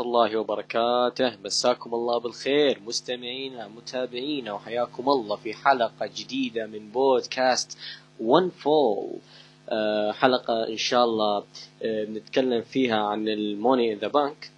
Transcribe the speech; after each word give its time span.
الله 0.00 0.36
وبركاته. 0.36 1.36
مساكم 1.44 1.94
الله 1.94 2.18
بالخير 2.18 2.80
مستمعينا 2.86 3.68
متابعينا 3.68 4.52
وحياكم 4.52 5.08
الله 5.08 5.36
في 5.36 5.54
حلقة 5.54 6.10
جديدة 6.16 6.66
من 6.66 6.90
بودكاست 6.90 7.78
One 8.20 8.50
Fall 8.50 9.08
آه، 9.68 10.12
حلقة 10.12 10.68
إن 10.68 10.76
شاء 10.76 11.04
الله 11.04 11.44
آه، 11.82 12.04
نتكلم 12.04 12.62
فيها 12.62 12.96
عن 12.96 13.28
ال 13.28 13.36
Money 13.36 13.77
in 13.77 13.94
the 13.94 14.08
Bank 14.08 14.50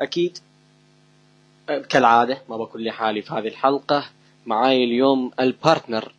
أكيد 0.00 0.38
آه، 1.68 1.78
كالعادة 1.78 2.42
ما 2.48 2.56
بكون 2.56 2.84
لحالي 2.84 3.22
في 3.22 3.34
هذه 3.34 3.48
الحلقة. 3.48 4.04
معاي 4.46 4.84
اليوم 4.84 5.30
ال 5.40 5.49
partner 5.49 6.14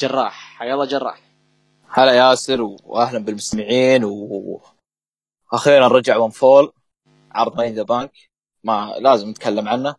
جراح. 0.00 0.56
حيا 0.58 0.74
الله 0.74 0.84
جراح. 0.84 1.20
هلا 1.88 2.12
ياسر 2.12 2.76
واهلا 2.86 3.18
بالمستمعين 3.18 4.04
وأخيرا 5.52 5.88
رجع 5.88 6.16
One 6.16 6.30
Fall 6.30 6.72
عرض 7.32 7.60
The 7.60 7.82
Bank 7.82 8.12
ما 8.64 8.94
لازم 8.98 9.28
نتكلم 9.28 9.68
عنه. 9.68 9.94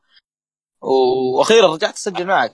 وأخيرا 0.81 1.73
رجعت 1.73 1.93
أسجل 1.93 2.25
معك. 2.27 2.53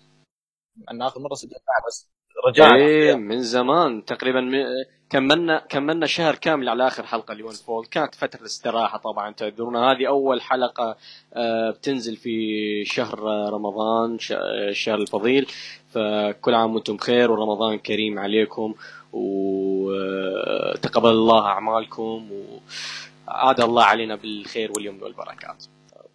ان 0.92 1.02
آخر 1.02 1.20
مرة 1.20 1.34
سجلت 1.34 1.54
معك 1.54 1.88
بس. 1.88 2.10
رجعنا. 2.48 2.76
إيه 2.76 3.16
من 3.16 3.42
زمان 3.42 4.06
تقريبا 4.06 4.42
م... 4.42 4.54
كملنا 5.10 5.60
كملنا 5.70 6.06
شهر 6.06 6.36
كامل 6.36 6.70
على 6.70 6.88
آخر 6.88 7.06
حلقة 7.06 7.34
ل 7.34 7.39
One 7.39 7.54
Fall 7.54 7.86
كانت 7.86 8.16
فترة 8.16 8.46
استراحه 8.46 8.98
طبعا 8.98 9.34
تعذرون. 9.34 9.76
هذه 9.76 10.08
أول 10.08 10.42
حلقة 10.42 10.98
آه، 11.34 11.72
بتنزل 11.72 12.16
في 12.16 12.86
شهر 12.86 13.20
رمضان 13.54 14.18
الشهر 14.32 14.98
الفضيل. 14.98 15.48
فكل 15.90 16.54
عام 16.54 16.76
وأنتم 16.76 16.96
بخير 16.96 17.32
ورمضان 17.32 17.80
كريم 17.80 18.20
عليكم. 18.20 18.74
وتقبل 19.14 21.10
الله 21.10 21.46
أعمالكم. 21.46 22.32
وعاد 23.28 23.62
الله 23.62 23.84
علينا 23.84 24.16
بالخير 24.16 24.72
واليمن 24.72 25.04
والبركات 25.04 25.66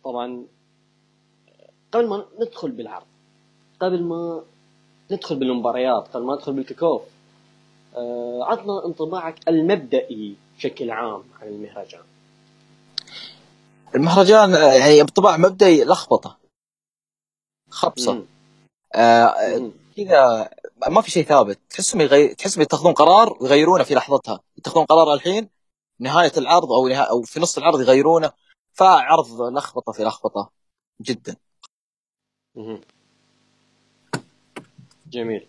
طبعا 0.05 0.45
قبل 1.93 2.09
ما 2.09 2.27
ندخل 2.41 2.71
بالعرض 2.71 3.07
قبل 3.81 4.03
ما 4.03 4.43
ندخل 5.11 5.37
بالمباريات 5.37 6.09
قبل 6.09 6.25
ما 6.25 6.35
ندخل 6.35 6.53
بالكيكوف 6.53 7.03
آه، 7.97 8.45
عطنا 8.45 8.87
انطباعك 8.87 9.49
المبدئي 9.49 10.37
بشكل 10.57 10.91
عام 10.91 11.23
عن 11.41 11.49
المهرجان 11.49 12.03
المهرجان 13.95 14.55
آه، 14.55 14.73
يعني 14.73 15.03
بطبع 15.03 15.37
مبدئي 15.37 15.85
لخبطة 15.85 16.39
خبصة 17.71 18.13
مم. 18.13 18.27
آه،. 18.95 19.71
كذا 19.97 20.51
ما 20.89 21.01
في 21.01 21.11
شيء 21.11 21.25
ثابت 21.25 21.59
تحسهم 21.71 22.01
يغير 22.01 22.33
تحسهم 22.33 22.63
يتخذون 22.63 22.93
قرار 22.93 23.37
ويغيرونه 23.41 23.85
في 23.85 23.95
لحظتها 23.95 24.41
يتخذون 24.59 24.85
قرار 24.85 25.15
الحين 25.15 25.49
نهاية 26.03 26.33
العرض 26.39 26.73
أو 26.73 26.89
نها... 26.89 27.03
أو 27.03 27.23
في 27.23 27.41
نص 27.41 27.59
العرض 27.59 27.81
يغيرونه 27.81 28.33
فعرض 28.73 29.27
لخبطة 29.57 29.93
في 29.93 30.03
لخبطة 30.05 30.51
جدا. 31.01 31.37
جميل. 35.11 35.47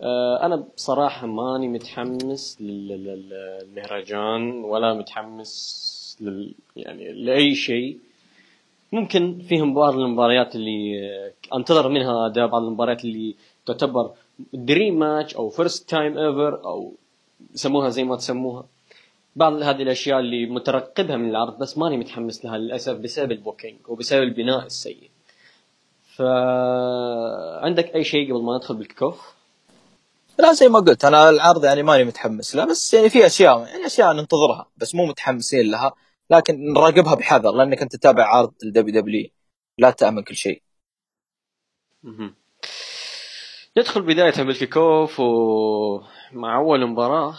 آه، 0.00 0.46
أنا 0.46 0.56
بصراحة 0.56 1.26
ماني 1.26 1.68
متحمس 1.68 2.56
لل- 2.60 2.88
لل- 2.88 3.28
للمهرجان 3.62 4.64
ولا 4.64 4.94
متحمس 4.94 6.16
لل 6.20 6.54
يعني 6.76 7.12
لأي 7.12 7.54
شيء. 7.54 7.98
ممكن 8.92 9.38
فيهم 9.48 9.74
بعض 9.74 9.94
المباريات 9.94 10.54
اللي 10.56 11.00
آه، 11.08 11.56
أنتظر 11.56 11.88
منها 11.88 12.26
اداء 12.26 12.46
بعض 12.46 12.62
المباريات 12.62 13.04
اللي 13.04 13.34
تعتبر 13.66 14.14
dream 14.52 14.98
match 14.98 15.36
أو 15.36 15.48
first 15.50 15.90
time 15.90 16.18
ever 16.18 16.64
أو 16.64 16.92
سموها 17.54 17.88
زي 17.90 18.04
ما 18.04 18.16
تسموها. 18.16 18.64
بعض 19.36 19.52
هذه 19.52 19.82
الأشياء 19.82 20.20
اللي 20.20 20.46
مترقبها 20.46 21.16
من 21.16 21.30
العرض 21.30 21.58
بس 21.58 21.78
ماني 21.78 21.96
متحمس 21.96 22.44
لها 22.44 22.58
للأسف 22.58 22.96
بسبب 22.96 23.32
ال 23.32 23.39
booking 23.39 23.88
وبسبب 23.88 24.22
البناء 24.22 24.66
السيء. 24.66 25.10
فعندك 26.16 27.94
أي 27.94 28.04
شيء 28.04 28.34
قبل 28.34 28.42
ما 28.42 28.56
ندخل 28.56 28.76
بال 28.76 28.89
kickoff 28.89 29.34
لا 30.38 30.52
زي 30.52 30.68
ما 30.68 30.78
قلت 30.78 31.04
أنا 31.04 31.30
العرض 31.30 31.64
يعني 31.64 31.82
ماني 31.82 32.04
متحمس 32.04 32.56
له 32.56 32.64
بس 32.64 32.94
يعني 32.94 33.10
في 33.10 33.26
أشياء 33.26 33.66
يعني 33.66 33.86
أشياء 33.86 34.12
ننتظرها 34.12 34.66
بس 34.76 34.94
مو 34.94 35.06
متحمسين 35.06 35.70
لها 35.70 35.92
لكن 36.30 36.72
نراقبها 36.72 37.14
بحذر 37.14 37.52
لأنك 37.52 37.82
أنت 37.82 37.96
تتابع 37.96 38.24
عرض 38.24 38.52
الدبليو 38.62 39.00
دبليو 39.00 39.30
لا 39.78 39.90
تأمن 39.90 40.22
كل 40.22 40.36
شيء. 40.36 40.62
ندخل 43.78 44.02
بداية 44.02 44.42
بال 44.42 44.59
kickoff 44.59 45.20
ومع 45.20 46.58
أول 46.58 46.86
مباراة 46.86 47.34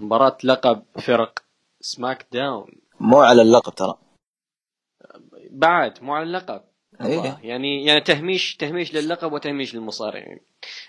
مباراة 0.00 0.38
لقب 0.44 0.82
فرق 1.00 1.38
سماك 1.80 2.26
داون 2.32 2.72
مو 3.00 3.20
على 3.20 3.42
اللقب 3.42 3.74
ترى. 3.74 3.94
بعد 5.50 6.02
مو 6.02 6.14
على 6.14 6.22
اللقب. 6.22 6.62
الله. 7.00 7.40
يعني 7.42 7.84
يعني 7.84 8.00
تهميش 8.00 8.56
تهميش 8.56 8.94
للقب 8.94 9.32
وتهميش 9.32 9.74
للمصارعين. 9.74 10.40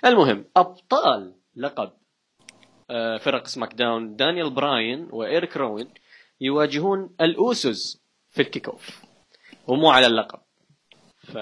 المهم 0.06 0.46
أبطال 0.58 1.36
لقب 1.56 1.92
آه، 2.90 3.18
فرق 3.18 3.48
سماك 3.48 3.74
داون 3.74 4.16
دانيال 4.16 4.50
براين 4.50 5.08
وإيريك 5.12 5.58
روين 5.58 5.94
يواجهون 6.42 7.16
الأوسوس 7.22 8.02
في 8.30 8.42
ال 8.42 8.70
kickoff. 8.70 9.02
ومو 9.68 9.90
على 9.90 10.08
اللقب. 10.08 10.40
ف 11.18 11.38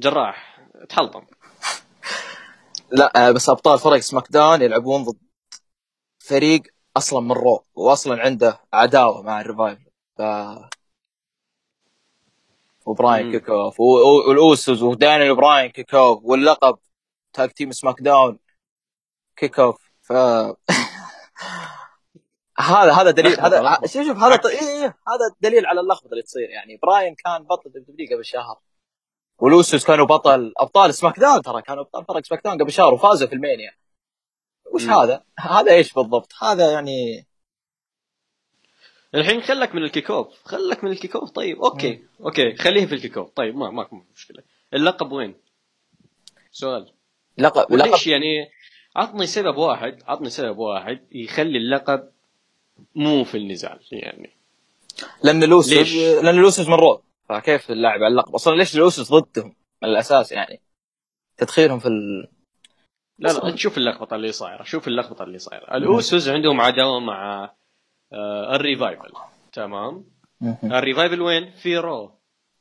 جراح 0.00 0.60
تحلطم. 0.88 1.26
لا 2.92 3.28
آه، 3.28 3.30
بس 3.30 3.48
أبطال 3.48 3.78
فرق 3.78 3.98
سماك 3.98 4.32
داون 4.32 4.62
يلعبون 4.62 5.04
ضد 5.04 5.29
فريق 6.30 6.62
أصلا 6.96 7.20
من 7.20 7.32
رو 7.32 7.64
واصلا 7.74 8.22
عنده 8.22 8.60
عداوة 8.72 9.22
مع 9.22 9.40
الريفايفل. 9.40 9.90
ف 10.16 10.22
وبراين 12.86 13.26
مم. 13.26 13.32
kickoff 13.32 13.80
و- 13.80 13.84
و- 13.84 14.28
والاوسوس 14.28 14.82
ودانيال 14.82 15.36
براين 15.36 15.70
kickoff 15.70 16.20
واللقب 16.24 16.78
tag 17.32 17.50
team 17.50 17.72
سماك 17.72 18.00
داون 18.00 18.38
kickoff 19.36 19.76
ف 20.02 20.12
هذا 22.58 22.92
هذا 22.92 23.10
دليل 23.10 23.40
هذا. 23.40 23.78
شوف 23.86 24.06
شوف 24.06 24.16
هذا 24.16 24.40
إيه 24.50 24.58
إيه 24.60 24.86
هذا 25.08 25.34
دليل 25.40 25.66
على 25.66 25.80
اللخبطة 25.80 26.10
اللي 26.12 26.22
تصير. 26.22 26.48
يعني 26.50 26.78
براين 26.82 27.14
كان 27.14 27.42
بطل 27.42 27.70
دبليو 27.70 28.08
قبل 28.16 28.24
شهر 28.24 28.58
ولوسوس 29.38 29.86
كانوا 29.86 30.06
بطل 30.06 30.52
أبطال 30.58 30.94
سماك 30.94 31.18
داون 31.18 31.42
ترى 31.42 31.62
كانوا 31.62 31.82
أبطال 31.82 32.04
فرق 32.04 32.24
سماك 32.24 32.44
داون 32.44 32.58
قبل 32.62 32.72
شهر 32.72 32.94
وفازوا 32.94 33.28
في 33.28 33.34
المانيا. 33.34 33.72
وش 34.74 34.84
مم. 34.84 34.92
هذا؟ 34.92 35.24
هذا 35.38 35.72
إيش 35.72 35.92
بالضبط؟ 35.92 36.32
هذا 36.42 36.72
يعني 36.72 37.26
الحين 39.14 39.42
خلك 39.42 39.74
من 39.74 39.82
ال 39.82 40.10
kickoff 40.10 40.28
خلك 40.44 40.84
من 40.84 40.90
ال 40.90 41.16
kickoff 41.16 41.30
طيب 41.30 41.62
okay 41.62 42.02
okay 42.20 42.56
خليه 42.56 42.86
في 42.86 42.94
ال 42.94 43.18
kickoff 43.18 43.30
طيب 43.30 43.56
ما 43.56 43.70
ماكو 43.70 44.02
مشكلة 44.14 44.42
اللقب 44.74 45.12
وين؟ 45.12 45.34
سؤال 46.52 46.92
لقب 47.38 47.72
لقب 47.72 48.08
يعني 48.08 48.50
عطني 48.96 49.26
سبب 49.26 49.56
واحد 49.56 50.02
عطني 50.06 50.30
سبب 50.30 50.58
واحد 50.58 51.00
يخلي 51.12 51.58
اللقب 51.58 52.10
مو 52.94 53.24
في 53.24 53.36
النزال 53.36 53.80
يعني 53.92 54.30
لأن 55.22 55.44
لوسوس 55.44 55.72
ليش؟ 55.72 55.94
لأن 55.94 56.34
لوسوس 56.34 56.68
من 56.68 56.74
رو 56.74 57.02
فكيف 57.28 57.70
اللاعب 57.70 58.02
على 58.02 58.08
اللقب؟ 58.08 58.34
أصلا 58.34 58.56
ليش 58.56 58.76
لوسوس 58.76 59.12
ضدهم 59.12 59.54
من 59.82 59.88
الأساس 59.88 60.32
يعني؟ 60.32 60.60
تدخيلهم 61.36 61.78
في 61.78 61.88
ال... 61.88 62.28
لا 63.20 63.32
لا 63.32 63.56
شوف 63.56 63.78
اللخبطة 63.78 64.16
اللي 64.16 64.32
صايرة 64.32 64.62
شوف 64.62 64.88
اللخبطة 64.88 65.22
اللي 65.22 65.38
صايرة. 65.38 65.76
الأوسوس 65.76 66.28
عندهم 66.28 66.60
عداوة 66.60 67.00
مع 67.00 67.50
آه 68.12 68.56
الريفايفل. 68.56 69.10
تمام؟ 69.52 70.04
الريفايفل 70.64 71.22
وين؟ 71.22 71.50
في 71.50 71.76
رو. 71.76 72.10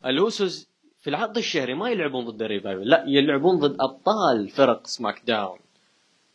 الأوسوس 0.06 0.70
في 1.02 1.10
العرض 1.10 1.38
الشهري 1.38 1.74
ما 1.74 1.90
يلعبون 1.90 2.26
ضد 2.26 2.42
الريفايفل 2.42 2.90
لا 2.90 3.04
يلعبون 3.08 3.60
ضد 3.60 3.78
أبطال 3.82 4.50
فرق 4.50 4.88
سماك 4.88 5.22
داون. 5.28 5.60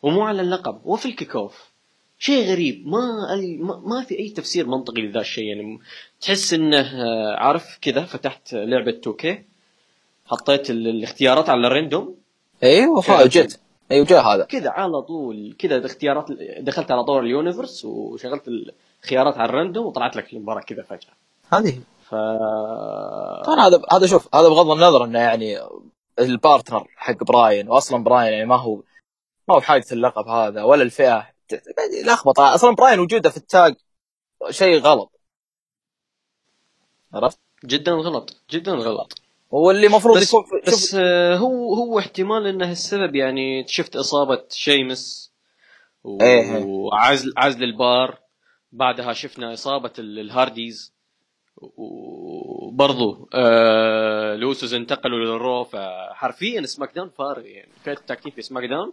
ومو 0.03 0.23
على 0.23 0.43
اللقب 0.43 0.81
وفي 0.85 1.07
ال 1.07 1.37
kickoff 1.37 1.71
شيء 2.19 2.51
غريب 2.53 2.87
ما 2.89 3.07
ما, 3.87 4.05
في 4.05 4.19
أي 4.19 4.29
تفسير 4.29 4.67
منطقي 4.67 5.03
لذا 5.03 5.21
الشيء 5.21 5.45
يعني 5.45 5.79
تحس 6.21 6.55
إنه 6.55 6.81
آه، 6.81 7.37
عارف 7.37 7.79
كذا 7.83 8.05
فتحت 8.05 8.53
لعبة 8.55 8.91
2K 9.09 9.45
حطيت 10.27 10.71
ال- 10.71 10.89
الاختيارات 10.89 11.49
على 11.51 11.67
ال 11.67 11.74
random 11.74 12.17
أيوه 12.63 13.03
كذا. 13.29 13.49
أيوه 13.91 14.07
جاء 14.07 14.23
هذا. 14.23 14.45
كذا 14.45 14.71
على 14.71 15.03
طول 15.03 15.57
كذا 15.59 15.77
الاختيارات 15.77 16.27
دخلت 16.61 16.91
على 16.91 17.05
طور 17.05 17.21
ال 17.21 17.28
universe 17.28 17.85
وشغلت 17.85 18.49
الخيارات 19.05 19.39
على 19.39 19.49
ال 19.49 19.54
random 19.54 19.87
وطلعت 19.87 20.17
لك 20.17 20.33
المباراة 20.33 20.61
كذا 20.61 20.83
فجأة. 20.83 21.13
هذه. 21.53 21.81
ف 22.03 22.15
أنا 23.49 23.67
هذا 23.67 23.83
هذا 23.93 24.07
شوف 24.07 24.35
هذا 24.35 24.49
بغض 24.49 24.71
النظر 24.71 25.05
إنه 25.05 25.19
يعني 25.19 25.59
ال 26.19 26.27
partner 26.27 26.87
حق 26.97 27.25
براين 27.25 27.69
واصلا 27.69 28.05
براين 28.05 28.33
يعني 28.33 28.45
ما 28.45 28.57
هو 28.57 28.75
ما 29.49 29.55
هو 29.55 29.59
بحاجة 29.59 29.85
اللقب 29.93 30.29
هذا 30.29 30.63
ولا 30.63 30.83
الفئة. 30.83 31.35
لخبطة 32.05 32.55
أصلا 32.55 32.75
براين 32.75 33.01
وجودة 33.01 33.31
في 33.31 33.37
ال 33.37 33.46
tag 33.46 33.75
شيء 34.51 34.81
غلط. 34.81 35.21
عرفت؟ 37.15 37.39
جدا 37.65 37.93
غلط 37.93 38.37
جدا 38.51 38.73
غلط. 38.73 39.24
هو 39.55 39.71
اللي 39.71 39.87
المفروض 39.87 40.17
بس 40.17 40.29
يكون 40.29 40.45
بس 40.67 40.95
آه، 41.01 41.37
هو 41.37 41.75
هو 41.75 41.99
احتمال 41.99 42.47
إنه 42.47 42.71
السبب 42.71 43.15
يعني 43.15 43.67
شفت 43.69 43.97
إصابة 43.97 44.45
شيمس 44.51 45.33
و- 46.05 46.23
إيه. 46.23 46.65
وعزل 46.65 47.33
عزل 47.37 47.65
البار. 47.65 48.19
بعدها 48.73 49.13
شفنا 49.13 49.53
إصابة 49.53 49.93
الهارديز. 49.99 50.95
وبرضو 51.77 53.29
آه 53.35 54.35
لوسوس 54.37 54.73
انتقلوا 54.73 55.19
للرو 55.19 55.65
فحرفيا 55.65 56.63
سماك 56.67 56.95
داون 56.95 57.11
فارغ 57.11 57.47
يعني. 57.47 57.73
فئة 57.85 57.93
ال 57.93 57.98
tag 57.98 58.14
team 58.14 58.35
في 58.35 58.43
سماك 58.43 58.65
داون؟ 58.65 58.93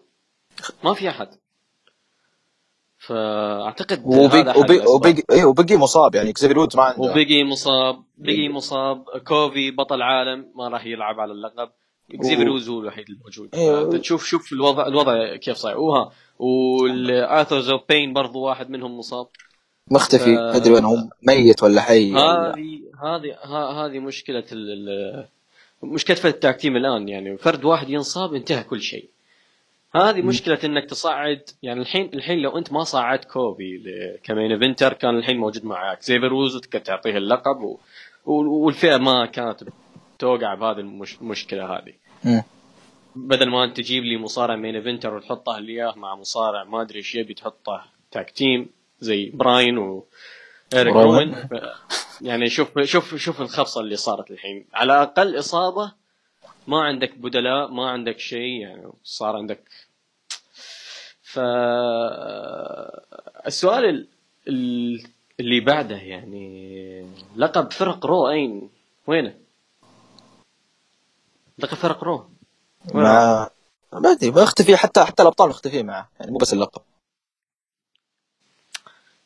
ما 0.83 0.93
في 0.93 1.09
أحد. 1.09 1.29
فأعتقد 3.07 4.01
وبيج 4.06 4.50
إي 4.59 4.65
وبيج 4.65 4.85
إي 4.88 4.93
وبيج 4.93 5.13
إي, 5.13 5.23
إيه 5.31 5.45
وبيج 5.45 5.71
إي 5.71 5.77
مصاب 5.77 6.15
يعني 6.15 6.30
اكزيفير 6.30 6.59
وودز 6.59 6.75
ما 6.75 6.83
عنده. 6.83 7.01
وبيج 7.01 7.35
إي 7.35 7.44
مصاب 7.44 8.03
بيج 8.18 8.41
إي 8.41 8.50
مصاب. 8.50 9.03
كوفي 9.27 9.71
بطل 9.71 10.01
عالم 10.01 10.45
ما 10.56 10.68
راح 10.68 10.86
يلعب 10.86 11.19
على 11.19 11.31
اللقب. 11.31 11.69
اكزيفير 12.13 12.50
وودز 12.50 12.69
هو 12.69 12.80
الوحيد 12.80 13.06
الموجود. 13.09 13.56
إيه 13.56 13.98
تشوف 13.98 14.25
شوف 14.25 14.53
الوضع 14.53 14.88
الوضع 14.88 15.36
كيف 15.36 15.57
صاير. 15.57 15.77
وها 15.77 16.12
والآثرز 16.39 17.69
أوف 17.69 17.81
بين 17.89 18.13
برضو 18.13 18.39
واحد 18.39 18.69
منهم 18.69 18.98
مصاب. 18.98 19.27
مختفي 19.92 20.36
ما 20.36 20.56
ادري 20.56 20.74
وين 20.74 20.86
هو 20.86 20.97
ميت 21.24 21.63
ولا 21.63 21.81
حي؟ 21.81 22.13
هذه 22.13 22.81
هذه 23.04 23.38
هذه 23.86 24.00
مشكلة 24.00 24.44
مشكلة 25.83 26.15
فرق 26.15 26.33
ال 26.33 26.41
tag 26.41 26.65
الآن 26.65 27.09
يعني. 27.09 27.38
فرد 27.38 27.65
واحد 27.65 27.89
ينصاب 27.89 28.33
انتهى 28.33 28.63
كل 28.63 28.81
شيء. 28.81 29.09
هذه 29.95 30.21
مشكلة 30.21 30.59
إنك 30.63 30.89
تصعد 30.89 31.49
يعني 31.63 31.81
الحين 31.81 32.09
الحين 32.13 32.39
لو 32.39 32.57
أنت 32.57 32.73
ما 32.73 32.83
صعدت 32.83 33.25
كوفي 33.25 33.83
ك 34.23 34.29
main 34.29 34.51
eventer 34.51 34.94
كان 34.93 35.17
الحين 35.17 35.38
موجود 35.38 35.65
معك 35.65 36.01
زيفير 36.01 36.33
وودز 36.33 36.59
تعطيه 36.59 37.17
اللقب 37.17 37.61
و... 37.61 37.79
والفئة 38.25 38.97
ما 38.97 39.25
كانت 39.25 39.63
توقع 40.19 40.53
بهذه 40.53 40.79
المشكلة 41.21 41.65
هذه. 41.65 41.93
بدل 43.15 43.49
ما 43.49 43.63
أنت 43.63 43.77
تجيب 43.77 44.03
لي 44.03 44.17
مصارع 44.17 44.55
main 44.56 44.75
eventer 44.75 45.13
وتحطه 45.13 45.59
لي 45.59 45.71
اياه 45.71 45.94
مع 45.97 46.15
مصارع 46.15 46.63
ما 46.63 46.81
أدري 46.81 46.97
إيش 46.97 47.15
يبي 47.15 47.33
تحطه 47.33 47.83
tag 48.12 48.31
team 48.31 48.69
زي 48.99 49.29
براين 49.29 49.77
و 49.77 50.05
إيريك 50.73 50.95
يعني 52.21 52.49
شوف 52.49 52.79
شوف 52.79 53.15
شوف 53.15 53.41
الخبصه 53.41 53.81
اللي 53.81 53.95
صارت 53.95 54.31
الحين. 54.31 54.65
على 54.73 55.01
أقل 55.01 55.39
إصابة 55.39 56.00
ما 56.71 56.81
عندك 56.81 57.18
بدلاء 57.18 57.68
ما 57.71 57.89
عندك 57.89 58.19
شيء 58.19 58.62
يعني 58.62 58.91
صار 59.03 59.35
عندك. 59.35 59.63
ف 61.21 61.39
السؤال 63.47 64.07
اللي 65.39 65.59
بعده 65.59 65.95
يعني 65.95 67.06
لقب 67.35 67.71
فرق 67.71 68.06
رو 68.06 68.29
أين؟ 68.29 68.69
وينه؟ 69.07 69.35
لقب 71.57 71.77
فرق 71.77 72.03
رو. 72.03 72.29
ما 72.94 73.50
ما 73.94 74.12
أدري 74.12 74.31
مختفي 74.31 74.77
حتى 74.77 75.03
حتى 75.03 75.21
الأبطال 75.21 75.50
مختفيين 75.50 75.85
معه 75.85 76.09
يعني 76.19 76.31
مو 76.31 76.38
بس 76.38 76.53
اللقب. 76.53 76.81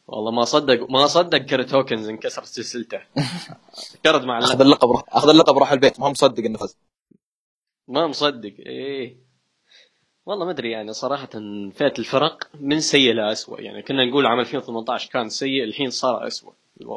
والله 0.08 0.32
ما 0.32 0.46
صدق 0.46 0.90
ما 0.90 1.08
صدق 1.08 1.38
كرت 1.38 1.74
هوكنز 1.74 2.10
انكسر 2.10 2.44
سلسلته. 2.44 3.02
كرت 4.04 4.24
مع 4.24 4.40
أخذ 4.40 4.62
اللقب 4.62 4.90
روح 4.90 5.04
أخذ 5.10 5.30
اللقب 5.30 5.58
راح 5.58 5.72
البيت 5.72 6.00
ما 6.00 6.10
مصدق 6.10 6.44
إنه 6.44 6.58
فاز. 6.58 6.78
ما 7.88 8.08
مصدق. 8.08 8.54
إيه. 8.60 9.26
والله 10.26 10.46
ما 10.46 10.52
أدري 10.52 10.72
يعني 10.72 10.94
صراحة 10.94 11.30
فئة 11.76 11.94
الفرق 12.00 12.48
من 12.60 12.80
سيء 12.80 13.14
لاسوء 13.14 13.62
يعني 13.62 13.82
كنا 13.82 14.06
نقول 14.06 14.26
عام 14.26 14.40
2018 14.40 15.10
كان 15.12 15.30
سيء 15.30 15.64
الحين 15.64 15.90
صار 15.90 16.28
اسوء 16.28 16.54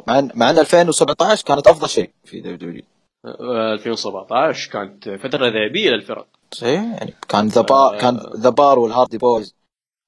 مع 0.07 0.19
ان 0.19 0.31
مع 0.35 0.49
إن 0.49 0.57
2017 0.57 1.45
كانت 1.45 1.67
أفضل 1.67 1.89
شيء 1.89 2.11
في 2.25 2.39
دبليو 2.39 2.57
دبليو 2.57 2.83
2017 3.25 4.71
كانت 4.71 5.09
فترة 5.09 5.47
ذهبية 5.47 5.89
للفرق. 5.89 6.27
صحيح؟ 6.51 6.81
يعني 6.81 7.13
كان 7.29 7.47
ذا 7.47 7.61
بار 7.61 7.97
كان 7.97 8.19
ذا 8.35 8.49
بار 8.49 8.79
والهاردي 8.79 9.17
بويز 9.17 9.55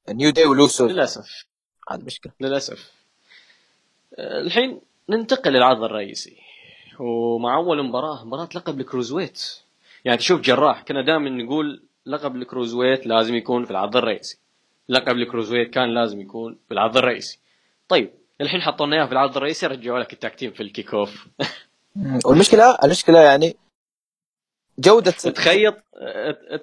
نيو 0.09 0.29
داي 0.29 0.45
ولوسوس 0.45 0.87
للأسف. 0.87 1.45
هذه 1.89 2.03
مشكلة. 2.03 2.33
للأسف. 2.39 2.91
الحين 4.19 4.81
ننتقل 5.09 5.51
للعرض 5.51 5.83
الرئيسي. 5.83 6.37
ومع 6.99 7.55
أول 7.55 7.83
مباراة 7.83 8.25
مباراة 8.25 8.49
لقب 8.55 8.79
ال 8.79 8.85
cruiserweight 8.85 9.61
يعني 10.05 10.17
تشوف 10.17 10.41
جراح 10.41 10.81
كنا 10.81 11.01
دائما 11.01 11.29
نقول 11.29 11.83
لقب 12.05 12.35
ال 12.35 12.40
cruiserweight 12.40 13.07
لازم 13.07 13.35
يكون 13.35 13.65
في 13.65 13.71
العرض 13.71 13.97
الرئيسي. 13.97 14.39
لقب 14.89 15.15
ال 15.15 15.19
cruiserweight 15.19 15.69
كان 15.69 15.93
لازم 15.93 16.21
يكون 16.21 16.59
في 16.67 16.73
العرض 16.73 16.97
الرئيسي. 16.97 17.39
طيب 17.87 18.13
الحين 18.41 18.61
حطونا 18.61 18.95
إياه 18.95 19.05
في 19.05 19.11
العرض 19.11 19.37
الرئيسي 19.37 19.67
رجعوا 19.67 19.99
لك 19.99 20.13
التكتيم 20.13 20.51
في 20.51 20.63
ال 20.63 20.93
kickoff. 20.93 21.27
والمشكلة 22.25 22.77
المشكلة 22.83 23.19
يعني 23.19 23.55
جودة 24.79 25.11
تخيط 25.35 25.75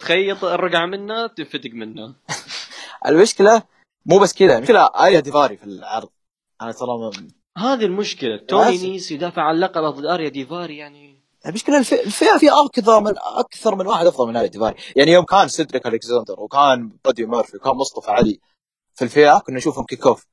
تخيط 0.00 0.44
الرقعة 0.44 0.86
منه 0.86 1.26
تنفتق 1.26 1.70
منه 1.70 2.14
المشكلة 3.08 3.62
مو 4.06 4.18
بس 4.18 4.34
كذا 4.34 4.56
المشكلة 4.56 4.90
آريا 5.04 5.20
ديفاري 5.20 5.56
في 5.56 5.64
العرض. 5.64 6.08
أنا 6.62 6.72
ترى 6.72 7.10
هذه 7.58 7.84
المشكلة. 7.84 8.36
توني 8.36 8.78
نيس 8.78 9.12
يدافع 9.12 9.42
عن 9.42 9.54
اللقب 9.54 9.82
ضد 9.82 10.04
أريا 10.04 10.28
ديفاري 10.28 10.76
يعني 10.76 11.07
المشكلة 11.46 11.78
الفئة 11.78 12.38
فيها 12.38 12.64
أكثر 12.64 13.00
من 13.00 13.14
أكثر 13.18 13.74
من 13.74 13.86
واحد 13.86 14.06
أفضل 14.06 14.28
من 14.28 14.36
آريا 14.36 14.48
ديفاري 14.48 14.74
يعني 14.96 15.12
يوم 15.12 15.24
كان 15.24 15.48
سيدريك 15.48 15.86
ألكسندر 15.86 16.40
وكان 16.40 16.92
بودي 17.04 17.26
ميرفي 17.26 17.56
وكان 17.56 17.72
مصطفى 17.72 18.10
علي 18.10 18.40
في 18.94 19.04
الفئة 19.04 19.38
كنا 19.38 19.56
نشوفهم 19.56 19.84
kickoff 19.84 20.26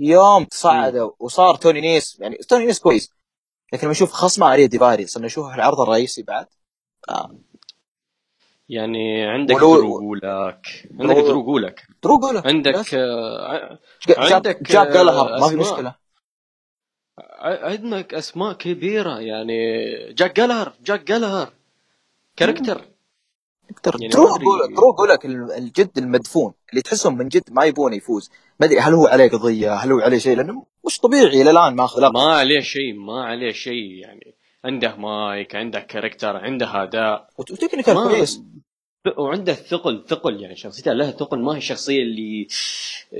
يوم 0.00 0.44
تصعدوا 0.44 1.10
وصار 1.18 1.54
توني 1.54 1.80
نيس 1.80 2.20
يعني 2.20 2.36
توني 2.36 2.66
نيس 2.66 2.78
كويس. 2.78 3.12
لكن 3.72 3.82
لما 3.82 3.90
نشوف 3.90 4.12
خصمه 4.12 4.52
اريا 4.52 4.66
ديفاري 4.66 5.06
صرنا 5.06 5.26
نشوفه 5.26 5.48
في 5.50 5.54
العرض 5.54 5.80
الرئيسي 5.80 6.22
بعد. 6.22 6.46
آه. 7.08 7.36
يعني 8.68 9.26
عندك 9.26 9.54
درو 9.54 10.00
جولك 10.00 10.88
عندك 11.00 11.16
درو 11.16 11.42
جولك 11.42 11.86
درو 12.02 12.18
جولك 12.18 12.46
عندك 12.46 12.94
آه 12.94 13.78
عندك 14.18 14.62
جاك 14.62 14.88
جالهر 14.88 15.40
ما 15.40 15.48
في 15.48 15.56
مشكلة. 15.56 15.94
عندك 17.38 18.14
أسماء 18.14 18.52
كبيرة 18.52 19.20
يعني 19.20 19.58
جاك 20.12 20.36
جالهر 20.36 20.72
جاك 20.84 21.04
جالهر 21.04 21.52
character. 22.36 22.84
يعني 24.00 24.08
درو 24.08 24.36
جولك 24.36 24.70
درو 24.76 24.92
جولك 24.92 25.26
الجد 25.58 25.98
المدفون 25.98 26.52
اللي 26.70 26.82
تحسهم 26.82 27.18
من 27.18 27.28
جد 27.28 27.42
ما 27.50 27.64
يبون 27.64 27.92
يفوز. 27.92 28.30
ما 28.60 28.66
أدري 28.66 28.78
هل 28.78 28.94
هو 28.94 29.06
عليه 29.06 29.28
قضية 29.28 29.74
هل 29.74 29.92
هو 29.92 30.00
عليه 30.00 30.18
شيء 30.18 30.36
لأنه 30.36 30.64
مش 30.86 30.98
طبيعي 30.98 31.42
إلى 31.42 31.50
الآن 31.50 31.74
ماخذ 31.74 32.12
ما 32.12 32.20
عليه 32.20 32.60
شيء 32.60 32.94
ما 32.94 33.24
عليه 33.24 33.52
شيء 33.52 33.90
يعني 33.92 34.34
عنده 34.64 34.96
مايك 34.96 35.54
عنده 35.54 35.80
character 35.80 36.36
عنده 36.36 36.82
أداء. 36.82 37.28
و 37.38 37.44
technical 37.44 37.94
كويس. 37.94 38.42
وعنده 39.18 39.52
ثقل 39.52 40.04
ثقل 40.08 40.42
يعني 40.42 40.56
شخصيته 40.56 40.92
لها 40.92 41.10
ثقل. 41.10 41.38
ما 41.38 41.52
هي 41.52 41.58
الشخصية 41.58 42.02
اللي 42.02 42.48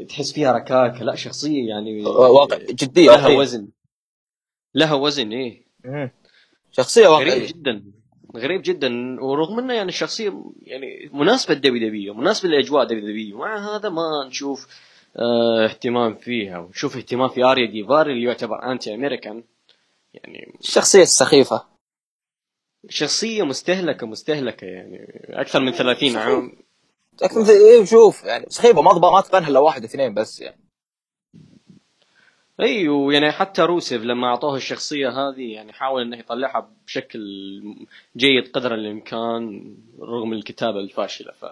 تحس 0.08 0.32
فيها 0.32 0.52
ركاكه 0.52 1.04
لا 1.04 1.14
شخصية 1.14 1.68
يعني 1.68 2.04
واقع 2.06 2.56
جدية 2.56 3.10
لها 3.10 3.28
وزن. 3.28 3.68
لها 4.74 4.94
وزن 4.94 5.32
إيه. 5.32 5.64
شخصية 6.72 7.08
واقعية. 7.08 7.30
غريب 7.30 7.46
جدا 7.46 7.82
غريب 8.36 8.62
جدا. 8.62 9.20
ورغم 9.20 9.58
إنه 9.58 9.74
يعني 9.74 9.88
الشخصية 9.88 10.44
يعني 10.62 11.10
مناسبة 11.12 11.54
لدبليو 11.54 11.88
دبليو 11.88 12.14
مناسبة 12.14 12.48
لاجواء 12.48 12.84
دبليو 12.84 13.00
دبليو 13.06 13.38
مع 13.38 13.76
هذا 13.76 13.88
ما 13.88 14.26
نشوف 14.26 14.66
آه 15.16 15.64
اهتمام 15.64 16.14
فيها. 16.14 16.58
ونشوف 16.58 16.96
اهتمام 16.96 17.28
في 17.28 17.44
آريا 17.44 17.70
ديفاري 17.70 18.12
اللي 18.12 18.24
يعتبر 18.24 18.72
anti-American 18.72 19.44
يعني 20.14 20.54
الشخصية 20.60 21.02
السخيفة 21.02 21.64
شخصية 22.88 23.42
مستهلكة 23.42 24.06
مستهلكة 24.06 24.64
يعني. 24.64 25.24
أكثر 25.30 25.60
من 25.60 25.72
30 25.72 26.16
عام. 26.16 26.52
أكثر 27.22 27.40
من 27.40 27.46
إيه 27.48 27.84
شوف 27.84 28.24
يعني 28.24 28.46
سخيفة 28.48 28.82
ما 28.82 28.92
ما 28.92 29.20
تقنها 29.20 29.48
إلا 29.48 29.58
واحد 29.58 29.84
اثنين 29.84 30.14
بس 30.14 30.40
يعني. 30.40 30.67
إي 32.60 32.88
ويعني 32.88 33.32
حتى 33.32 33.62
روسيف 33.62 34.02
لما 34.02 34.26
أعطوه 34.26 34.56
الشخصية 34.56 35.08
هذه 35.08 35.52
يعني 35.52 35.72
حاول 35.72 36.02
إنه 36.02 36.18
يطلعها 36.18 36.70
بشكل 36.86 37.20
جيد 38.16 38.48
قدر 38.52 38.74
الإمكان 38.74 39.74
رغم 40.00 40.32
الكتابة 40.32 40.80
الفاشلة. 40.80 41.32
ف 41.32 41.46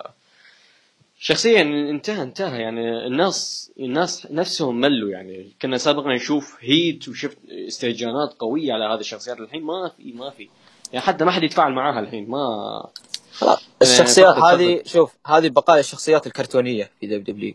شخصيا 1.18 1.62
انتهى 1.62 2.22
انتهى. 2.22 2.60
يعني 2.62 3.06
الناس 3.06 3.72
الناس 3.80 4.26
نفسهم 4.30 4.80
ملوا. 4.80 5.10
يعني 5.10 5.52
كنا 5.62 5.78
سابقا 5.78 6.14
نشوف 6.14 6.56
هيت 6.60 7.08
وشفت 7.08 7.38
استهجانات 7.50 8.34
قوية 8.38 8.72
على 8.72 8.84
هذه 8.84 9.00
الشخصيات. 9.00 9.40
الحين 9.40 9.62
ما 9.62 9.90
في 9.96 10.12
ما 10.12 10.30
في. 10.30 10.48
يعني 10.92 11.06
حتى 11.06 11.24
ما 11.24 11.30
حد 11.30 11.42
يتفاعل 11.42 11.72
معاها 11.72 12.00
الحين 12.00 12.30
ما 12.30 12.86
خلاص. 13.32 13.68
الشخصيات 13.82 14.34
يعني 14.36 14.48
هذه 14.48 14.82
شوف 14.84 15.16
هذه 15.26 15.48
بقايا 15.48 15.80
الشخصيات 15.80 16.26
الكرتونية 16.26 16.90
في 17.00 17.06
دبليو 17.06 17.22
دبليو. 17.22 17.54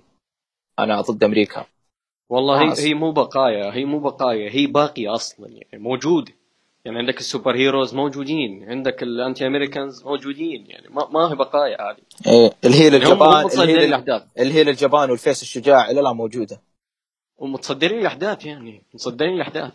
أنا 0.80 1.02
ضد 1.02 1.24
أمريكا. 1.24 1.66
والله 2.32 2.62
هي, 2.62 2.88
هي 2.88 2.94
مو 2.94 3.12
بقايا 3.12 3.74
هي 3.74 3.86
مو 3.86 4.00
بقايا 4.00 4.50
هي 4.52 4.68
باقية 4.68 5.14
أصلا 5.14 5.48
يعني 5.50 5.84
موجودة. 5.84 6.32
يعني 6.86 6.98
عندك 6.98 7.20
ال 7.20 7.56
superheroes 7.56 7.96
موجودين 7.96 8.70
عندك 8.70 9.04
ال 9.04 9.48
anti-Americans 9.48 10.04
موجودين 10.04 10.66
يعني 10.68 10.90
ما, 10.90 11.08
ما 11.12 11.32
هي 11.32 11.36
بقايا 11.36 11.78
هذه. 11.82 11.98
إيه 12.28 12.52
ال 12.66 12.71
heel 12.71 12.94
يعني 12.94 13.06
الجبان 13.06 13.46
ال 13.46 13.53
heel 13.53 13.80
الاحداث 13.80 14.24
ال 14.40 14.46
heel 14.46 14.70
الجبان 14.70 15.10
وال 15.10 15.21
face 15.21 15.42
الشجاع 15.42 15.92
إلى 15.92 16.00
الان 16.00 16.16
موجودة. 16.16 16.62
ومتصدرين 17.38 18.00
الاحداث 18.00 18.46
يعني 18.46 18.84
متصدرين 18.94 19.34
الاحداث 19.34 19.72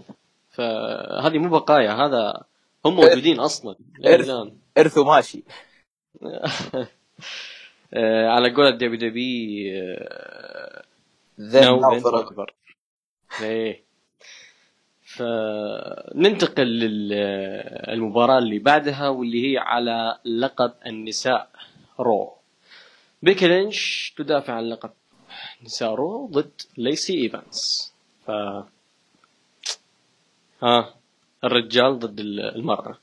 فهذه 0.50 1.38
مو 1.38 1.58
بقايا 1.58 1.92
هذا 1.92 2.42
هم 2.86 2.96
موجودين 2.96 3.40
أصلا. 3.40 3.76
إرث 4.06 4.30
ارث 4.78 4.98
ماشي. 4.98 5.44
آه، 7.94 8.28
على 8.28 8.54
قول 8.54 8.66
الدبليو 8.66 9.10
دبليو 9.10 9.96
then 11.40 11.84
forever. 12.04 12.54
إيه. 13.42 13.86
فننتقل 15.02 16.66
للمباراة 16.66 18.38
اللي 18.38 18.58
بعدها 18.58 19.08
واللي 19.08 19.52
هي 19.52 19.58
على 19.58 20.18
لقب 20.24 20.72
النساء 20.86 21.50
رو. 22.00 22.36
بيكي 23.22 23.48
لينش 23.48 24.14
تدافع 24.18 24.52
عن 24.52 24.68
لقب 24.68 24.90
نساء 25.62 25.94
رو 25.94 26.26
ضد 26.26 26.62
ليسي 26.76 27.14
ايفانس 27.22 27.92
ف 28.26 28.30
ها 30.62 30.94
الرجال 31.44 31.98
ضد 31.98 32.20
المرأة. 32.20 32.98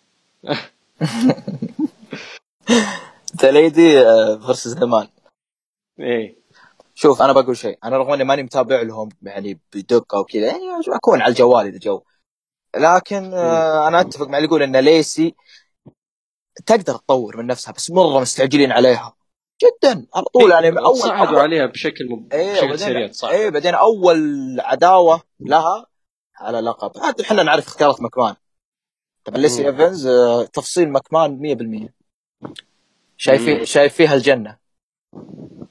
the 3.42 3.52
lady 3.52 4.04
versus 4.46 4.78
the 4.78 4.86
man 4.86 5.08
إيه. 6.00 6.43
شوف 6.94 7.22
أنا 7.22 7.34
بقول 7.34 7.58
شيء 7.58 7.78
أنا 7.84 7.98
رغم 7.98 8.14
إني 8.14 8.24
ماني 8.24 8.44
متابع 8.44 8.82
لهم 8.82 9.10
يعني 9.22 9.60
بدقة 9.76 10.20
وكذا 10.20 10.46
يعني 10.46 10.64
أكون 10.96 11.22
على 11.22 11.30
الجوال 11.32 11.66
إذا 11.68 11.78
جو. 11.78 12.04
لكن 12.76 13.34
آه 13.34 13.88
أنا 13.88 14.02
أتفق 14.02 14.28
مع 14.28 14.38
اللي 14.38 14.48
يقول 14.48 14.64
إن 14.64 14.78
ليسي 14.78 15.36
تقدر 16.66 16.96
تطور 16.96 17.38
من 17.38 17.48
نفسها 17.48 17.72
بس 17.72 17.92
مرة 17.92 18.20
مستعجلين 18.20 18.72
عليها. 18.72 19.16
جدا 19.64 20.08
على 20.16 20.26
طول 20.26 20.52
يعني 20.52 20.80
أول 20.80 20.98
صعدوا 20.98 21.40
عليها 21.42 21.66
بشكل 21.66 22.10
مب... 22.10 22.34
إيه 22.34 22.54
بشكل 22.54 22.80
سريع 22.80 23.12
صح 23.12 23.30
إيه 23.30 23.50
بعدين 23.50 23.74
أول 23.76 24.18
عداوة 24.60 25.22
لها 25.40 25.86
على 26.36 26.60
لقب. 26.60 26.92
حتى 27.04 27.24
إحنا 27.24 27.44
نعرف 27.44 27.68
اختيارات 27.68 28.02
مكمان. 28.02 28.36
طبعا 29.26 29.38
ليسي 29.38 29.68
إيفنز 29.68 30.08
آه 30.08 30.44
تفصيل 30.46 30.90
مكمان 30.92 31.90
100% 32.48 32.48
شايفين 33.18 33.66
شايف 33.66 33.94
فيها 33.94 34.14
الجنة. 34.14 34.58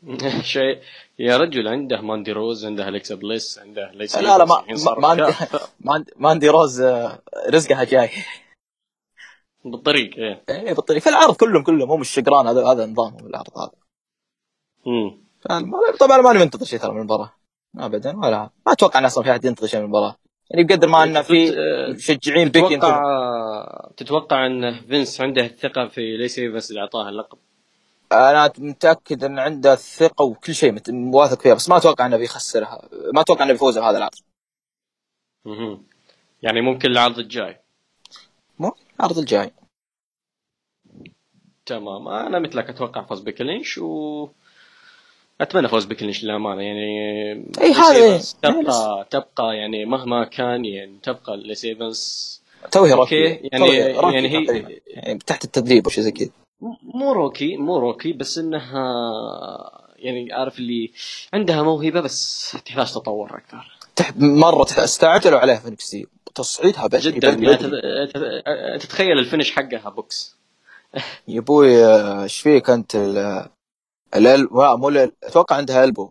شيء. 0.43 0.81
يا 1.19 1.37
رجل 1.37 1.69
عنده 1.69 2.01
ماندي 2.01 2.33
روز 2.33 2.67
عنده 2.67 2.89
اليكسا 2.89 3.15
بليس 3.15 3.59
عنده 3.59 3.91
ليس 3.95 4.17
لا 4.17 4.39
لا 4.39 4.45
ما 4.45 4.65
ماندي 5.81 6.13
ماندي 6.17 6.49
روز 6.49 6.81
آه، 6.81 7.23
رزقها 7.51 7.85
جاي. 7.85 8.11
بالطريق 9.65 10.17
إيه. 10.19 10.43
إيه 10.49 10.75
بالطريق. 10.75 11.03
في 11.03 11.09
العرض 11.09 11.37
كلهم 11.37 11.63
كلهم 11.63 11.91
هم 11.91 12.01
الشقران 12.01 12.47
هذا 12.47 12.67
هذا 12.67 12.87
نظامهم 12.87 13.27
العرض 13.27 13.59
هذا. 13.59 13.73
امم 14.87 15.23
طبعا 16.01 16.21
ماني 16.21 16.39
منتظر 16.39 16.65
شيء 16.67 16.79
ترى 16.79 16.93
من 16.93 16.99
المباراة. 16.99 17.33
ابدا 17.79 18.17
ولا 18.19 18.51
ما 18.67 18.73
أتوقع 18.73 18.99
إن 19.01 19.05
أصلا 19.05 19.25
في 19.25 19.31
أحد 19.31 19.45
ينتظر 19.45 19.67
شيء 19.67 19.81
من 19.81 19.85
المباراة. 19.85 20.17
يعني 20.51 20.65
بقدر 20.65 20.89
ما 20.89 21.05
إن 21.05 21.23
في 21.23 21.53
مشجعين 21.91 22.49
بيكي 22.49 22.77
تتوقع 22.77 23.91
تتوقع 23.97 24.47
إن 24.47 24.81
فينس 24.81 25.21
عنده 25.21 25.45
الثقة 25.45 25.89
في 25.89 26.17
ليسي 26.17 26.49
بس 26.49 26.71
اللي 26.71 26.81
اعطاه 26.81 27.09
اللقب؟ 27.09 27.39
أنا 28.13 28.53
متأكد 28.59 29.25
إن 29.25 29.39
عنده 29.39 29.73
الثقة 29.73 30.25
وكل 30.25 30.55
شيء 30.55 30.83
واثق 30.89 31.41
فيها 31.41 31.55
بس 31.55 31.69
ما 31.69 31.77
أتوقع 31.77 32.07
إنه 32.07 32.17
بيخسرها. 32.17 32.89
ما 33.15 33.21
أتوقع 33.21 33.45
إنه 33.45 33.53
بيفوز 33.53 33.79
بهذا 33.79 33.99
العرض. 33.99 34.15
أها 35.47 35.81
يعني 36.43 36.61
ممكن 36.61 36.91
العرض 36.91 37.19
الجاي. 37.19 37.61
ممكن 38.59 38.83
العرض 39.01 39.19
الجاي. 39.19 39.53
تمام. 41.67 42.09
أنا 42.09 42.39
مثلك 42.39 42.69
أتوقع 42.69 43.03
فوز 43.03 43.21
بيكي 43.21 43.47
لينش 43.47 43.79
و 43.79 44.29
أتمنى 45.41 45.69
فوز 45.69 45.85
بيكي 45.85 46.03
لينش 46.03 46.25
للأمانة. 46.25 46.63
يعني 46.63 47.33
إي 47.61 47.73
هذا 47.73 48.23
تبقى 48.43 49.07
تبقى 49.11 49.57
يعني 49.57 49.85
مهما 49.85 50.25
كان 50.25 50.65
يعني 50.65 50.99
تبقى 51.03 51.37
ليسي 51.37 51.90
ايفانس 51.90 52.43
توها 52.71 52.93
rookie 52.93 53.25
يعني 53.25 53.69
يعني 54.15 54.29
هي 54.29 54.81
يعني 54.87 55.19
تحت 55.19 55.45
التدريب 55.45 55.87
وشي 55.87 56.03
زي 56.03 56.11
كذا. 56.11 56.31
مو 56.83 57.13
rookie 57.13 57.57
مو 57.57 57.79
rookie 57.79 58.13
بس 58.13 58.39
إنها 58.39 58.83
يعني 59.97 60.33
عارف 60.33 60.59
اللي 60.59 60.93
عندها 61.33 61.63
موهبة 61.63 62.01
بس 62.01 62.51
تحتاج 62.65 62.93
تطور 62.93 63.37
أكثر. 63.37 63.79
تحت 63.97 64.15
مرة 64.19 64.63
استعجلوا 64.63 65.39
عليها 65.39 65.57
في 65.57 65.71
نفسي 65.71 66.07
تصعيدها 66.35 66.87
بدري 66.87 67.13
جدا 67.13 67.37
بدري. 67.37 68.79
تتخيل 68.79 69.19
الفينش 69.19 69.51
حقها 69.51 69.91
بوكس. 69.91 70.37
يا 71.29 71.41
أبوي 71.41 71.87
إيش 72.23 72.41
فيك 72.41 72.71
أنت 72.71 72.97
ال 74.17 74.49
مو 74.53 74.89
أتوقع 75.23 75.57
عندها 75.57 75.85
البو 75.85 76.11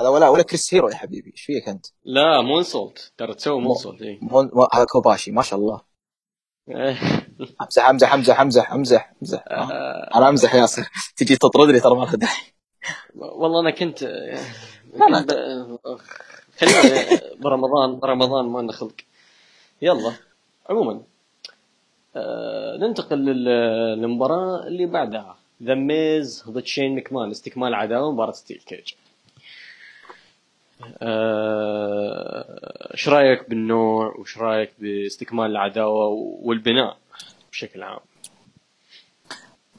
هذا 0.00 0.08
ولا 0.08 0.28
ولا 0.28 0.42
كريس 0.42 0.74
هيرو 0.74 0.88
يا 0.88 0.94
حبيبي. 0.94 1.30
إيش 1.30 1.42
فيك 1.42 1.68
أنت؟ 1.68 1.86
لا 2.04 2.40
مون 2.40 2.62
سولت 2.62 3.12
ترى 3.18 3.34
تسوي 3.34 3.60
مون 3.60 3.74
سولت 3.74 4.02
اي 4.02 4.20
هذا 4.74 4.84
كوباشي 4.84 5.30
ما 5.30 5.42
شاء 5.42 5.58
الله. 5.58 5.89
امزح 7.62 7.88
امزح 7.88 8.12
امزح 8.14 8.40
امزح 8.40 8.72
امزح 8.72 9.12
امزح. 9.22 9.44
أنا 10.16 10.28
أمزح 10.28 10.54
ياسر 10.54 10.90
تجي 11.16 11.36
تطردني 11.36 11.80
ترى 11.80 11.94
ما 11.94 12.04
لها 12.04 12.16
داعي 12.16 12.40
والله 13.14 13.60
أنا 13.60 13.70
كنت 13.70 14.02
لا 14.02 15.08
لا. 15.10 15.76
خلينا 16.58 17.20
برمضان 17.40 17.98
برمضان 17.98 18.44
ما 18.44 18.58
لنا 18.58 18.72
خلق. 18.72 18.94
يلا. 19.82 20.12
عموما 20.68 21.02
آه 22.16 22.76
ننتقل 22.76 23.18
للمباراة 23.18 24.66
اللي 24.66 24.86
بعدها. 24.86 25.36
ذا 25.62 25.74
ميز 25.74 26.44
ضد 26.48 26.66
شين 26.66 26.96
مكمان 26.96 27.30
استكمال 27.30 27.74
عداوة 27.74 28.12
مباراة 28.12 28.32
steel 28.32 28.62
cage 28.66 28.92
إيش 32.92 33.08
آه 33.08 33.12
رأيك 33.12 33.50
بالنوع 33.50 34.14
وايش 34.18 34.38
رأيك 34.38 34.72
باستكمال 34.78 35.50
العداوة 35.50 36.06
والبناء 36.42 36.98
بشكل 37.52 37.82
عام؟ 37.82 38.00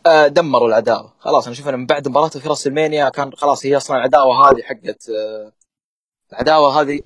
آه 0.05 0.27
دمروا 0.27 0.67
العداوة. 0.67 1.13
خلاص 1.19 1.45
أنا 1.45 1.53
أشوف 1.53 1.67
من 1.67 1.85
بعد 1.85 2.07
مباراته 2.07 2.39
في 2.39 2.49
ريسلمانيا 2.49 3.09
كان 3.09 3.33
خلاص 3.33 3.65
هي 3.65 3.77
أصلا 3.77 3.97
العداوة 3.97 4.49
هذه 4.49 4.61
حقت 4.61 5.09
آه 5.09 5.51
العداوة 6.31 6.81
هذه 6.81 7.01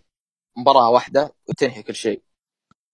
مباراة 0.58 0.90
واحدة 0.90 1.34
وتنهي 1.50 1.84
كل 1.84 1.96
شيء. 1.96 2.22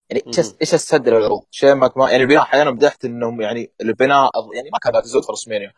يعني 0.10 0.24
إيش 0.62 0.74
استدر 0.74 1.18
العروض؟ 1.18 1.44
شيء 1.52 1.76
ما 1.76 1.92
يعني 1.98 2.24
البناء 2.24 2.42
أحيانا 2.42 2.72
بدحت 2.72 3.06
إنهم 3.06 3.42
يعني 3.42 3.72
البناء 3.82 4.32
يعني 4.56 4.70
ما 4.74 4.80
كان 4.80 5.02
زود 5.04 5.24
في 5.24 5.32
ريسلمانيا 5.32 5.74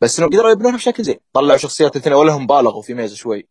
بس 0.00 0.18
إنهم 0.18 0.30
قدروا 0.30 0.50
يبنونها 0.50 0.76
بشكل 0.76 1.02
زين. 1.02 1.18
طلعوا 1.32 1.58
شخصيات 1.58 1.96
الاثنين 1.96 2.16
ولا 2.16 2.32
هم 2.32 2.46
بالغوا 2.46 2.82
في 2.82 2.94
ميز 2.94 3.16
شوي. 3.16 3.48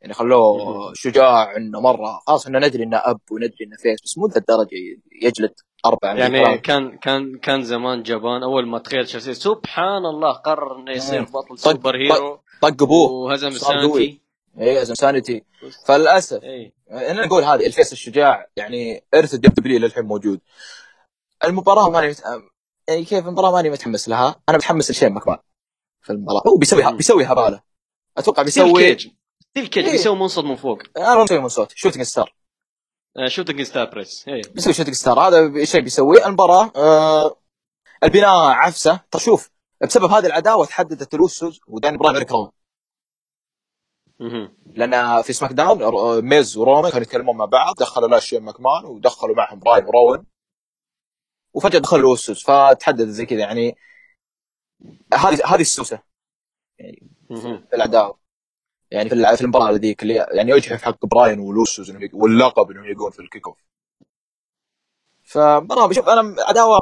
يعني 0.00 0.14
خلوه 0.14 0.92
شجاع 0.94 1.56
انه 1.56 1.80
مرة 1.80 2.20
خلاص 2.26 2.46
إحنا 2.46 2.58
ندري 2.58 2.82
إنه 2.82 2.96
أب 2.96 3.20
وندري 3.30 3.64
إنه 3.66 3.76
face 3.76 4.02
بس 4.04 4.18
مو 4.18 4.26
ذا 4.26 4.36
الدرجة 4.36 4.76
يجلد 5.22 5.54
أربع 5.86 6.14
يعني 6.14 6.58
كان 6.58 6.98
كان 6.98 7.38
كان 7.38 7.62
زمان 7.62 8.02
جبان 8.02 8.42
أول 8.42 8.66
ما 8.66 8.78
تخيل 8.78 9.08
شخصية 9.08 9.32
سبحان 9.32 10.06
الله 10.06 10.32
قرر 10.32 10.76
إنه 10.76 10.92
يصير 10.92 11.22
بطل 11.22 11.58
super 11.58 11.96
hero. 11.96 12.40
طق 12.62 12.82
أبوه. 12.82 13.10
وهزم 13.10 13.50
سانتي. 13.50 14.20
اي 14.60 14.82
هزم 14.82 14.94
سانتي. 14.94 15.44
فللأسف 15.86 16.42
إيه. 16.42 16.72
أنا 16.90 17.26
نقول 17.26 17.44
هذه 17.44 17.66
ال 17.66 17.71
face 17.71 17.92
الشجاع 17.92 18.46
يعني 18.56 19.04
إرث 19.14 19.34
ال 19.34 19.54
WWE 19.54 19.78
للحين 19.78 20.04
موجود. 20.04 20.40
المباراة 21.44 21.90
ماني 21.90 22.08
مت... 22.08 22.22
يعني 22.88 23.04
كيف؟ 23.04 23.26
المباراة 23.26 23.52
ماني 23.52 23.70
متحمس 23.70 24.08
لها. 24.08 24.40
أنا 24.48 24.56
متحمس 24.56 24.90
لشين 24.90 25.12
مكمان 25.12 25.38
في 26.00 26.12
المباراة. 26.12 26.42
هو 26.46 26.56
بيسوي 26.56 26.92
بيسوي 26.92 27.24
هباله 27.24 27.60
أتوقع 28.18 28.42
بيسوي 28.42 28.96
cage 29.66 29.84
إيه. 29.84 29.92
بيسوي 29.92 30.16
منصد 30.16 30.44
من 30.44 30.56
فوق. 30.56 30.82
أنا 30.96 31.24
بسوي 31.24 31.38
منصد 31.38 31.70
shooting 31.74 32.02
star 32.02 32.34
شوتنج 33.26 33.62
ستار 33.62 33.90
بريس 33.90 34.24
بيسوي 34.28 34.72
شوتنج 34.72 34.94
ستار 34.94 35.20
هذا 35.20 35.64
شيء 35.64 35.80
بيسويه 35.80 36.26
المباراة 36.26 36.72
آه 36.76 37.36
البناء 38.04 38.50
عفسة. 38.50 39.00
طيب 39.10 39.22
شوف 39.22 39.50
بسبب 39.82 40.10
هذه 40.10 40.26
العداوة 40.26 40.66
تحددت 40.66 41.14
الوسوس 41.14 41.60
ودان 41.68 41.96
براين 41.96 42.16
ريك 42.16 42.32
لأن 44.66 45.22
في 45.22 45.32
سماك 45.32 45.52
داون 45.52 46.24
ميز 46.24 46.56
ورومان 46.56 46.90
كانوا 46.90 47.02
يتكلمون 47.02 47.36
مع 47.36 47.44
بعض. 47.44 47.74
دخلوا 47.74 48.08
لا 48.08 48.20
شيء 48.20 48.40
ماكمان 48.40 48.84
ودخلوا 48.84 49.36
معهم 49.36 49.58
براين 49.58 49.84
وروين. 49.84 50.26
وفجأة 51.54 51.78
دخلوا 51.78 52.00
الوسوس 52.00 52.44
فتحدد 52.44 53.08
زي 53.08 53.26
كذا 53.26 53.40
يعني 53.40 53.76
هذه 55.14 55.46
هذه 55.46 55.60
السوسة. 55.60 56.02
يعني 56.78 57.10
في 57.28 57.74
العداوة. 57.74 58.18
يعني 58.90 59.08
في 59.08 59.36
في 59.36 59.42
المباراة 59.42 59.72
ذيك 59.72 60.02
اللي 60.02 60.14
يعني 60.14 60.50
يجحف 60.50 60.82
حق 60.82 61.06
براين 61.06 61.38
ولوسوس 61.38 61.92
واللقب 62.12 62.70
إنهم 62.70 62.84
يلقون 62.84 63.10
في 63.10 63.18
ال 63.22 63.27
kick 63.27 63.46
off 63.46 63.58
فمباراه 65.22 65.86
بشوف 65.86 66.08
أنا 66.08 66.36
عداوة 66.38 66.80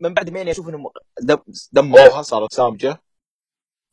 من 0.00 0.14
بعد 0.14 0.30
مين 0.30 0.48
أشوف 0.48 0.68
إنهم 0.68 0.86
دمروها 1.72 2.22
صارت 2.22 2.52
سامجة. 2.52 3.02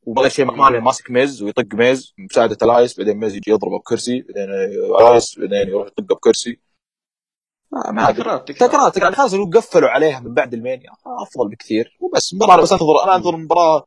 وبغى 0.04 0.30
شين 0.30 0.46
مكمان 0.46 0.80
ماسك 0.80 1.12
ميز 1.12 1.44
ويطق 1.44 1.76
ميز 1.76 2.14
بمساعدة 2.18 2.58
الايس 2.62 2.98
بعدين 2.98 3.18
ميز 3.18 3.36
يجي 3.36 3.52
يضربه 3.52 3.78
بكرسي 3.80 4.22
بعدين 4.22 4.50
الايس 4.54 5.40
بعدين 5.40 5.68
يروح 5.68 5.88
يطقه 5.88 6.16
بكرسي. 6.16 6.60
ما 7.72 8.12
تكرارات 8.12 8.52
تكرارات 8.52 8.98
يعني 8.98 9.16
خلاص 9.16 9.34
لو 9.34 9.50
قفلوا 9.54 9.90
عليها 9.90 10.20
من 10.20 10.34
بعد 10.34 10.54
ال 10.54 10.60
Mania 10.60 10.92
أفضل 11.06 11.50
بكثير. 11.50 11.98
وبس 12.00 12.34
مباراة 12.34 12.62
بس 12.62 12.72
انتظر 12.72 13.04
أنا 13.04 13.16
انتظر 13.16 13.36
المباراة 13.36 13.86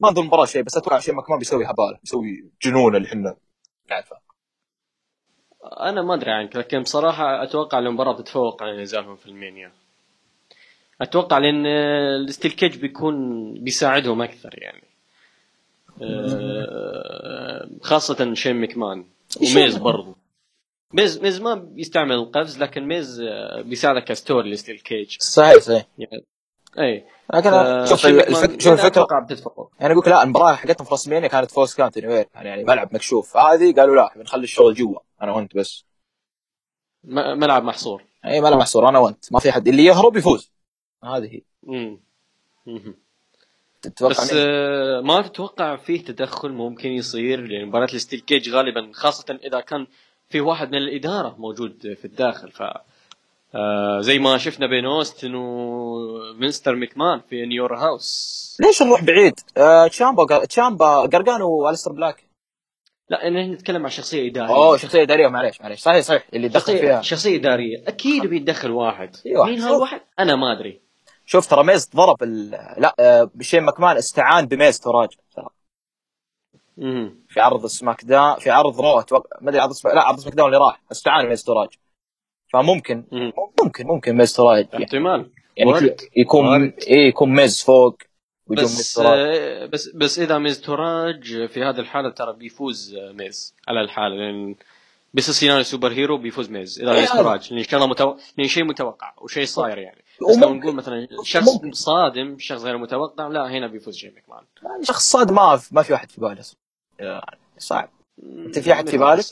ما 0.00 0.08
انظر 0.08 0.22
المباراه 0.22 0.44
شيء 0.44 0.62
بس 0.62 0.76
أتوقع 0.76 0.98
شين 0.98 1.14
مكمان 1.14 1.38
بيسوي 1.38 1.64
هباله 1.64 1.98
بيسوي 2.02 2.50
جنون 2.62 2.96
اللي 2.96 3.08
إحنا 3.08 3.36
نعرفه 3.90 4.16
أنا 5.80 6.02
ما 6.02 6.14
أدري 6.14 6.30
عنك 6.30 6.56
لكن 6.56 6.82
بصراحة 6.82 7.42
أتوقع 7.42 7.78
المباراة 7.78 8.12
بتتفوق 8.12 8.62
على 8.62 8.82
نزالهم 8.82 9.16
في 9.16 9.26
ال 9.26 9.33
Mania. 9.33 9.72
أتوقع 11.00 11.38
لأن 11.38 11.66
ال 11.66 11.80
steel 11.80 12.50
cage 12.50 12.76
بيكون 12.76 13.14
بيساعدهم 13.54 14.22
أكثر 14.22 14.50
يعني. 14.58 14.82
آه، 16.02 17.70
خاصة 17.82 18.34
شين 18.34 18.60
مكمان 18.60 19.04
وميز 19.36 19.76
برضو. 19.76 20.16
ميز 20.92 21.18
ميز 21.18 21.40
ما 21.40 21.54
بيستعمل 21.54 22.12
القفز 22.14 22.62
لكن 22.62 22.86
ميز 22.88 23.22
بيساعدك 23.64 24.04
ك 24.04 24.11
story 24.11 24.46
ل 24.46 24.51
steel 24.51 24.78
cage. 24.78 25.16
صحيح 25.20 25.56
صحيح. 25.56 25.86
يعني 25.98 26.24
اي 26.78 27.06
لكن 27.34 27.50
ف- 27.50 27.88
شوف 27.88 28.06
الفك... 28.06 28.30
ماكمان- 28.30 28.60
شوف 28.60 28.72
الفكرة 28.72 28.86
أتوقع 28.86 29.26
يعني 29.80 29.92
أقول 29.92 29.98
لك 30.02 30.08
لا 30.08 30.22
المباراه 30.22 30.54
حقتهم 30.54 30.86
في 30.86 30.94
رسمينيا 30.94 31.28
كانت 31.28 31.50
falls 31.50 31.74
count 31.74 31.98
anywhere 31.98 32.26
يعني 32.34 32.64
ملعب 32.64 32.94
مكشوف. 32.94 33.36
هذه 33.36 33.74
قالوا 33.74 33.96
لا 33.96 34.12
بنخلي 34.16 34.44
الشغل 34.44 34.74
جوا 34.74 34.98
أنا 35.22 35.32
وأنت 35.32 35.56
بس. 35.56 35.84
ملعب 37.04 37.62
محصور. 37.64 38.04
اي 38.24 38.40
ملعب 38.40 38.58
محصور 38.58 38.88
أنا 38.88 38.98
وأنت. 38.98 39.32
ما 39.32 39.38
في 39.40 39.52
حد 39.52 39.68
اللي 39.68 39.84
يهرب 39.84 40.16
يفوز. 40.16 40.50
هذه 41.04 41.24
هي. 41.34 41.42
تتوقع 43.82 44.10
بس؟ 44.12 44.30
آه، 44.34 45.00
ما 45.00 45.22
تتوقع 45.22 45.76
فيه 45.76 46.04
تدخل 46.04 46.48
ممكن 46.52 46.88
يصير 46.88 47.40
لأن 47.40 47.66
مباراة 47.66 47.88
ال 47.94 47.98
steel 47.98 48.20
cage 48.20 48.50
غالبا 48.50 48.90
خاصة 48.94 49.38
إذا 49.44 49.60
كان 49.60 49.86
في 50.28 50.40
واحد 50.40 50.68
من 50.68 50.78
الإدارة 50.78 51.34
موجود 51.38 51.94
في 51.94 52.04
الداخل 52.04 52.50
ف 52.52 52.62
آه، 53.54 54.00
زي 54.00 54.18
ما 54.18 54.38
شفنا 54.38 54.66
بين 54.66 54.84
أوستن 54.84 55.34
ومستر 55.34 56.74
ميكمان 56.74 57.20
في 57.20 57.46
نيور 57.46 57.76
هاوس. 57.76 58.56
ليش 58.60 58.82
نروح 58.82 59.04
بعيد؟ 59.04 59.34
آه 59.56 59.86
تشامبا 59.86 60.44
تشامبا 60.44 61.00
قرقان 61.00 61.42
وأليستر 61.42 61.92
بلاك. 61.92 62.24
لا 63.08 63.28
إن 63.28 63.52
نتكلم 63.52 63.82
عن 63.82 63.90
شخصية 63.90 64.30
إدارية. 64.30 64.54
أوه 64.54 64.76
شخصية 64.76 65.02
إدارية 65.02 65.28
معليش 65.28 65.60
معليش. 65.60 65.80
صحيح 65.80 66.00
صحيح 66.00 66.26
اللي 66.34 66.48
دخل 66.48 66.78
فيها. 66.78 67.02
شخصية 67.02 67.36
إدارية. 67.36 67.88
أكيد 67.88 68.26
بيتدخل 68.26 68.70
واحد. 68.70 69.16
واحد. 69.36 69.50
مين 69.50 69.60
هالواحد؟ 69.60 70.00
أنا 70.18 70.36
ما 70.36 70.52
أدري. 70.52 70.80
شوف 71.26 71.46
ترى 71.46 71.64
ميز 71.64 71.90
ضرب 71.96 72.22
ال... 72.22 72.50
لا 72.78 72.94
آه 73.00 73.30
شين 73.40 73.62
ماكمان 73.62 73.96
استعان 73.96 74.46
بميز 74.46 74.80
تراج. 74.80 75.16
ترى. 75.36 75.48
في 77.28 77.40
عرض 77.40 77.66
سماك 77.66 78.04
داون 78.04 78.38
في 78.38 78.50
عرض 78.50 78.80
رو 78.80 79.00
أتوقع 79.00 79.38
ما 79.40 79.50
أدري 79.50 79.60
عرض 79.60 79.72
سماك 79.72 79.94
لا 79.94 80.02
عرض 80.02 80.18
سماك 80.18 80.34
داون 80.34 80.48
اللي 80.54 80.64
راح. 80.66 80.82
استعان 80.92 81.24
بميز 81.26 81.44
تراج 81.44 81.68
فممكن. 82.52 83.04
ممكن 83.62 83.86
ممكن 83.86 84.16
ميز 84.16 84.32
تراج 84.32 84.68
يعني, 84.72 84.84
احتمال 84.84 85.30
يعني 85.56 85.70
وارد. 85.70 86.00
يكون 86.16 86.46
وارد. 86.46 86.74
إيه 86.86 87.08
يكون 87.08 87.34
ميز 87.34 87.62
فوق 87.62 87.96
بس 88.46 88.94
تراج 88.94 89.18
آه، 89.18 89.66
بس 89.66 89.88
بس 89.88 90.18
إذا 90.18 90.38
ميز 90.38 90.60
توراج 90.60 91.46
في 91.46 91.62
هذه 91.62 91.80
الحالة 91.80 92.10
ترى 92.10 92.32
بيفوز 92.32 92.94
آه، 92.94 93.12
ميز 93.12 93.54
على 93.68 93.80
الحالة 93.80 94.14
لأن 94.16 94.54
بس 95.14 95.30
سيناريو 95.30 95.62
super 95.64 95.92
hero 95.92 96.18
بيفوز 96.18 96.50
ميز 96.50 96.80
إذا 96.80 96.92
إيه 96.92 97.00
ميز 97.00 97.10
هذا. 97.10 97.22
توراج 97.22 97.54
لأن 97.54 97.88
متو... 97.88 98.16
لأن 98.38 98.48
شيء 98.48 98.64
متوقع 98.64 99.14
وشيء 99.22 99.44
صاير 99.44 99.78
يعني 99.78 100.04
بس 100.30 100.38
لو 100.38 100.54
نقول 100.54 100.74
مثلا 100.74 101.08
شخص 101.24 101.54
ممكن. 101.54 101.72
صادم 101.72 102.38
شخص 102.38 102.62
غير 102.62 102.78
متوقع 102.78 103.28
لا 103.28 103.50
هنا 103.50 103.66
بيفوز 103.66 103.96
شين 103.96 104.12
ماكمان 104.14 104.44
يعني 104.62 104.84
شخص 104.84 105.10
صاد 105.10 105.32
ما 105.32 105.60
ما 105.72 105.82
في 105.82 105.92
واحد 105.92 106.10
في 106.10 106.20
باله 106.20 106.44
يعني 106.98 107.38
صعب 107.58 107.90
أنت 108.22 108.58
في 108.58 108.72
أحد 108.72 108.88
في 108.88 108.98
بالك؟ 108.98 109.24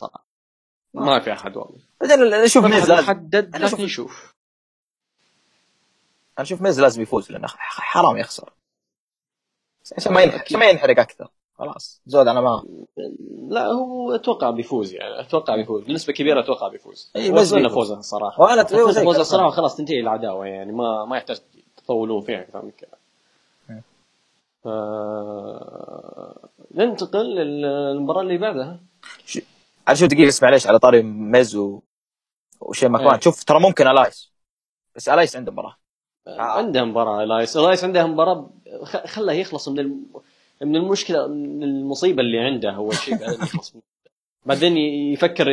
ما 0.95 1.21
في 1.21 1.33
أحد 1.33 1.57
والله. 1.57 1.79
بعدين 2.01 2.21
أنا 2.23 2.45
أشوف 2.45 2.65
ما 2.65 2.69
في 2.71 2.75
ميز 2.75 2.91
لازم 2.91 3.07
أشوف- 3.07 3.75
لكن 3.75 3.85
نشوف 3.85 4.35
أنا 6.39 6.47
أشوف 6.47 6.63
ميز 6.63 6.81
لازم 6.81 7.03
يفوز 7.03 7.33
لأنه 7.33 7.47
حرام 7.49 8.17
يخسر. 8.17 8.53
عشان 9.97 10.13
ما 10.13 10.23
ينحرق 10.23 10.43
عشان 10.43 10.59
ما 10.59 10.67
ينحرق 10.67 11.01
أكثر. 11.01 11.29
خلاص. 11.59 12.01
زود 12.07 12.29
أنا 12.29 12.41
ما 12.41 12.63
لا 13.49 13.67
هو 13.67 14.15
أتوقع 14.15 14.51
بيفوز 14.51 14.93
يعني. 14.95 15.21
أتوقع 15.21 15.57
بيفوز. 15.57 15.85
بنسبة 15.85 16.13
كبيرة 16.13 16.41
أتوقع 16.41 16.69
بيفوز. 16.69 17.11
إيه، 17.17 17.33
بس 17.33 17.55
بيفوز. 17.55 17.73
فوزه 17.73 17.99
الصراحه 17.99 18.43
وأنا 18.43 18.65
فوزه. 18.65 19.21
الصراحه 19.21 19.51
خلاص 19.51 19.77
تنتهي 19.77 20.01
العداوة 20.01 20.47
يعني. 20.47 20.73
ما 20.73 21.05
ما 21.05 21.17
يحتاج 21.17 21.41
تطولون 21.77 22.23
فيها 22.23 22.41
أكثر 22.41 22.65
من 22.65 22.71
كذا. 22.71 22.99
مم. 23.69 23.83
ف... 24.65 24.69
ننتقل 26.75 27.27
للمباراة 27.27 28.21
اللي 28.23 28.39
بعدها. 28.39 28.81
على 29.89 29.97
شوف 29.97 30.09
دقيقة؟ 30.09 30.29
اسمع 30.29 30.51
ليش 30.51 30.67
على 30.67 30.79
طاري 30.79 31.03
ميز 31.03 31.57
و... 31.57 31.81
وشين 32.61 32.89
ماكمان 32.89 33.15
إيه. 33.15 33.21
شوف 33.21 33.45
ترى 33.45 33.61
ممكن 33.61 33.87
ألايس. 33.87 34.33
بس 34.97 35.09
ألايس 35.09 35.37
عنده 35.37 35.53
مباراة. 35.53 35.77
عنده 36.27 36.85
مباراة 36.85 37.25
لايس 37.25 37.57
لايس 37.57 37.85
عنده 37.85 38.07
مباراة 38.07 38.51
خله 38.85 39.33
يخلص 39.33 39.69
من 39.69 39.79
الم... 39.79 40.07
من 40.63 40.77
المشكلة 40.77 41.27
من 41.27 41.63
المصيبة 41.63 42.23
اللي 42.23 42.39
عنده 42.39 42.71
أول 42.71 42.95
شيء 42.95 43.19
بعدين 43.19 43.43
يخلص. 43.43 43.75
بعدين 44.47 44.77
يفكر 45.13 45.47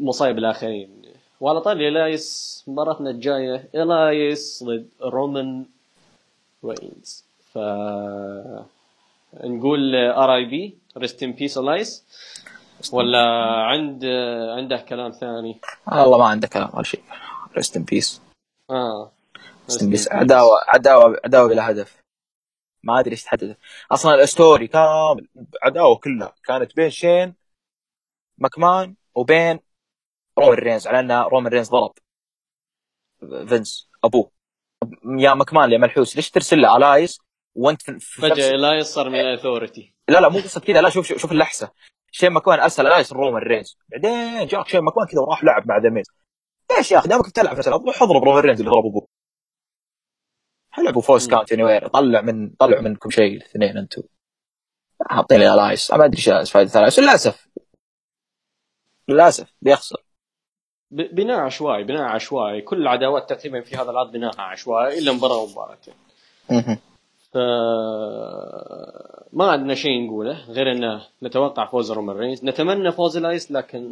مصايب 0.00 0.38
الآخرين. 0.38 1.02
وعلى 1.40 1.60
طاري 1.60 1.88
ألايس 1.88 2.64
مباراتنا 2.66 3.10
الجاية. 3.10 3.68
ألايس 3.74 4.64
ضد 4.64 4.88
رومان 5.02 5.66
رينز. 6.64 7.24
ف 7.52 7.58
نقول 9.44 9.94
RIP 9.94 10.78
rest 10.96 11.22
in 11.22 11.32
peace 11.32 11.58
ألايس. 11.58 12.04
ولا 12.92 13.24
عند 13.70 14.04
عنده 14.58 14.76
كلام 14.76 15.10
ثاني؟ 15.10 15.60
والله 15.86 16.18
ما 16.18 16.26
عنده 16.26 16.48
كلام 16.48 16.70
ولا 16.74 16.82
شيء. 16.82 17.02
rest 17.56 17.76
in 17.76 17.84
peace 17.84 18.22
آه. 18.70 19.12
rest 19.64 19.82
in 19.82 19.90
peace 19.90 20.12
عداوه 20.12 20.60
عداوه 20.68 21.20
عداوة 21.24 21.48
بلا 21.48 21.70
هدف. 21.70 21.98
ما 22.82 23.00
أدري 23.00 23.10
إيش 23.10 23.24
تحدد. 23.24 23.56
أصلا 23.92 24.22
ال 24.22 24.29
story 24.29 24.66
كامل 24.66 25.28
عداوة 25.62 25.96
كلها. 25.96 26.34
كانت 26.44 26.76
بين 26.76 26.90
شين؟ 26.90 27.34
ماكمان 28.38 28.94
وبين 29.14 29.60
رومان 30.38 30.58
رينز 30.58 30.86
على 30.86 31.00
ان 31.00 31.12
رومان 31.12 31.52
رينز 31.52 31.68
ضرب. 31.68 31.92
فينس 33.48 33.90
أبوه. 34.04 34.30
يا 35.18 35.34
ماكمان 35.34 35.72
يا 35.72 35.78
ملحوس. 35.78 36.16
ليش 36.16 36.30
ترسل 36.30 36.60
له 36.60 36.76
ألايس 36.76 37.18
وأنت 37.54 37.82
في, 37.82 38.20
فجأة 38.20 38.50
الايس 38.50 38.86
صار 38.86 39.08
من 39.08 39.20
الاثورتي 39.20 39.94
لا 40.08 40.20
لا 40.20 40.28
مو 40.28 40.38
قصة 40.38 40.60
كذا. 40.60 40.80
لا 40.80 40.88
شوف, 40.88 41.06
شوف 41.06 41.32
اللحسة. 41.32 41.70
شين 42.10 42.30
ماكمان 42.30 42.60
أرسل 42.60 42.86
الايس 42.86 43.12
لرومان 43.12 43.42
رينز 43.42 43.78
بعدين 43.88 44.46
جاك 44.46 44.68
شين 44.68 44.80
ماكمان 44.80 45.06
كذا 45.06 45.20
وراح 45.20 45.44
لعب 45.44 45.68
مع 45.68 45.78
ذا 45.78 45.90
ميز. 45.90 46.06
ليش 46.76 46.92
يا 46.92 46.98
أخي 46.98 47.08
دامك 47.08 47.28
بتلعب 47.28 47.58
مثلا 47.58 47.76
روح 47.76 48.02
اضرب 48.02 48.22
رومان 48.24 48.42
رينز 48.42 48.60
اللي 48.60 48.70
ضرب 48.70 48.86
ابوه 48.86 49.06
حلعبوا 50.70 51.02
فوز. 51.02 51.28
كاونت 51.28 51.52
اني 51.52 51.80
طلع 51.80 52.20
من 52.20 52.50
طلعوا 52.50 52.82
منكم 52.82 53.10
شيء 53.10 53.36
الاثنين 53.36 53.76
أنتم 53.76 54.02
حاطين 55.10 55.38
لي 55.38 55.54
الايس 55.54 55.90
ما 55.90 56.04
أدري 56.04 56.38
إيش 56.38 56.52
فائده 56.52 56.80
الايس 56.80 56.98
للأسف. 56.98 57.48
للأسف 59.08 59.54
بيخسر. 59.62 60.04
بناء 60.90 61.40
عشوائي 61.40 61.84
بناء 61.84 62.02
عشوائي. 62.02 62.62
كل 62.62 62.82
العداوات 62.82 63.32
تقريبا 63.32 63.60
في 63.60 63.76
هذا 63.76 63.90
العرض 63.90 64.12
بناءها 64.12 64.42
عشوائي 64.42 64.98
إلا 64.98 65.12
مباراة 65.12 65.36
ومباراتين 65.36 65.94
ما 69.32 69.50
عندنا 69.50 69.74
شيء 69.74 70.06
نقوله 70.06 70.44
غير 70.48 70.72
إنه 70.72 71.02
نتوقع 71.22 71.66
فوز 71.70 71.92
رومان 71.92 72.16
رينز. 72.16 72.44
نتمنى 72.44 72.92
فوز 72.92 73.16
الأيس 73.16 73.52
لكن 73.52 73.82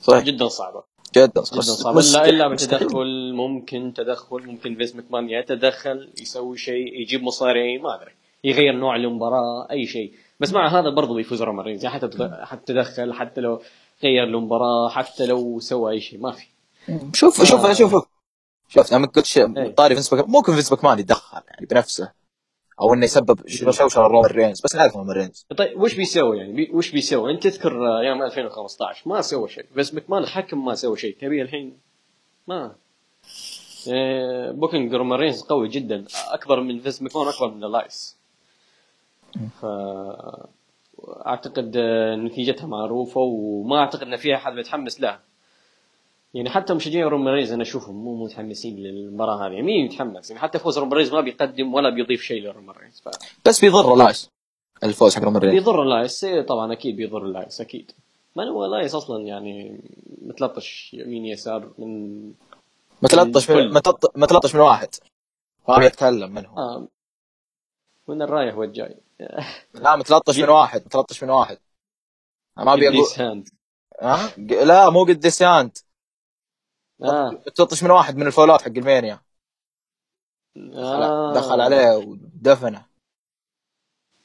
صحيح. 0.00 0.24
جدا 0.24 0.48
صعبة. 0.48 0.82
جدا 1.16 1.26
جدا 1.26 1.60
صعبة. 1.62 1.96
مست- 1.98 2.16
الا 2.16 2.28
إلا. 2.28 2.48
بتدخل 2.48 3.32
ممكن 3.34 3.92
تدخل 3.96 4.46
ممكن 4.46 4.74
فيس 4.74 4.96
مكمان 4.96 5.30
يتدخل 5.30 6.08
يسوي 6.20 6.56
شيء 6.58 7.00
يجيب 7.00 7.22
مصاري 7.22 7.78
ما 7.78 7.94
أدري. 7.94 8.10
يغير 8.44 8.72
نوع 8.76 8.96
المباراة 8.96 9.66
أي 9.70 9.86
شيء. 9.86 10.12
بس 10.40 10.52
مع 10.52 10.80
هذا 10.80 10.90
برضه 10.90 11.14
بيفوز 11.14 11.42
رومان 11.42 11.66
رينز. 11.66 11.84
يعني 11.84 11.96
حتى 11.96 12.30
حتى 12.42 12.72
تدخل 12.72 13.12
حتى 13.12 13.40
لو 13.40 13.60
غير 14.02 14.24
المباراة 14.24 14.88
حتى 14.88 15.26
لو 15.26 15.60
سوى 15.60 15.92
أي 15.92 16.00
شيء 16.00 16.20
ما 16.20 16.30
في. 16.32 16.46
شوف 17.12 17.44
شوف 17.44 17.66
آه. 17.66 17.72
شوف. 17.72 18.13
شوف 18.74 18.92
لما 18.92 19.06
قلت 19.06 19.24
شيء 19.24 19.58
إيه. 19.58 19.74
طاري 19.74 19.94
فينس 19.94 20.12
ماكمان 20.12 20.32
ممكن 20.32 20.52
فينس 20.52 20.72
ماكمان 20.72 20.98
يتدخل 20.98 21.42
يعني 21.48 21.66
بنفسه. 21.66 22.12
أو 22.80 22.94
إنه 22.94 23.04
يسبب 23.04 23.48
شوشره 23.48 24.06
رومان 24.06 24.30
رينز 24.30 24.60
بس 24.60 24.74
نعرف 24.76 24.96
رومان 24.96 25.16
رينز 25.16 25.46
طيب 25.56 25.80
وش 25.80 25.94
بيسوي 25.94 26.38
يعني؟ 26.38 26.52
بي 26.52 26.70
وش 26.72 26.90
بيسوي؟ 26.90 27.30
أنت 27.32 27.42
تذكر 27.42 27.98
أيام 28.00 28.22
2015 28.22 29.08
ما 29.08 29.20
سوى 29.20 29.48
شيء. 29.48 29.66
فينس 29.76 29.94
مكمان 29.94 30.22
الحكم 30.22 30.64
ما 30.64 30.74
سوى 30.74 30.96
شيء. 30.96 31.16
تبي 31.20 31.42
الحين؟ 31.42 31.78
ما. 32.48 32.74
booking 34.52 34.94
رومان 34.94 35.18
رينز 35.18 35.42
قوي 35.42 35.68
جدا. 35.68 36.04
أكبر 36.28 36.60
من 36.60 36.80
فينس 36.80 37.02
مكمان 37.02 37.28
أكبر 37.28 37.50
من 37.50 37.64
الايس 37.64 38.16
ف 39.60 39.66
أعتقد 41.26 41.78
نتيجتها 42.18 42.66
معروفة 42.66 43.20
وما 43.20 43.78
أعتقد 43.78 44.02
إن 44.02 44.16
في 44.16 44.34
أحد 44.34 44.52
متحمس 44.52 45.00
لها. 45.00 45.20
يعني 46.34 46.50
حتى 46.50 46.74
مشجعين 46.74 47.04
رومان 47.06 47.34
رينز 47.34 47.52
أنا 47.52 47.62
اشوفهم 47.62 47.94
مو 48.04 48.24
متحمسين 48.24 48.76
للمباراة 48.76 49.46
هذه. 49.46 49.62
مين 49.62 49.86
يتحمس؟ 49.86 50.30
يعني 50.30 50.42
حتى 50.42 50.58
فوز 50.58 50.78
رومان 50.78 50.92
رينز 50.92 51.12
ما 51.12 51.20
بيقدم 51.20 51.74
ولا 51.74 51.90
بيضيف 51.90 52.22
شيء 52.22 52.42
لرومان 52.42 52.76
رينز 52.76 53.00
ف... 53.00 53.08
بس 53.48 53.60
بيضر 53.60 53.94
الايس 53.94 54.28
الفوز 54.84 55.16
حق 55.16 55.22
رومان 55.22 55.42
رينز 55.42 55.54
بيضر 55.54 55.82
اللايس 55.82 56.24
إيه 56.24 56.42
طبعا 56.42 56.72
أكيد 56.72 56.96
بيضر 56.96 57.22
اللايس 57.24 57.60
أكيد. 57.60 57.92
ما 58.36 58.44
هو 58.44 58.64
اللايس 58.64 58.94
أصلا 58.94 59.22
يعني 59.26 59.80
متلطش 60.22 60.94
يمين 60.94 61.24
يسار 61.24 61.70
من 61.78 62.22
متلطش 63.02 63.50
من 63.50 63.58
الكل. 63.58 63.74
متلط- 63.74 64.12
متلطش 64.16 64.54
من 64.54 64.60
واحد. 64.60 64.88
ما 65.68 65.84
يتكلم 65.84 66.30
منهم 66.34 66.58
آه 66.58 66.88
من 68.08 68.22
الرايح 68.22 68.56
والجاي 68.56 68.96
لا 69.74 69.96
متلطش 69.96 70.38
من 70.38 70.48
واحد 70.48 70.82
متلطش 70.86 71.24
من 71.24 71.30
واحد. 71.30 71.58
ما 72.56 72.72
ابي 72.74 72.88
أقول 72.88 72.94
لا 74.68 74.90
مو 74.90 75.04
قد 75.04 75.20
ديسيانت 75.20 75.78
آه. 77.04 77.40
من 77.82 77.90
واحد 77.90 78.16
من 78.16 78.26
الفولات 78.26 78.62
حق 78.62 78.68
المانيا. 78.68 79.20
آه. 80.56 81.32
دخل 81.34 81.60
عليه 81.60 81.96
ودفنه. 81.96 82.84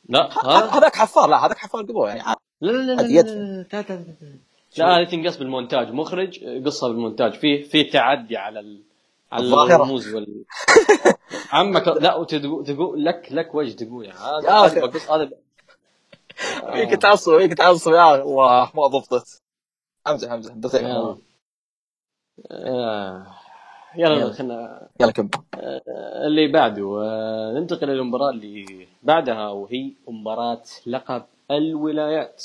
لا 0.10 0.30
هذاك 0.78 0.96
حفار 0.96 1.30
لا 1.30 1.46
هذاك 1.46 1.58
حفار 1.58 1.82
قبل 1.82 2.08
يعني 2.08 2.36
لا 2.62 2.72
لا 2.72 3.02
لا 3.02 3.02
لا 3.02 3.66
لا 4.78 4.98
هذه 4.98 5.10
تنقص 5.10 5.38
بالمونتاج 5.38 5.92
مخرج 5.92 6.40
قصها 6.66 6.90
بالمونتاج. 6.90 7.34
في 7.34 7.64
في 7.64 7.84
تعدي 7.84 8.38
على 8.38 8.60
ال... 8.60 8.84
على 9.32 9.76
الرموز 9.76 10.14
وال 10.14 10.46
عمك 11.52 11.88
لا 11.88 12.16
وتقول 12.16 12.66
تقول 12.66 13.06
لك 13.06 13.28
لك 13.32 13.56
وجه 13.56 13.72
تقول 13.86 14.08
هذا 14.08 14.86
بقص 14.86 15.12
هذا 15.12 15.30
فيك 16.74 17.02
تعصب 17.02 17.38
فيك 17.38 17.54
تعصب 17.54 17.92
يا 17.92 18.16
الله 18.16 18.72
ما 18.76 18.88
ضبطت. 18.88 19.42
امزح 20.08 20.32
امزح 20.32 20.54
يلا 22.52 24.16
آه. 24.16 24.20
يلا 24.20 24.32
خلينا 24.34 24.88
يلا 25.02 25.12
كمل 25.12 25.30
آه، 25.60 26.28
اللي 26.28 26.48
بعده 26.48 27.02
آه، 27.04 27.54
ننتقل 27.54 27.88
للمباراة 27.88 28.30
اللي 28.30 28.88
بعدها 29.04 29.50
وهي 29.50 29.92
مباراة 30.08 30.62
لقب 30.88 31.24
الولايات. 31.52 32.44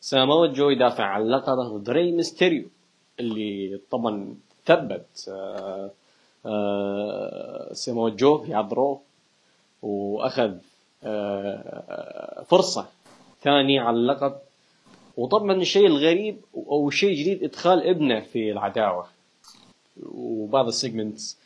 سامو 0.00 0.46
جو 0.46 0.70
يدافع 0.70 1.04
عن 1.04 1.22
لقبه 1.28 1.68
ضد 1.78 1.90
ري 1.90 2.12
ميستيريو 2.12 2.64
اللي 3.20 3.80
طبعا 3.90 4.34
ثبت 4.64 5.06
سامو 7.72 8.08
جو 8.08 8.38
في 8.38 8.54
عذروه 8.54 9.00
واخذ 9.82 10.54
فرصة 12.46 12.86
ثانية 13.42 13.80
على 13.80 13.96
اللقب. 13.96 14.34
وطبعا 15.16 15.52
الشيء 15.52 15.86
الغريب 15.86 16.40
أو 16.54 16.88
الشيء 16.88 17.10
الجديد 17.10 17.44
إدخال 17.44 17.88
ابنه 17.88 18.20
في 18.20 18.52
العداوة 18.52 19.06
وبعض 20.12 20.66
ال 20.66 20.74
segments 20.74 21.38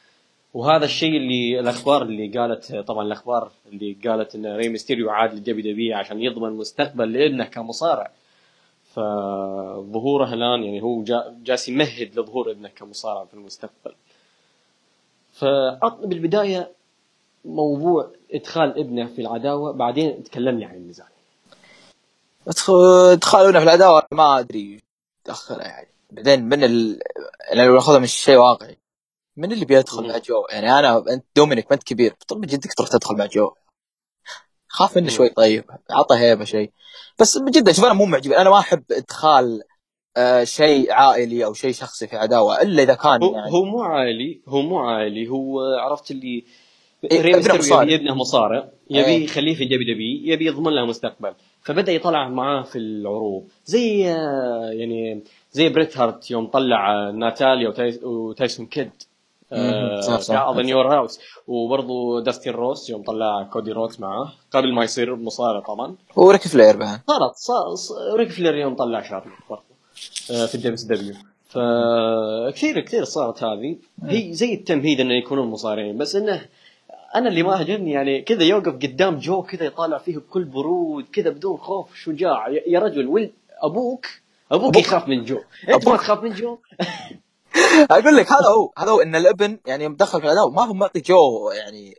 وهذا 0.55 0.85
الشيء 0.85 1.17
اللي 1.17 1.61
الأخبار 1.61 2.03
اللي 2.03 2.29
قالت 2.29 2.77
طبعا 2.77 3.07
الأخبار 3.07 3.51
اللي 3.73 3.97
قالت 4.05 4.35
إن 4.35 4.47
ري 4.47 4.69
ميستيريو 4.69 5.11
عاد 5.11 5.35
لل 5.35 5.73
WWE 5.73 5.97
عشان 5.97 6.23
يضمن 6.23 6.53
مستقبل 6.53 7.13
لابنه 7.13 7.45
كمصارع. 7.45 8.11
فظهوره 8.85 10.35
الآن 10.35 10.65
يعني 10.65 10.83
هو 10.83 11.03
جالس 11.43 11.69
يمهد 11.69 12.19
لظهور 12.19 12.51
ابنه 12.51 12.69
كمصارع 12.69 13.25
في 13.25 13.35
المستقبل. 13.35 13.95
فأطلب 15.33 16.09
بالبداية 16.09 16.71
موضوع 17.45 18.11
إدخال 18.33 18.79
ابنه 18.79 19.07
في 19.07 19.21
العداوة 19.21 19.73
بعدين 19.73 20.23
تكلمني 20.23 20.65
عن 20.65 20.75
النزال 20.75 21.07
ادخالنا 22.48 23.59
في 23.59 23.64
العداوه 23.64 24.03
ما 24.12 24.38
أدري. 24.38 24.81
دخلها 25.26 25.66
يعني. 25.66 25.88
بعدين 26.11 26.44
من 26.44 26.64
ال... 26.64 27.00
يعني 27.48 27.66
لو 27.66 27.74
ناخذها 27.74 27.98
من 27.98 28.07
شيء 28.07 28.37
واقعي. 28.37 28.79
من 29.37 29.53
اللي 29.53 29.64
بيدخل 29.64 30.09
مع 30.09 30.18
جو؟ 30.18 30.46
يعني 30.50 30.79
أنا 30.79 30.98
أنت 30.98 31.24
دومينيك 31.37 31.66
ما 31.70 31.74
أنت 31.74 31.83
كبير. 31.83 32.14
طب 32.29 32.40
جدك 32.40 32.74
تروح 32.74 32.88
تدخل 32.88 33.16
مع 33.16 33.26
جو؟ 33.26 33.50
خاف 34.68 34.96
منه 34.96 35.09
شوي 35.09 35.29
طيب. 35.29 35.64
عطى 35.90 36.16
هيبة 36.16 36.44
شيء. 36.44 36.72
بس 37.18 37.38
جدا 37.38 37.72
شوف 37.72 37.85
أنا 37.85 37.94
مو 37.94 38.05
معجب. 38.05 38.33
أنا 38.33 38.50
ما 38.50 38.59
أحب 38.59 38.85
إدخال 38.92 39.62
آه 40.16 40.44
شيء 40.44 40.92
عائلي 40.92 41.44
أو 41.44 41.55
شيء 41.55 41.72
شخصي 41.72 42.07
في 42.07 42.16
عداوه 42.16 42.62
إلا 42.62 42.83
إذا 42.83 42.94
كان 42.94 43.22
هو, 43.22 43.35
يعني. 43.35 43.53
هو 43.53 43.64
مو 43.64 43.83
عائلي. 43.83 44.42
هو 44.48 44.62
مو 44.62 44.79
عائلي. 44.79 45.29
هو 45.29 45.61
عرفت 45.61 46.11
اللي 46.11 46.44
إيه 47.05 47.19
يبي 47.21 47.95
ابنه 47.95 48.15
مصارع. 48.15 48.69
يبي 48.91 49.05
إيه. 49.05 49.25
يخليه 49.25 49.55
في 49.55 49.65
WWE 49.64 50.33
يبي 50.33 50.47
يضمن 50.47 50.73
له 50.73 50.87
مستقبل. 50.87 51.33
فبدأ 51.63 51.93
يطلع 51.93 52.29
معاه 52.29 52.63
في 52.63 52.79
العروض. 52.79 53.45
زي 53.65 54.09
آه، 54.13 54.71
يعني 54.73 55.25
زي 55.53 55.69
بريت 55.69 55.99
هارت 55.99 56.31
يوم 56.31 56.47
طلع 56.47 57.11
ناتاليا 57.11 57.75
وتايسون 58.03 58.67
كيد 58.67 58.91
اظن 59.53 60.69
Your 60.69 60.95
House 60.95 61.21
وبرضه 61.47 62.23
داستين 62.23 62.53
روس 62.53 62.91
يوم 62.91 63.03
طلع 63.03 63.43
كودي 63.43 63.73
روت 63.73 64.01
معاه 64.01 64.33
قبل 64.51 64.75
ما 64.75 64.85
يصير 64.85 65.17
مصارع 65.17 65.61
طبعا. 65.61 65.95
وريك 66.17 66.41
فلير 66.41 66.77
بعد 66.77 67.01
صارت 67.07 67.37
صار 67.37 68.17
ريك 68.17 68.31
فلير 68.31 68.55
يوم 68.55 68.75
طلع 68.75 69.03
شارلوت 69.03 69.39
برضه 69.51 69.63
آه، 70.31 70.47
في 70.47 70.55
ال 70.55 70.77
WWE. 70.88 71.14
فكثير 71.49 72.81
كثير 72.81 73.05
صارت 73.05 73.45
هذه. 73.45 73.77
هي 74.05 74.33
زي 74.33 74.55
التمهيد 74.55 75.01
إنه 75.01 75.15
يكونون 75.15 75.49
مصارعين 75.49 75.99
بس 75.99 76.17
إنه 76.17 76.41
أنا 77.14 77.29
اللي 77.29 77.42
ما 77.42 77.55
عجبني 77.55 77.90
يعني 77.90 78.23
كذا 78.23 78.42
يوقف 78.42 78.73
قدام 78.73 79.18
جو 79.18 79.42
كذا 79.42 79.64
يطالع 79.64 79.99
فيه 79.99 80.16
بكل 80.18 80.44
برود 80.44 81.05
كذا 81.12 81.31
بدون 81.31 81.57
خوف 81.57 81.94
شجاع 81.94 82.49
يا 82.66 82.81
رجل 82.81 83.07
ولد 83.07 83.33
أبوك 83.62 84.07
أبوك 84.53 84.77
يخاف 84.77 85.09
من 85.09 85.25
جو. 85.25 85.40
أنت 85.68 85.88
ما 85.88 85.96
تخاف 85.96 86.23
من 86.23 86.33
جو؟ 86.33 86.59
أقول 87.90 88.16
لك 88.16 88.33
هذا 88.33 88.49
هو 88.57 88.73
هذا 88.79 88.90
هو 88.90 89.01
إن 89.01 89.16
الابن 89.16 89.59
يعني 89.66 89.85
يوم 89.85 89.96
دخل 89.96 90.20
في 90.20 90.27
الاداء 90.27 90.51
ما 90.51 90.62
هو 90.62 90.75
معطي 90.75 91.01
جو 91.01 91.51
يعني 91.51 91.94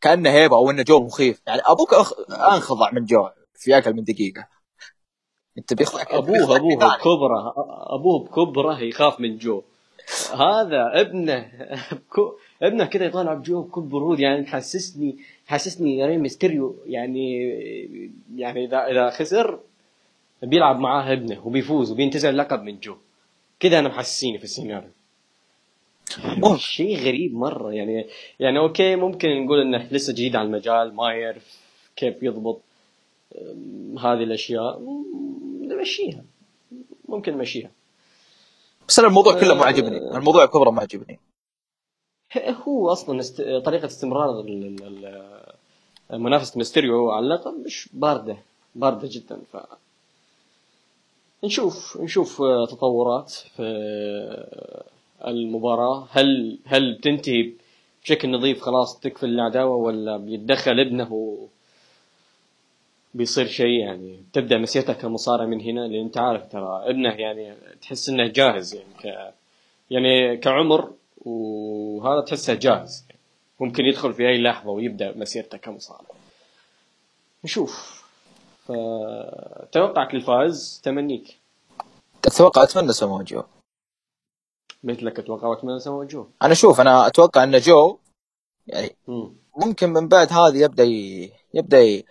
كأنه 0.00 0.30
هيبة 0.30 0.56
أو 0.56 0.70
إنه 0.70 0.82
جو 0.82 1.00
مخيف. 1.00 1.42
يعني 1.46 1.60
أبوك 1.66 1.94
أخ... 1.94 2.12
أنخضع 2.30 2.90
من 2.92 3.04
جو 3.04 3.28
في 3.54 3.78
أقل 3.78 3.94
من 3.94 4.04
دقيقة. 4.04 4.46
أنت 5.58 5.74
بيخضع 5.74 6.02
أبوه 6.10 6.56
أبوه 6.56 6.76
بكبره 6.76 7.54
أبوه 7.94 8.24
بكبره 8.24 8.80
يخاف 8.80 9.20
من 9.20 9.38
جو. 9.38 9.62
هذا 10.32 11.00
ابنه 11.00 11.52
ابنه 12.62 12.84
كذا 12.84 13.06
يطالع 13.06 13.34
بجو 13.34 13.62
بكل 13.62 13.80
برود 13.80 14.20
يعني 14.20 14.42
تحسسني 14.42 15.16
تحسسني 15.46 16.06
ري 16.06 16.16
ميستيريو 16.16 16.76
يعني 16.86 17.48
يعني 18.36 18.64
إذا 18.64 18.86
إذا 18.86 19.10
خسر 19.10 19.60
بيلعب 20.42 20.78
معاه 20.78 21.12
ابنه 21.12 21.46
وبيفوز 21.46 21.90
وبينتزع 21.90 22.28
اللقب 22.28 22.62
من 22.62 22.80
جو. 22.80 22.96
كذا 23.60 23.78
أنا 23.78 23.88
محسسيني 23.88 24.38
في 24.38 24.44
السيناريو. 24.44 24.90
شيء 26.56 26.98
غريب 26.98 27.34
مرة. 27.34 27.72
يعني 27.72 28.06
يعني 28.40 28.58
okay 28.58 28.96
ممكن 28.96 29.44
نقول 29.44 29.60
إنه 29.60 29.88
لسه 29.90 30.12
جديد 30.12 30.36
على 30.36 30.46
المجال 30.46 30.94
ما 30.94 31.12
يعرف 31.12 31.58
كيف 31.96 32.22
يضبط 32.22 32.60
هذه 33.98 34.22
الأشياء. 34.22 34.80
نمشيها. 35.62 36.24
ممكن 37.08 37.32
نمشيها. 37.32 37.70
بس 38.88 38.98
أنا 38.98 39.08
الموضوع 39.08 39.40
كله 39.40 39.54
ما 39.54 39.64
عجبني 39.64 39.96
آه. 39.96 40.16
الموضوع 40.16 40.46
كبرة 40.46 40.70
ما 40.70 40.82
عجبني 40.82 41.18
هو 42.38 42.92
أصلا 42.92 43.20
است... 43.20 43.42
طريقة 43.42 43.86
استمرار 43.86 44.44
منافسة 46.10 46.58
ميستيريو 46.58 47.10
على 47.10 47.24
اللقب 47.24 47.54
مش 47.66 47.88
باردة 47.92 48.36
باردة 48.74 49.08
جدا. 49.12 49.38
ف 49.52 49.56
نشوف 51.44 51.96
نشوف 52.00 52.42
تطورات 52.70 53.30
في 53.30 53.62
المباراة. 55.26 56.06
هل 56.10 56.58
هل 56.64 56.94
بتنتهي 56.94 57.52
بشكل 58.04 58.30
نظيف 58.30 58.60
خلاص 58.62 59.00
تكفي 59.00 59.26
العداوه 59.26 59.76
ولا 59.76 60.16
بيتدخل 60.16 60.80
ابنه 60.80 61.12
و... 61.12 61.46
بيصير 63.14 63.46
شيء 63.46 63.68
يعني؟ 63.80 64.22
تبدأ 64.32 64.58
مسيرته 64.58 64.92
كمصارع 64.92 65.44
من 65.46 65.60
هنا 65.60 65.80
لأن 65.80 66.04
أنت 66.04 66.18
عارف 66.18 66.52
ترى 66.52 66.82
ابنه 66.86 67.10
يعني 67.14 67.54
تحس 67.82 68.08
إنه 68.08 68.26
جاهز 68.26 68.74
يعني 68.74 68.94
ك 69.02 69.32
يعني 69.90 70.36
كعمر 70.36 70.90
وهذا 71.26 72.20
تحسه 72.20 72.54
جاهز. 72.54 73.06
ممكن 73.60 73.84
يدخل 73.84 74.14
في 74.14 74.28
أي 74.28 74.42
لحظة 74.42 74.70
ويبدأ 74.70 75.16
مسيرته 75.16 75.58
كمصارع. 75.58 76.08
نشوف. 77.44 78.02
فتوقعك 78.64 80.14
الفائز 80.14 80.80
تمنيك. 80.84 81.38
أتوقع 82.26 82.62
أتمنى 82.62 82.92
سمو 82.92 83.22
جو. 83.22 83.42
مثلك 84.84 85.18
أتوقع 85.18 85.46
وأتمنى 85.46 85.80
سمو 85.80 86.04
جو. 86.04 86.26
أنا 86.42 86.54
شوف 86.54 86.80
أنا 86.80 87.06
أتوقع 87.06 87.44
أن 87.44 87.58
جو 87.58 87.98
يعني 88.66 88.96
ممكن 89.56 89.90
من 89.90 90.08
بعد 90.08 90.32
هذه 90.32 90.56
يبدأ 90.56 90.84
ي... 90.84 91.32
يبدأ 91.54 92.02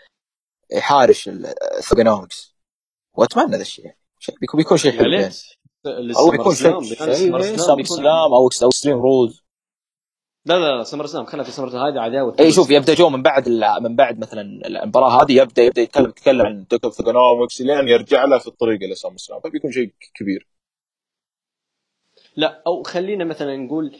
يحارش 0.71 1.30
ال 1.30 1.40
Thuganomics 1.40 2.56
وأتمنى 3.13 3.56
ذا 3.56 3.62
الشيء. 3.62 3.95
بيكون 4.41 4.78
شيء 4.78 4.91
حلو 4.91 5.12
يعني. 5.12 5.34
أو 5.86 6.34
يكون 6.34 6.56
SummerSlam 6.56 8.34
أو 8.34 8.48
Extreme 8.48 9.02
Rules. 9.02 9.41
لا 10.46 10.60
لا 10.60 10.78
لا 10.78 10.84
SummerSlam 10.84 11.26
خلينا 11.26 11.44
في 11.44 11.52
SummerSlam 11.52 11.86
هذه 11.86 12.00
عداوة 12.00 12.36
اي 12.39 12.52
شوف 12.52 12.70
يبدأ 12.70 12.94
جو 12.94 13.10
من 13.10 13.22
بعد 13.22 13.50
من 13.82 13.96
بعد 13.96 14.20
مثلا 14.20 14.41
المباراه 14.41 15.24
هذه 15.24 15.32
يبدا 15.32 15.63
يبدأ 15.63 15.82
يتكلم 15.82 16.10
يتكلم 16.10 16.46
عن 16.46 16.65
Doc 16.72 16.84
of 16.84 17.02
لين 17.62 17.88
يرجع 17.88 18.26
له 18.26 18.38
في 18.38 18.48
الطريق 18.48 18.84
إلى 18.84 18.96
SummerSlam 18.96 19.39
فبيكون 19.39 19.72
شيء 19.72 19.94
كبير. 20.15 20.48
لا 22.36 22.63
أو 22.67 22.84
خلينا 22.84 23.26
مثلا 23.26 23.58
نقول 23.58 23.96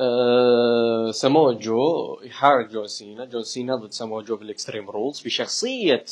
آه 0.00 1.10
سامو 1.10 1.52
جو 1.52 2.20
يحارب 2.22 2.68
جون 2.68 2.86
سينا. 2.86 3.24
جون 3.24 3.42
سينا 3.42 3.76
ضد 3.76 3.92
سامو 3.92 4.20
جو 4.20 4.36
في 4.36 4.44
ال 4.44 4.50
Extreme 4.50 4.90
Rules. 4.90 5.20
بشخصية 5.20 6.04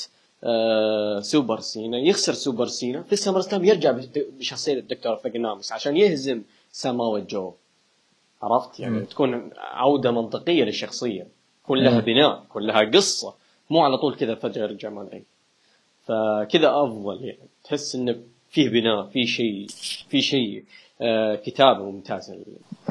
آه 0.45 1.21
سوبر 1.21 1.61
سينا. 1.61 1.99
يخسر 1.99 2.33
سوبر 2.33 2.67
سينا. 2.67 3.03
في 3.03 3.13
ال 3.13 3.41
SummerSlam 3.41 3.65
يرجع 3.65 3.99
بشخصية 4.39 4.75
الدكتور 4.75 5.17
Thuganomics 5.17 5.73
عشان 5.73 5.97
يهزم 5.97 6.43
سامو 6.73 7.19
جو. 7.19 7.53
عرفت؟ 8.43 8.81
يعني 8.81 8.99
م. 8.99 9.05
تكون 9.05 9.51
عودة 9.57 10.11
منطقية 10.11 10.65
للشخصية. 10.65 11.27
يكون 11.65 11.79
لها 11.79 12.01
بناء 12.01 12.43
يكون 12.43 12.63
لها 12.63 12.91
قصة. 12.91 13.35
مو 13.71 13.81
على 13.81 13.99
طول 13.99 14.17
كذا 14.17 14.35
فجأة 14.35 14.63
يرجع 14.63 14.91
ما 14.91 15.03
ادري 15.03 15.25
فكذا 16.05 16.71
أفضل 16.71 17.25
يعني. 17.25 17.49
تحس 17.65 17.95
انه 17.95 18.17
فيه 18.51 18.69
بناء 18.69 19.07
في 19.07 19.27
شيء 19.27 19.67
في 20.09 20.23
شيء 20.23 20.65
آه 21.01 21.35
كتابه 21.35 21.91
ممتاز. 21.91 22.35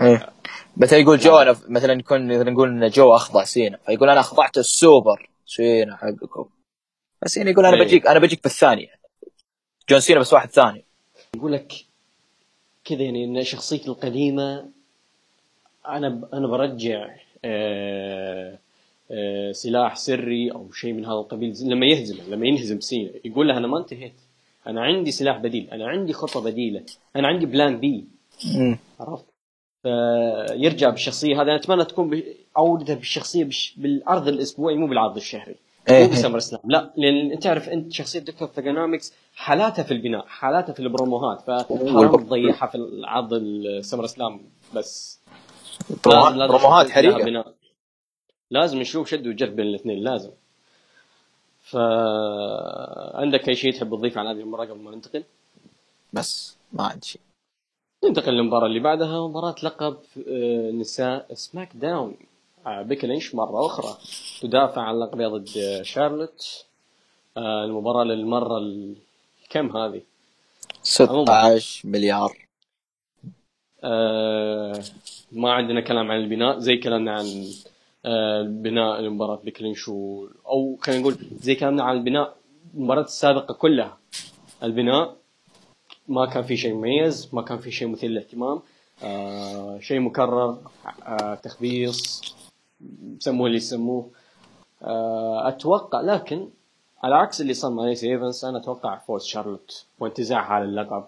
إيه. 0.01 0.29
مثلا 0.77 0.99
يقول 0.99 1.17
جو 1.17 1.38
أنا 1.38 1.55
مثلا 1.67 1.93
يكون 1.93 2.27
مثلا 2.27 2.51
نقول 2.51 2.69
إن 2.69 2.89
جو 2.89 3.15
أخضع 3.15 3.43
سينا. 3.43 3.77
فيقول 3.86 4.10
أنا 4.10 4.19
أخضعت 4.19 4.58
السوبر 4.58 5.29
سينا 5.47 5.95
حقكم. 5.95 6.45
بس 7.25 7.38
يعني 7.38 7.51
يقول 7.51 7.65
أنا 7.65 7.75
إيه. 7.75 7.83
بجيك 7.83 8.07
أنا 8.07 8.19
بجيك 8.19 8.43
بالثانية. 8.43 8.88
جون 9.89 9.99
سينا 9.99 10.19
بس 10.19 10.33
واحد 10.33 10.49
ثاني. 10.49 10.85
يقول 11.35 11.53
لك 11.53 11.73
كذا 12.85 13.01
يعني 13.01 13.25
إن 13.25 13.43
شخصيتي 13.43 13.88
القديمة 13.88 14.69
أنا 15.88 16.29
أنا 16.33 16.47
برجع 16.47 17.15
آه، 17.45 18.59
آه، 19.11 19.51
سلاح 19.51 19.95
سري 19.95 20.51
أو 20.51 20.71
شيء 20.71 20.93
من 20.93 21.05
هذا 21.05 21.13
القبيل. 21.13 21.55
لما 21.61 21.85
يهزم 21.85 22.33
لما 22.33 22.47
ينهزم 22.47 22.79
سينا 22.79 23.11
يقول 23.25 23.47
له 23.47 23.57
أنا 23.57 23.67
ما 23.67 23.77
انتهيت. 23.77 24.13
أنا 24.67 24.81
عندي 24.81 25.11
سلاح 25.11 25.38
بديل 25.38 25.69
أنا 25.71 25.88
عندي 25.88 26.13
خطة 26.13 26.41
بديلة 26.41 26.83
أنا 27.15 27.27
عندي 27.27 27.45
plan 27.45 27.79
B 27.79 28.05
عرفت؟ 28.99 29.25
فيرجع 29.83 30.89
بالشخصية 30.89 31.35
هذه. 31.35 31.41
أنا 31.41 31.55
أتمنى 31.55 31.85
تكون 31.85 32.23
عودته 32.57 32.93
بالشخصية 32.93 33.43
بش 33.43 33.73
بالعرض 33.77 34.27
الأسبوعي 34.27 34.75
مو 34.75 34.88
بالعرض 34.88 35.15
الشهري. 35.15 35.55
مو 35.89 35.95
إيه. 35.95 36.07
ب 36.07 36.39
SummerSlam 36.39 36.61
لا 36.65 36.93
لأن 36.97 37.31
أنت 37.31 37.43
تعرف 37.43 37.69
أنت 37.69 37.93
شخصية 37.93 38.19
دكتور 38.19 38.47
Thuganomics 38.47 39.13
حالاتها 39.35 39.83
في 39.83 39.91
البناء 39.91 40.25
حالاتها 40.25 40.73
في 40.73 40.79
البروموهات 40.79 41.41
فحرام 41.41 42.15
تضيعها 42.25 42.67
في 42.67 42.75
العرض 42.75 43.33
ال 43.33 44.05
SummerSlam 44.07 44.41
بس. 44.75 45.19
بروموهات 46.05 46.89
حريقه 46.89 47.53
لازم 48.51 48.79
نشوف 48.79 49.09
شد 49.09 49.27
وجذب 49.27 49.55
بين 49.55 49.65
الاثنين 49.65 50.03
لازم. 50.03 50.31
ف 51.61 51.77
عندك 53.15 53.49
أي 53.49 53.55
شيء 53.55 53.73
تحب 53.73 53.95
تضيفه 53.95 54.19
على 54.19 54.29
هذه 54.29 54.39
المباراة 54.39 54.65
قبل 54.65 54.79
ما 54.79 54.91
ننتقل؟ 54.91 55.23
بس 56.13 56.57
ما 56.73 56.83
عندي 56.83 57.07
شيء. 57.07 57.21
ننتقل 58.05 58.33
للمباراة 58.33 58.65
اللي 58.67 58.79
بعدها 58.79 59.27
مباراة 59.27 59.55
لقب 59.63 59.97
آه، 60.27 60.71
نساء 60.71 61.33
SmackDown. 61.33 62.15
آه، 62.65 62.82
بيكي 62.82 63.08
لينش 63.08 63.36
مرة 63.36 63.65
أخرى. 63.65 63.97
تدافع 64.41 64.82
عن 64.82 64.99
لقبها 64.99 65.28
ضد 65.28 65.80
شارلوت. 65.82 66.65
آه، 67.38 67.65
المباراة 67.65 68.04
للمرة 68.04 68.58
الكم 68.58 69.78
هذه؟ 69.78 70.01
16 70.84 71.88
مليار. 71.88 72.38
ما 75.32 75.51
عندنا 75.54 75.82
كلام 75.82 76.12
عن 76.12 76.17
البناء 76.19 76.60
زي 76.60 76.78
كلامنا 76.78 77.12
عن 77.12 77.25
بناء 78.62 78.99
المباراة 78.99 79.36
بيكي 79.43 79.64
لينش 79.64 79.89
أو 79.89 80.78
خلينا 80.82 81.01
نقول 81.01 81.17
زي 81.41 81.56
كلامنا 81.56 81.84
عن 81.84 81.97
البناء 81.97 82.36
المباراة 82.75 83.01
السابقة 83.04 83.54
كلها. 83.54 83.97
البناء 84.63 85.15
ما 86.08 86.25
كان 86.25 86.43
في 86.43 86.58
شيء 86.58 86.73
مميز 86.73 87.30
ما 87.34 87.41
كان 87.41 87.60
في 87.60 87.71
شيء 87.71 87.88
مثير 87.88 88.10
للاهتمام. 88.10 88.60
آه 89.04 89.80
شيء 89.80 89.99
مكرر 89.99 90.58
آه 91.08 91.36
تخبيص 91.36 92.21
سموه 93.19 93.47
اللي 93.47 93.57
يسموه. 93.57 94.09
آه 94.83 95.47
أتوقع 95.47 96.01
لكن 96.01 96.49
على 97.03 97.15
عكس 97.15 97.41
اللي 97.41 97.53
صار 97.53 97.71
مع 97.71 97.85
ليسي 97.85 98.13
ايفنس 98.13 98.45
أنا 98.45 98.57
أتوقع 98.57 98.97
فوز 98.97 99.25
شارلوت 99.25 99.85
وانتزاعها 99.99 100.53
على 100.53 100.65
اللقب 100.65 101.05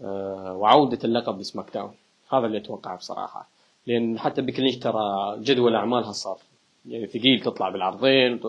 آه 0.00 0.52
وعودة 0.52 0.98
اللقب 1.04 1.40
ل 1.40 1.74
SmackDown. 1.74 1.94
هذا 2.32 2.46
اللي 2.46 2.58
أتوقعه 2.58 2.96
بصراحة. 2.96 3.48
لأن 3.86 4.18
حتى 4.18 4.42
بيكي 4.42 4.57
لينش 4.57 4.76
ترى 4.76 5.36
جدول 5.40 5.74
أعمالها 5.74 6.12
صار 6.12 6.38
يعني 6.88 7.06
ثقيل 7.06 7.40
تطلع 7.40 7.68
بالعرضين 7.68 8.40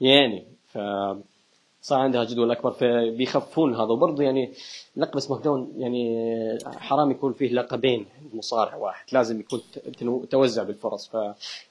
يعني 0.00 0.44
ف 0.68 0.78
صار 1.82 1.98
عندها 1.98 2.24
جدول 2.24 2.50
أكبر 2.50 2.72
فبيخفون 2.72 3.74
هذا. 3.74 3.82
وبرضه 3.82 4.22
يعني 4.22 4.52
لقب 4.96 5.20
SmackDown 5.20 5.72
يعني 5.76 6.58
حرام 6.64 7.10
يكون 7.10 7.32
فيه 7.32 7.52
لقبين 7.52 8.06
مصارع 8.32 8.74
واحد. 8.74 9.06
لازم 9.12 9.40
يكون 9.40 9.60
توزع 10.28 10.62
بالفرص. 10.62 11.10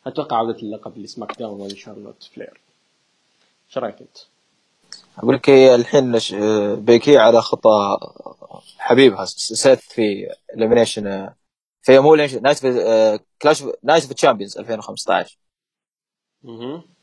فأتوقع 0.05 0.37
عوده 0.37 0.57
اللقب 0.57 0.97
ل 0.97 1.39
SmackDown 1.39 1.61
ولشارلوت 1.61 2.23
فلير. 2.23 2.61
إيش 3.67 3.77
رأيك 3.77 4.01
أنت؟ 4.01 4.17
أقول 5.17 5.35
لك 5.35 5.49
الحين 5.49 6.19
بيكي 6.75 7.17
على 7.17 7.41
خطى 7.41 7.97
حبيبها 8.77 9.25
سيث 9.25 9.79
في 9.79 10.27
Elimination 10.55 11.29
في 11.81 11.99
مو 11.99 12.15
Night 12.15 12.65
Clash 13.41 13.63
Night 13.83 14.03
of 14.03 14.13
Champions 14.13 14.57
2015 14.57 15.37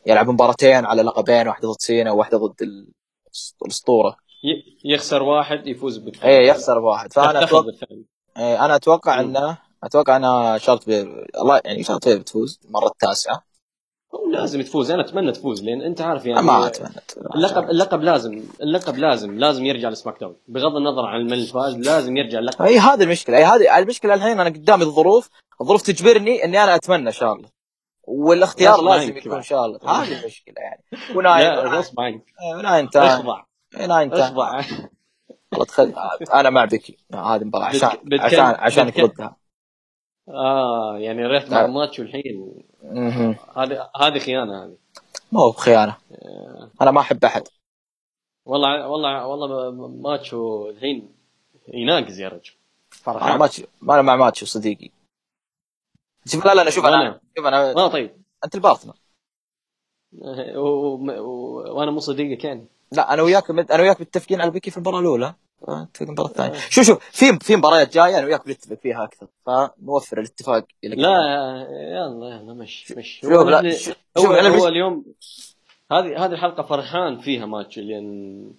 يلعب 0.07 0.31
مباراتين 0.31 0.85
على 0.85 1.03
لقبين 1.03 1.49
واحدة 1.49 1.69
ضد 1.69 1.77
سينا 1.79 2.13
وواحدة 2.13 2.39
ضد 2.39 2.87
الأسطورة. 3.63 4.17
يخسر 4.85 5.23
واحد 5.23 5.67
يفوز 5.67 5.99
بالثاني. 5.99 6.39
اي 6.39 6.47
يخسر 6.47 6.79
واحد. 6.79 7.13
فأنا 7.13 7.45
أتوقع 7.45 7.73
إيه 8.39 8.65
أنا 8.65 8.77
أتوقع 8.77 9.21
انه 9.21 9.59
أتوقع 9.85 10.17
انها 10.17 10.59
شارلوت 10.59 10.87
بي... 10.87 11.01
الله 11.41 11.61
يعني 11.65 11.83
شارلوت 11.83 12.09
بتفوز 12.09 12.61
المره 12.65 12.87
التاسعه 12.87 13.43
لازم 14.33 14.63
تفوز. 14.63 14.91
أنا 14.91 15.03
أتمنى 15.03 15.33
تفوز 15.33 15.65
لأن 15.65 15.83
أنت 15.83 16.01
عارف 16.01 16.27
يعني 16.27 16.43
ما 16.43 16.67
أتمنى 16.67 16.95
اللقب 17.35 17.71
اللقب 17.71 18.03
لازم 18.03 18.43
اللقب 18.63 18.97
لازم 18.97 19.39
لازم 19.39 19.65
يرجع 19.65 19.89
ل 19.89 20.21
SmackDown. 20.21 20.37
بغض 20.49 20.77
النظر 20.77 21.07
عن 21.07 21.25
من 21.25 21.33
الفاز 21.33 21.75
لازم 21.75 22.17
يرجع 22.17 22.39
اللقب. 22.39 22.65
اي 22.65 22.79
هذه 22.79 23.03
المشكلة. 23.03 23.37
اي 23.37 23.45
هذه 23.45 23.79
المشكلة 23.79 24.15
الحين 24.15 24.41
أنا 24.41 24.51
قدامي 24.51 24.85
الظروف. 24.85 25.31
الظروف 25.61 25.83
تجبرني 25.83 26.45
إني 26.45 26.65
أنا 26.65 26.75
أتمنى 26.75 27.13
شارلوت 27.13 27.56
والاختيار 28.07 28.83
لازم 28.83 29.17
يكون 29.17 29.43
شارلوت 29.43 29.85
هذه 29.89 30.21
المشكلة 30.21 30.55
يعني. 30.59 30.85
وناين 31.15 31.53
غصب 31.55 32.01
عنك 32.01 32.25
وناين 32.55 32.89
اخضع 32.95 33.43
ناين 33.87 34.13
اخضع 34.13 34.63
أنا 36.35 36.51
مع 36.51 36.65
بيكي 36.65 36.99
هذه 37.15 37.37
المباراه 37.37 37.65
عشان 37.65 37.91
عشان 38.21 38.41
عشان 38.41 38.91
ضدها 38.91 39.37
آه 40.29 40.99
يعني 40.99 41.27
رحت 41.27 41.51
مع 41.51 41.65
الماتش 41.65 41.99
والحين. 41.99 42.63
هذه 43.57 43.91
هذه 44.01 44.19
خيانة 44.19 44.65
هذه. 44.65 44.77
مو 45.33 45.51
بخيانة. 45.51 45.97
آه. 46.13 46.71
أنا 46.81 46.91
ما 46.91 47.01
أحب 47.01 47.25
أحد. 47.25 47.49
والله 48.45 48.89
والله 48.89 49.27
والله 49.27 49.71
ماتشو 49.89 50.71
الحين 50.71 51.09
يناقز 51.69 52.21
يا 52.21 52.29
رجل. 52.29 52.53
فرحان 52.91 53.39
ماتشو 53.39 53.63
ما 53.81 53.95
أنا 53.95 54.03
مع 54.03 54.17
ماتشو 54.17 54.47
صديقي 54.47 54.91
شوف 56.27 56.47
لا 56.47 56.55
لا 56.55 56.71
شوف 56.71 56.87
أنا 56.87 57.21
شوف 57.37 57.47
أنا 57.47 57.75
ما 57.75 57.89
طيب. 57.89 58.23
أنت 58.45 58.55
ال 58.55 58.59
partner. 58.59 58.95
وأنا 61.77 61.91
مو 61.91 62.01
صديقك 62.01 62.45
يعني. 62.45 62.67
لا 62.93 63.15
أنا 63.15 63.23
وياك 63.23 63.51
أنا 63.51 63.83
وياك 63.83 64.01
متفقين 64.01 64.41
على 64.41 64.51
بيكي 64.51 64.71
في 64.71 64.77
المباراة 64.77 65.01
الأولى. 65.01 65.35
المباراه 66.01 66.29
الثانية. 66.29 66.57
آه. 66.57 66.61
شوف 66.71 66.85
شوف 66.85 66.99
في 67.13 67.39
في 67.39 67.57
مباريات 67.57 67.95
جاية 67.95 68.19
أنا 68.19 68.27
وياك 68.27 68.47
بنتفق 68.47 68.75
فيها 68.75 69.05
أكثر 69.05 69.27
فنوفر 69.47 70.19
الاتفاق 70.19 70.65
لا 70.83 70.97
يلا 71.71 72.37
يلا 72.37 72.55
مش 72.55 72.93
مش. 72.93 73.21
شوف 73.23 73.33
لا 73.33 73.71
شوف 73.71 73.97
هو, 74.19 74.33
هو 74.33 74.69
اليوم 74.69 75.05
هذه 75.93 76.25
هذه 76.25 76.33
الحلقة 76.33 76.63
فرحان 76.63 77.19
فيها 77.19 77.47
ماتش 77.47 77.79
لأن 77.79 78.51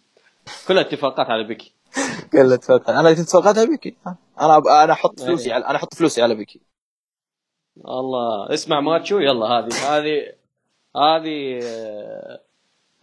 كلها 0.68 0.82
اتفاقات 0.82 1.30
على 1.30 1.44
بيكي. 1.44 1.74
كلها 2.32 2.56
اتفاقات. 2.56 2.90
أنا 2.90 3.12
اتفاقات 3.12 3.58
على 3.58 3.68
بيكي. 3.68 3.96
أنا 4.42 4.58
أنا 4.84 4.94
أحط. 4.94 5.20
فلوسي 5.20 5.56
أنا 5.56 5.76
أحط 5.76 5.94
فلوسي 5.94 6.22
على 6.22 6.36
بيكي. 6.36 6.62
الله. 7.86 8.54
اسمع 8.54 8.80
ماتشو 8.80 9.20
يلا 9.20 9.46
هذه 9.46 9.98
هذه 9.98 10.34
هذه 10.96 11.60
آه، 11.64 12.42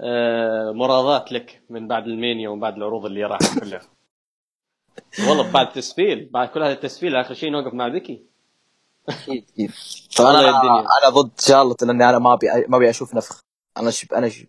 آه، 0.00 0.72
مرادات 0.72 1.32
لك 1.32 1.62
من 1.70 1.88
بعد 1.88 2.06
المانيا 2.06 2.48
ومن 2.48 2.60
بعد 2.60 2.76
العروض 2.76 3.06
اللي 3.06 3.24
راحت 3.24 3.58
كلها. 3.60 3.80
والله 5.28 5.52
بعد 5.52 5.66
التسفيل 5.66 6.28
بعد 6.32 6.48
كل 6.48 6.62
هذا 6.62 6.72
التسفيل 6.72 7.16
آخر 7.16 7.34
شيء 7.34 7.50
نوقف 7.50 7.74
مع 7.74 7.88
بيكي. 7.88 8.22
أكيد 9.08 9.44
أكيد 9.52 9.70
أنا 10.20 10.58
أنا 10.80 11.08
ضد 11.08 11.40
شارلوت 11.40 11.84
لاني 11.84 12.08
أنا 12.08 12.18
ما 12.18 12.32
أبي 12.32 12.46
ما 12.68 12.76
أبي 12.76 12.90
أشوف 12.90 13.14
نفخ. 13.14 13.42
أنا 13.76 13.90
شب 13.90 14.14
أنا 14.14 14.28
شب 14.28 14.46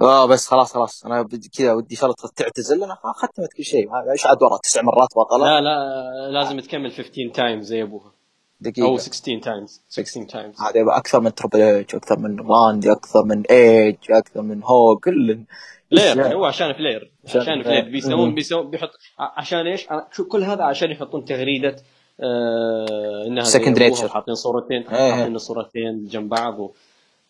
آه 0.00 0.26
بس 0.26 0.46
خلاص 0.46 0.72
خلاص. 0.72 1.06
أنا 1.06 1.28
كذا 1.58 1.72
ودي 1.72 1.96
شارلوت 1.96 2.16
تعتزل. 2.36 2.84
أنا 2.84 2.98
ختمت 3.16 3.52
كل 3.56 3.64
شيء. 3.64 3.88
إيش 4.12 4.26
عاد 4.26 4.42
ورا 4.42 4.58
تسع 4.62 4.82
مرات 4.82 5.08
بطلة. 5.16 5.44
لا 5.44 5.60
لا 5.60 6.30
لازم 6.30 6.60
تكمل 6.60 6.92
15 6.92 7.32
times 7.34 7.66
زي 7.66 7.82
أبوها. 7.82 8.12
دقيقة. 8.62 8.86
أو 8.86 8.96
16 8.96 9.40
times 9.42 9.82
16 9.88 10.24
times 10.24 10.60
هذا 10.60 10.84
أكثر 10.88 11.20
من 11.20 11.34
تربل 11.34 11.60
اتش 11.60 11.94
أكثر 11.94 12.18
من 12.18 12.40
راندي 12.40 12.92
أكثر 12.92 13.24
من 13.24 13.42
ايج 13.50 13.96
أكثر 14.10 14.42
من 14.42 14.62
هولك 14.64 15.44
فلير 15.90 16.36
هو 16.36 16.44
عشان 16.44 16.72
فلير 16.72 17.12
عشان 17.24 17.62
فلير 17.62 17.84
بيسوون 17.84 18.34
بيسوون 18.34 18.70
بيحط 18.70 18.90
عشان 19.18 19.66
إيش؟ 19.66 19.86
شو 20.12 20.24
كل 20.24 20.42
هذا 20.42 20.64
عشان 20.64 20.90
يحطون 20.90 21.24
تغريدة 21.24 21.76
آه 22.20 23.24
إنها 23.26 23.44
second 23.44 23.82
nature 23.82 24.08
حاطين 24.08 24.34
صورتين 24.34 24.88
إيه. 24.88 25.12
حاطين 25.12 25.38
صورتين 25.38 26.06
جنب 26.06 26.28
بعض 26.28 26.60
و... 26.60 26.72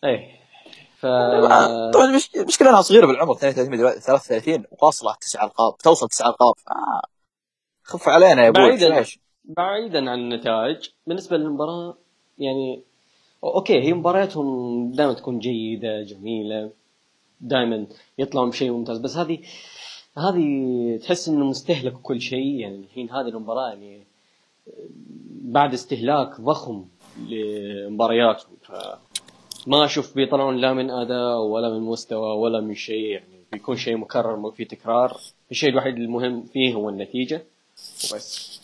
إيه. 0.03 0.43
ف 0.99 1.05
طبعا 1.93 2.11
المشكلة 2.35 2.69
إنها 2.69 2.81
صغيرة 2.81 3.05
بالعمر 3.05 3.33
32 3.33 3.99
33 3.99 4.63
واصله 4.81 5.15
تسع 5.21 5.43
ألقاب 5.43 5.77
توصل 5.77 6.07
تسع 6.07 6.27
ألقاب. 6.27 6.53
آه. 6.71 7.01
خف 7.83 8.09
علينا 8.09 8.43
يا 8.43 8.49
أبوي 8.49 8.67
بعيدا. 8.67 9.05
بعيدا 9.45 10.11
عن 10.11 10.19
النتائج 10.19 10.89
بالنسبة 11.07 11.37
للمباراة 11.37 11.97
يعني 12.39 12.81
أوكي 13.43 13.81
هي 13.81 13.93
مبارياتهم 13.93 14.91
دائما 14.91 15.13
تكون 15.13 15.39
جيدة 15.39 16.03
جميلة 16.03 16.71
دائما 17.41 17.87
يطلعون 18.17 18.49
بشيء 18.49 18.71
ممتاز 18.71 18.97
بس 18.97 19.17
هذه 19.17 19.39
هذه 20.17 20.97
تحس 20.97 21.29
إنه 21.29 21.45
مستهلك 21.45 21.93
كل 21.93 22.21
شيء 22.21 22.59
يعني 22.59 22.75
الحين 22.75 23.09
هذه 23.09 23.27
المباراة 23.27 23.69
يعني 23.69 24.03
بعد 25.41 25.73
استهلاك 25.73 26.41
ضخم 26.41 26.85
لمبارياتهم 27.29 28.53
ما 29.67 29.85
أشوف 29.85 30.15
بيطلعون 30.15 30.57
لا 30.57 30.73
من 30.73 30.89
أداء 30.89 31.39
ولا 31.39 31.69
من 31.69 31.79
مستوى 31.79 32.37
ولا 32.37 32.61
من 32.61 32.75
شيء 32.75 33.05
يعني 33.05 33.43
بيكون 33.51 33.75
شيء 33.75 33.97
مكرر 33.97 34.35
مو 34.35 34.51
في 34.51 34.65
تكرار 34.65 35.17
الشيء 35.51 35.69
الوحيد 35.69 35.95
المهم 35.95 36.43
فيه 36.43 36.73
هو 36.73 36.89
النتيجة 36.89 37.43
وبس 38.11 38.62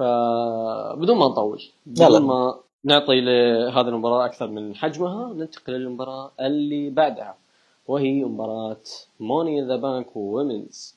فبدون 0.00 1.18
ما 1.18 1.26
نطول. 1.28 1.62
بدون 1.86 2.22
ما 2.22 2.58
نعطي 2.84 3.20
لهذه 3.20 3.88
المباراة 3.88 4.24
أكثر 4.24 4.46
من 4.46 4.76
حجمها 4.76 5.32
ننتقل 5.32 5.72
للمباراة 5.72 6.30
اللي 6.40 6.90
بعدها 6.90 7.36
وهي 7.88 8.24
مباراة 8.24 8.80
Money 9.20 9.62
the 9.62 9.76
Bank 9.76 10.16
women's. 10.16 10.94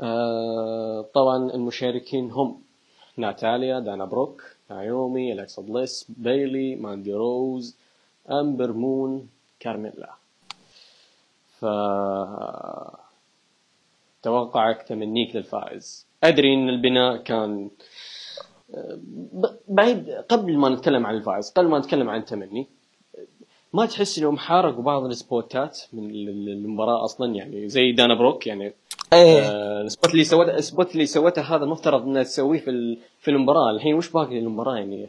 آه 0.00 1.06
طبعا 1.14 1.50
المشاركين 1.50 2.30
هم 2.30 2.60
ناتاليا 3.16 3.80
دانا 3.80 4.04
بروك 4.04 4.42
نايومي 4.70 5.32
الكسا 5.32 5.62
بليس 5.62 6.06
بيلي 6.08 6.76
ماندي 6.76 7.14
روز 7.14 7.76
أمبر 8.30 8.72
مون 8.72 9.28
كارميلا. 9.60 10.14
ف 11.60 11.66
توقعك 14.22 14.82
تمنيك 14.82 15.36
للفائز. 15.36 16.06
أدري 16.24 16.54
إن 16.54 16.68
البناء 16.68 17.16
كان 17.16 17.70
بعيد 19.68 20.10
قبل 20.10 20.58
ما 20.58 20.68
نتكلم 20.68 21.06
عن 21.06 21.14
الفائز 21.14 21.50
قبل 21.50 21.68
ما 21.68 21.78
نتكلم 21.78 22.10
عن 22.10 22.20
التمني 22.20 22.66
ما 23.72 23.86
تحس 23.86 24.18
انهم 24.18 24.38
حرقوا 24.38 24.82
بعض 24.82 25.04
السبوتات 25.04 25.80
من 25.92 26.10
المباراة 26.48 27.04
أصلا؟ 27.04 27.34
يعني 27.34 27.68
زي 27.68 27.92
دانا 27.92 28.14
بروك 28.14 28.46
يعني 28.46 28.72
إيه. 29.12 29.40
آه 29.42 29.82
ال 29.82 29.88
spot 29.88 30.10
اللي 30.12 30.24
سوته 30.24 30.54
ال 30.54 30.62
spot 30.62 30.92
اللي 30.92 31.06
سوته 31.06 31.42
هذا 31.42 31.64
المفترض 31.64 32.02
انها 32.02 32.22
تسويه 32.22 32.58
في 32.58 32.98
في 33.18 33.30
المباراة. 33.30 33.70
الحين 33.70 33.94
وش 33.94 34.10
باقي 34.10 34.40
للمباراة 34.40 34.76
يعني؟ 34.76 35.08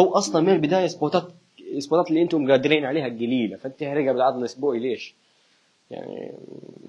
هو 0.00 0.12
أصلا 0.12 0.42
من 0.42 0.52
البداية 0.52 0.86
سبوتات 0.86 1.28
السبوتات 1.76 2.10
اللي 2.10 2.22
أنتم 2.22 2.50
قادرين 2.50 2.84
عليها 2.84 3.08
قليلة 3.08 3.56
فأنت 3.56 3.80
تحرقها 3.80 4.12
بالعرض 4.12 4.36
الاسبوعي 4.36 4.78
ليش؟ 4.78 5.14
يعني 5.90 6.32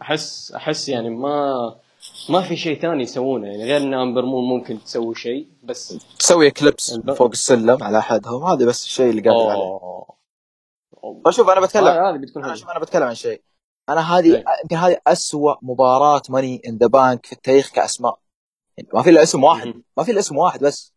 احس 0.01 0.51
أحس 0.51 0.89
يعني 0.89 1.10
ما 1.10 1.75
ما 2.30 2.41
في 2.41 2.58
شيء 2.58 2.82
ثاني 2.82 3.04
يسوونه 3.04 3.48
يعني 3.48 3.63
غير 3.63 3.78
إن 3.78 3.93
امبر 3.93 4.26
مون 4.26 4.43
ممكن 4.43 4.84
تسوي 4.84 5.15
شيء 5.15 5.48
بس 5.63 5.98
تسوي 6.19 6.52
Eclipse 6.52 6.93
الب... 6.93 7.13
فوق 7.13 7.30
السلم 7.32 7.84
على 7.84 7.98
احدهم 7.98 8.43
هذا 8.43 8.65
بس 8.65 8.86
الشيء 8.86 9.10
اللي 9.10 9.22
قادر 9.22 9.50
عليه 9.50 9.80
فشوف 11.26 11.50
أنا 11.50 11.62
بتكلم 11.62 11.88
هذه 11.88 12.17
بتكون 12.17 12.43
أنا 12.43 12.56
شوف 12.56 12.69
أنا 12.69 12.80
بتكلم 12.80 13.04
عن 13.04 13.15
شيء. 13.15 13.41
أنا 13.89 14.17
هذه 14.17 14.43
يمكن 14.63 14.76
هذه 14.76 14.98
اسوء 15.08 15.58
مباراة 15.62 16.22
Money 16.30 16.62
in 16.67 16.78
the 16.78 16.88
Bank 16.88 17.26
في 17.26 17.34
التاريخ 17.34 17.72
كأسماء. 17.72 18.19
يعني 18.78 18.89
ما 18.93 19.02
في 19.02 19.10
إلا 19.10 19.24
اسم 19.24 19.43
واحد. 19.43 19.74
ما 19.98 20.04
في 20.04 20.12
إلا 20.12 20.19
اسم 20.19 20.38
واحد 20.38 20.63
بس. 20.63 20.93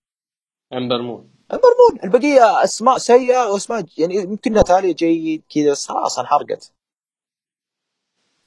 امبر 0.73 1.03
مون 1.03 1.31
امبر 1.53 1.69
مون 1.91 2.01
البقية 2.05 2.65
أسماء 2.65 2.99
سيئة 2.99 3.53
وأسماء 3.53 3.85
يعني 3.99 4.15
يمكن 4.15 4.53
نتاليا 4.53 4.93
جيد 4.93 5.43
كذا 5.55 5.75
خلاص 5.75 6.19
انحرقت. 6.19 6.73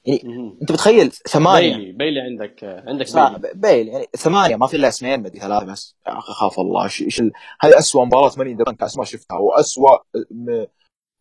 يعني 0.06 0.22
مهم. 0.24 0.58
انت 0.62 0.72
بتخيل 0.72 1.12
ثمانية 1.12 1.76
بيلي 1.76 1.92
بيلي 1.92 2.20
عندك 2.22 2.64
عندك 2.64 3.16
بيلي 3.16 3.54
بيل 3.56 3.88
يعني 3.88 4.06
ثمانية 4.18 4.56
ما 4.56 4.68
في 4.68 4.78
إلا 4.78 4.88
اسمين 4.88 5.24
بدي 5.24 5.40
ثلاثة 5.40 5.66
بس 5.66 5.96
يا 6.08 6.18
أخي 6.18 6.34
خاف 6.34 6.60
الله 6.60 6.84
إيش 6.84 7.02
إيش 7.02 7.20
ال... 7.20 7.32
هذه 7.60 7.78
اسوء 7.78 8.06
مباراة 8.06 8.32
Money 8.38 8.54
the 8.54 8.64
Bank 8.64 8.78
كاسماء 8.78 9.06
شفتها 9.06 9.38
واسوء 9.38 10.02
م... 10.32 10.66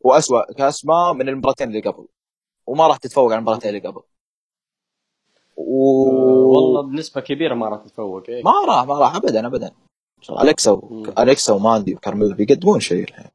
واسوء 0.01 0.53
كاسماء 0.53 1.13
من 1.13 1.29
المباراتين 1.29 1.69
اللي 1.69 1.81
قبل 1.81 2.07
وما 2.67 2.87
راح 2.87 2.97
تتفوق 2.97 3.27
على 3.27 3.39
المباراتين 3.39 3.69
اللي 3.69 3.89
قبل 3.89 4.03
و... 5.57 5.85
والله 6.55 6.83
بنسبة 6.83 7.21
كبيرة 7.21 7.55
ما 7.55 7.69
راح 7.69 7.83
تتفوق 7.85 8.23
إيه. 8.29 8.43
ما 8.43 8.65
راح 8.69 8.85
ما 8.87 8.99
راح 8.99 9.17
ابدا 9.17 9.47
ابدا 9.47 9.73
الكسا 10.31 10.71
و... 10.71 10.89
مم. 10.91 11.15
الكسا 11.19 11.53
وماندي 11.53 11.95
وكارميلا 11.95 12.35
بيقدمون 12.35 12.81
شيء 12.81 13.05
الحين. 13.05 13.31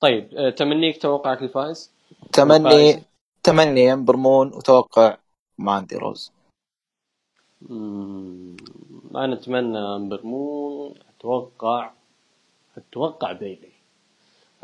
طيب 0.00 0.34
آه، 0.34 0.50
تمنيك 0.50 1.02
توقعك 1.02 1.42
الفائز؟ 1.42 1.95
تمني. 2.32 3.04
تمني 3.42 3.92
امبر 3.92 4.16
مون 4.16 4.48
وتوقع 4.48 5.16
ماندي 5.58 5.96
روز. 5.96 6.32
مم. 7.62 8.56
أنا 9.16 9.34
أتمنى 9.34 9.78
امبر 9.78 10.20
مون. 10.26 10.94
أتوقع 11.18 11.90
أتوقع 12.76 13.32
بيلي. 13.32 13.72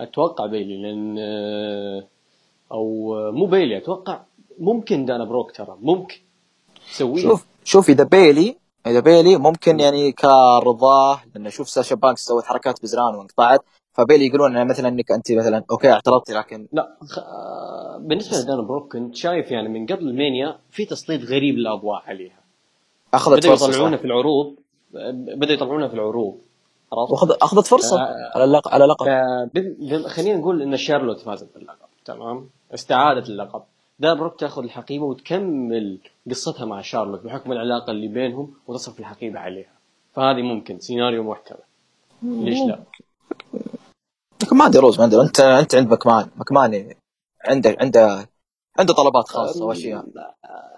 أتوقع 0.01 0.47
بيلي 0.47 0.83
لأن 0.83 1.17
آه، 1.19 2.07
أو 2.73 3.17
آه، 3.19 3.31
مو 3.31 3.47
بيلي 3.47 3.77
أتوقع 3.77 4.21
ممكن 4.59 5.05
دانا 5.05 5.25
بروك 5.25 5.53
ترى. 5.53 5.77
ممكن. 5.81 6.17
تسويه 6.93 7.23
شوف 7.23 7.47
شوف 7.65 7.91
إذا 7.91 8.05
بيلي 8.05 8.57
إذا 8.87 9.01
بيلي 9.01 9.37
ممكن 9.37 9.81
يعني 9.81 10.13
كرضاه 10.13 11.23
لأن 11.35 11.47
أشوف 11.47 11.69
ساشا 11.69 11.95
بانكس 11.95 12.25
سوت 12.25 12.45
حركات 12.45 12.83
بزران 12.83 13.15
وانقطعت. 13.15 13.65
فبيلي 13.93 14.27
يقولون 14.27 14.57
إن 14.57 14.67
مثلا 14.67 14.89
إنك 14.89 15.13
أنت 15.13 15.33
مثلا 15.33 15.65
أوكي 15.71 15.93
اعترضتي 15.93 16.33
لكن 16.35 16.67
لا 16.73 16.97
خ... 17.03 17.19
بالنسبة 17.99 18.37
لدانا 18.39 18.63
بروك 18.63 18.93
كنت 18.93 19.17
شايف 19.17 19.51
يعني 19.51 19.69
من 19.69 19.87
قبل 19.87 20.09
المانيا 20.09 20.59
في 20.71 20.85
تسليط 20.85 21.23
غريب 21.25 21.55
للأضواء 21.55 22.03
عليها 22.07 22.41
أخذت 23.15 23.39
بدأوا 23.39 23.57
فرصة 23.57 23.71
يطلعونها. 23.73 23.97
في 23.99 24.05
العروض 24.05 24.55
بدأوا 25.37 25.53
يطلعونها 25.55 25.89
في 25.89 25.95
العروض؟ 25.95 26.39
واخذ 26.93 27.33
أخذت 27.43 27.67
فرصة 27.67 28.01
آه. 28.03 28.31
على 28.35 28.45
اللقب 28.45 28.71
على 28.73 28.85
لقب 28.85 29.07
ف- 29.07 30.07
خلينا 30.07 30.39
نقول 30.39 30.63
إن 30.63 30.77
شارلوت 30.77 31.21
فازت 31.21 31.55
باللقب 31.55 31.87
تمام 32.05 32.49
استعادت 32.75 33.29
اللقب 33.29 33.63
دان 33.99 34.19
بروك 34.19 34.41
تأخذ 34.41 34.63
الحقيبة 34.63 35.05
وتكمل 35.05 35.99
قصتها 36.31 36.65
مع 36.65 36.81
شارلوت 36.81 37.21
بحكم 37.25 37.53
العلاقة 37.53 37.91
اللي 37.91 38.09
بينهم 38.09 38.55
وتصرف 38.67 39.01
الحقيبة 39.01 39.39
عليها 39.41 39.73
فهذه 40.13 40.43
ممكن 40.43 40.79
سيناريو 40.81 41.23
محتمل 41.23 41.59
ليش 42.23 42.59
لا؟ 42.59 42.79
لكن 44.43 44.57
ما 44.57 44.67
أدري 44.67 44.79
روز 44.79 44.99
ما 44.99 45.05
أدري. 45.05 45.21
انت 45.21 45.41
أنت 45.41 45.75
عند 45.75 45.93
مكمان 45.93 46.31
مكمان 46.37 46.95
عنده 47.45 47.77
عنده 47.81 48.29
عنده 48.79 48.95
طلبات 48.95 49.29
خاصة 49.29 49.65
وأشياء. 49.65 50.07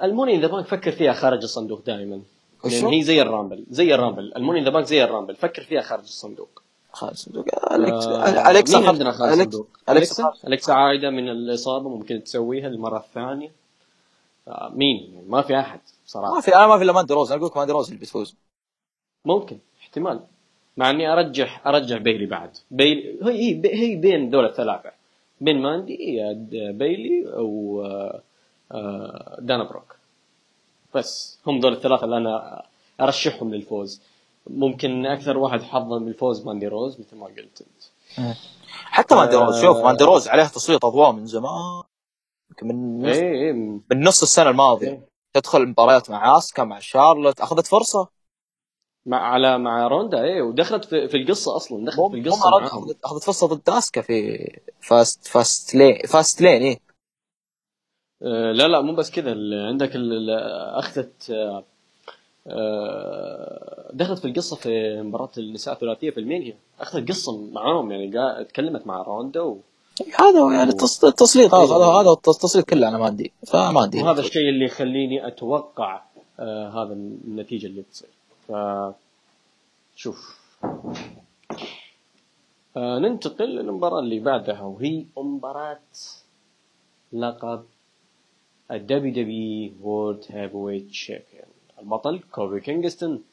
ال 0.02 0.07
Money 0.07 0.31
in 0.31 0.40
the 0.40 0.46
Bank 0.46 0.66
فكر 0.66 0.92
فيها 0.92 1.12
خارج 1.12 1.42
الصندوق 1.42 1.80
دائما؟ 1.86 2.22
لأن 2.64 2.86
هي 2.86 3.02
زي 3.02 3.22
الرامبل 3.22 3.66
زي 3.70 3.94
الرامبل. 3.94 4.32
ألموني 4.36 4.64
ذا 4.64 4.70
بانك 4.70 4.86
زي 4.86 5.04
الرامبل 5.04 5.36
فكر 5.36 5.62
فيها 5.62 5.80
خارج 5.80 6.02
الصندوق. 6.02 6.62
خالد 6.92 7.16
صندوق 7.16 7.72
أليكس 7.72 8.06
آه، 8.06 8.50
أليكس 8.50 8.74
مين 8.74 8.88
عندنا 8.88 9.12
خارج 9.12 9.32
الصندوق؟ 9.32 9.68
أليكس 9.88 10.20
أليكسا؟ 10.20 10.46
أليكسا 10.46 10.72
عايدة 10.72 11.10
من 11.10 11.28
الإصابة 11.28 11.88
ممكن 11.88 12.24
تسويها 12.24 12.66
المرة 12.66 12.98
الثانية. 12.98 13.52
آه، 14.48 14.72
مين؟ 14.74 15.24
ما 15.28 15.42
في 15.42 15.60
أحد 15.60 15.78
ما 15.78 16.06
صراحة 16.06 16.40
في 16.40 16.56
أنا 16.56 16.66
ما 16.66 16.78
في 16.78 16.84
إلا 16.84 16.92
ماندي 16.92 17.14
روز. 17.14 17.32
أنا 17.32 17.38
أقول 17.38 17.50
لك 17.50 17.56
ماندي 17.56 17.72
روز 17.72 17.88
اللي 17.88 18.00
بتفوز 18.00 18.36
ممكن 19.24 19.58
احتمال. 19.80 20.20
مع 20.76 20.90
إني 20.90 21.12
أرجح 21.12 21.66
أرجح 21.66 21.98
بيلي 21.98 22.26
بعد. 22.26 22.56
بيلي 22.70 23.18
هي 23.22 23.30
هي, 23.30 23.74
هي 23.74 23.96
بين 23.96 24.30
دول 24.30 24.44
الثلاثة 24.44 24.90
بين 25.40 25.62
ماندي 25.62 25.96
بيلي 26.72 27.34
أو 27.34 27.82
آه، 28.72 29.36
دانا 29.38 29.64
بروك. 29.64 29.96
بس 30.94 31.38
هم 31.46 31.60
دول 31.60 31.72
الثلاثة 31.72 32.04
اللي 32.04 32.16
أنا 32.16 32.62
أرشحهم 33.00 33.54
للفوز. 33.54 34.02
ممكن 34.46 35.06
أكثر 35.06 35.38
واحد 35.38 35.62
حظا 35.62 35.98
بالفوز 35.98 36.46
ماندي 36.46 36.66
روز 36.66 37.00
مثل 37.00 37.16
ما 37.16 37.26
قلت 37.26 37.62
أنت. 37.62 38.34
حتى 38.70 39.14
ماندي 39.14 39.36
آه. 39.36 39.44
روز. 39.44 39.62
شوف 39.62 39.76
ماندي 39.76 40.04
روز 40.04 40.28
عليها 40.28 40.48
تسليط 40.48 40.84
أضواء 40.84 41.12
من 41.12 41.26
زمان. 41.26 41.82
يمكن 42.50 42.68
من 42.68 43.02
نص 43.02 43.16
إيه 43.16 43.32
إيه 43.32 43.52
من 43.52 44.04
نص 44.04 44.22
السنة 44.22 44.50
الماضية. 44.50 44.88
إيه. 44.88 45.08
تدخل 45.34 45.62
المباريات 45.62 46.10
مع 46.10 46.38
اسكا 46.38 46.64
مع 46.64 46.78
شارلوت. 46.78 47.40
أخذت 47.40 47.66
فرصة. 47.66 48.08
مع 49.06 49.18
على 49.18 49.58
مع 49.58 49.86
روندا 49.88 50.22
إيه 50.22 50.42
ودخلت 50.42 50.84
في, 50.84 51.08
في 51.08 51.16
القصة 51.16 51.56
أصلا 51.56 51.84
دخلت 51.84 52.10
في 52.10 52.18
القصة 52.18 52.50
معاهم. 52.50 52.90
اخذت 53.04 53.24
فرصة 53.24 53.46
ضد 53.46 53.70
اسكا 53.70 54.00
في 54.00 54.48
فاست 54.80 55.26
Fastlane 55.26 55.98
Fastlane 56.08 56.62
إيه. 56.62 56.78
آه 58.22 58.52
لا 58.52 58.68
لا 58.68 58.80
مو 58.80 58.94
بس 58.94 59.10
كذا 59.10 59.30
عندك 59.66 59.90
أخذت 60.74 61.30
آه 61.30 61.64
آه 62.46 63.90
دخلت 63.92 64.18
في 64.18 64.28
القصة 64.28 64.56
في 64.56 65.02
مباراة 65.02 65.30
النساء 65.38 65.74
الثلاثية 65.74 66.10
في 66.10 66.20
المانيا 66.20 66.56
أخذت 66.80 67.08
قصة 67.08 67.36
معاهم 67.36 67.92
يعني 67.92 68.44
تكلمت 68.44 68.86
مع 68.86 69.02
روندا 69.02 69.40
و... 69.40 69.58
هذا 70.18 70.40
هو 70.40 70.50
يعني 70.50 70.70
التسليط 70.70 71.54
هذا 71.54 71.74
هذا 71.74 71.84
هذا 71.84 72.10
التسليط 72.10 72.64
كله 72.64 72.88
أنا 72.88 72.98
ماندي 72.98 73.32
فماندي 73.46 74.02
وهذا 74.02 74.20
الشيء 74.20 74.48
اللي 74.48 74.64
يخليني 74.64 75.26
أتوقع 75.26 76.02
آه 76.40 76.68
هذا 76.68 76.92
النتيجة 76.92 77.66
اللي 77.66 77.80
بتصير 77.80 78.08
شوف 79.94 80.40
آه 82.76 82.98
ننتقل 82.98 83.44
للمباراة 83.44 83.98
اللي 83.98 84.20
بعدها 84.20 84.60
وهي 84.60 85.06
مباراة 85.16 85.80
لقب 87.12 87.64
ال 88.70 88.86
WWE 88.88 89.72
World 89.84 90.26
Heavyweight 90.28 90.94
Champion. 91.06 91.48
البطل 91.78 92.20
كوبي 92.32 92.60
كينغستون 92.60 93.24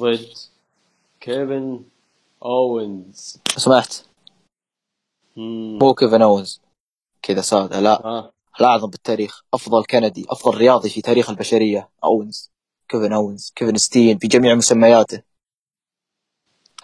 ضد 0.00 0.26
كيفن 1.20 1.84
أوينز. 2.44 3.38
سمعت. 3.56 3.94
مو 5.36 5.94
كيفن 5.94 6.22
اونز 6.22 6.60
كذا 7.22 7.40
سادة 7.40 7.80
لا. 7.80 8.04
آه. 8.04 8.32
الاعظم 8.60 8.90
بالتاريخ 8.90 9.44
أفضل 9.54 9.84
كندي 9.84 10.26
أفضل 10.28 10.58
رياضي 10.58 10.88
في 10.90 11.02
تاريخ 11.02 11.30
البشرية 11.30 11.88
أوينز. 12.04 12.53
كيفن 12.88 13.12
أوينز 13.12 13.52
كيفن 13.56 13.76
ستين 13.76 14.18
في 14.18 14.28
جميع 14.28 14.54
مسمياته. 14.54 15.22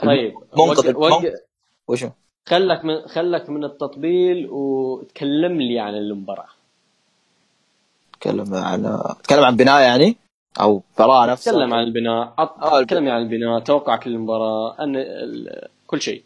طيب 0.03 0.35
منقذ. 0.59 0.97
وق... 0.97 1.23
وشو؟ 1.89 2.09
خلك 2.49 2.85
من 2.85 3.09
خلك 3.09 3.51
من 3.51 3.65
التطبيل 3.65 4.49
وتكلم 4.51 5.61
لي 5.61 5.81
عن 5.81 5.95
المباراة. 5.95 6.49
تكلم 8.13 8.55
عن 8.55 8.99
تكلم 9.23 9.45
عن 9.45 9.57
بناء 9.57 9.83
يعني؟ 9.83 10.17
أو 10.61 10.83
مباراه 10.95 11.27
نفسها؟ 11.27 11.53
تكلم 11.53 11.75
عن 11.75 11.85
البناء. 11.85 12.35
آه 12.39 12.83
تكلم 12.83 13.09
عن 13.09 13.23
البناء 13.23 13.61
توقعك 13.61 14.07
للمباراة 14.07 14.85
أن 14.85 14.97
كل 15.87 16.01
شيء. 16.01 16.25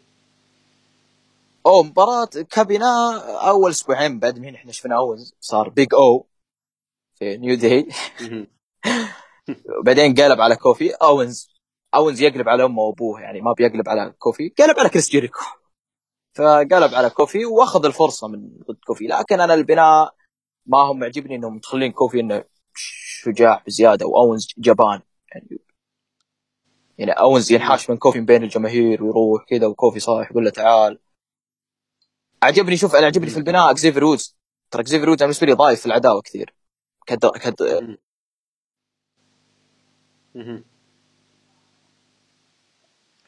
أو 1.65 1.83
مباراة 1.83 2.29
كابينا 2.49 3.17
أول 3.49 3.71
أسبوعين 3.71 4.19
بعد 4.19 4.39
من 4.39 4.55
إحنا 4.55 4.71
شفنا 4.71 4.97
اونز 4.97 5.33
صار 5.39 5.69
Big 5.69 5.93
O 5.93 6.25
في 7.15 7.37
New 7.37 7.55
Day 7.55 7.87
وبعدين 9.79 10.13
قلب 10.13 10.41
على 10.41 10.55
كوفي. 10.55 10.91
اونز 10.91 11.49
اونز 11.95 12.21
يقلب 12.21 12.49
على 12.49 12.65
أمه 12.65 12.81
وأبوه 12.81 13.21
يعني 13.21 13.41
ما 13.41 13.53
بيقلب 13.53 13.89
على 13.89 14.13
كوفي. 14.19 14.49
قلب 14.49 14.79
على 14.79 14.89
كريس 14.89 15.09
جيريكو. 15.09 15.39
فقلب 16.33 16.93
على 16.93 17.09
كوفي 17.09 17.45
وأخذ 17.45 17.85
الفرصة 17.85 18.27
من 18.27 18.49
ضد 18.67 18.77
كوفي. 18.87 19.07
لكن 19.07 19.41
أنا 19.41 19.53
البناء 19.53 20.15
ما 20.65 20.77
هم 20.77 20.99
معجبني 20.99 21.35
إنهم 21.35 21.55
مخلين 21.55 21.91
كوفي 21.91 22.19
إنه 22.19 22.43
شجاع 23.23 23.63
بزيادة 23.67 24.05
واونز 24.05 24.47
جبان. 24.57 25.01
يعني 25.31 25.59
يعني 26.97 27.11
اونز 27.11 27.51
ينحاش 27.51 27.89
من 27.89 27.97
كوفي 27.97 28.19
بين 28.21 28.43
الجماهير 28.43 29.03
ويروح 29.03 29.45
كذا 29.47 29.67
وكوفي 29.67 29.99
صايح 29.99 30.31
يقول 30.31 30.45
له 30.45 30.49
تعال. 30.49 30.99
عجبني 32.43 32.77
شوف 32.77 32.95
أنا 32.95 33.05
عجبني 33.05 33.29
في 33.29 33.37
البناء 33.37 33.71
أكزيفير 33.71 34.03
وودز. 34.03 34.37
ترى 34.71 34.81
أكزيفير 34.81 35.09
وودز 35.09 35.23
بالنسبة 35.23 35.47
لي 35.47 35.53
ضايف 35.53 35.79
في 35.79 35.85
العداوة 35.85 36.21
كثير. 36.21 36.55
كد 37.07 37.25
كد 37.25 37.97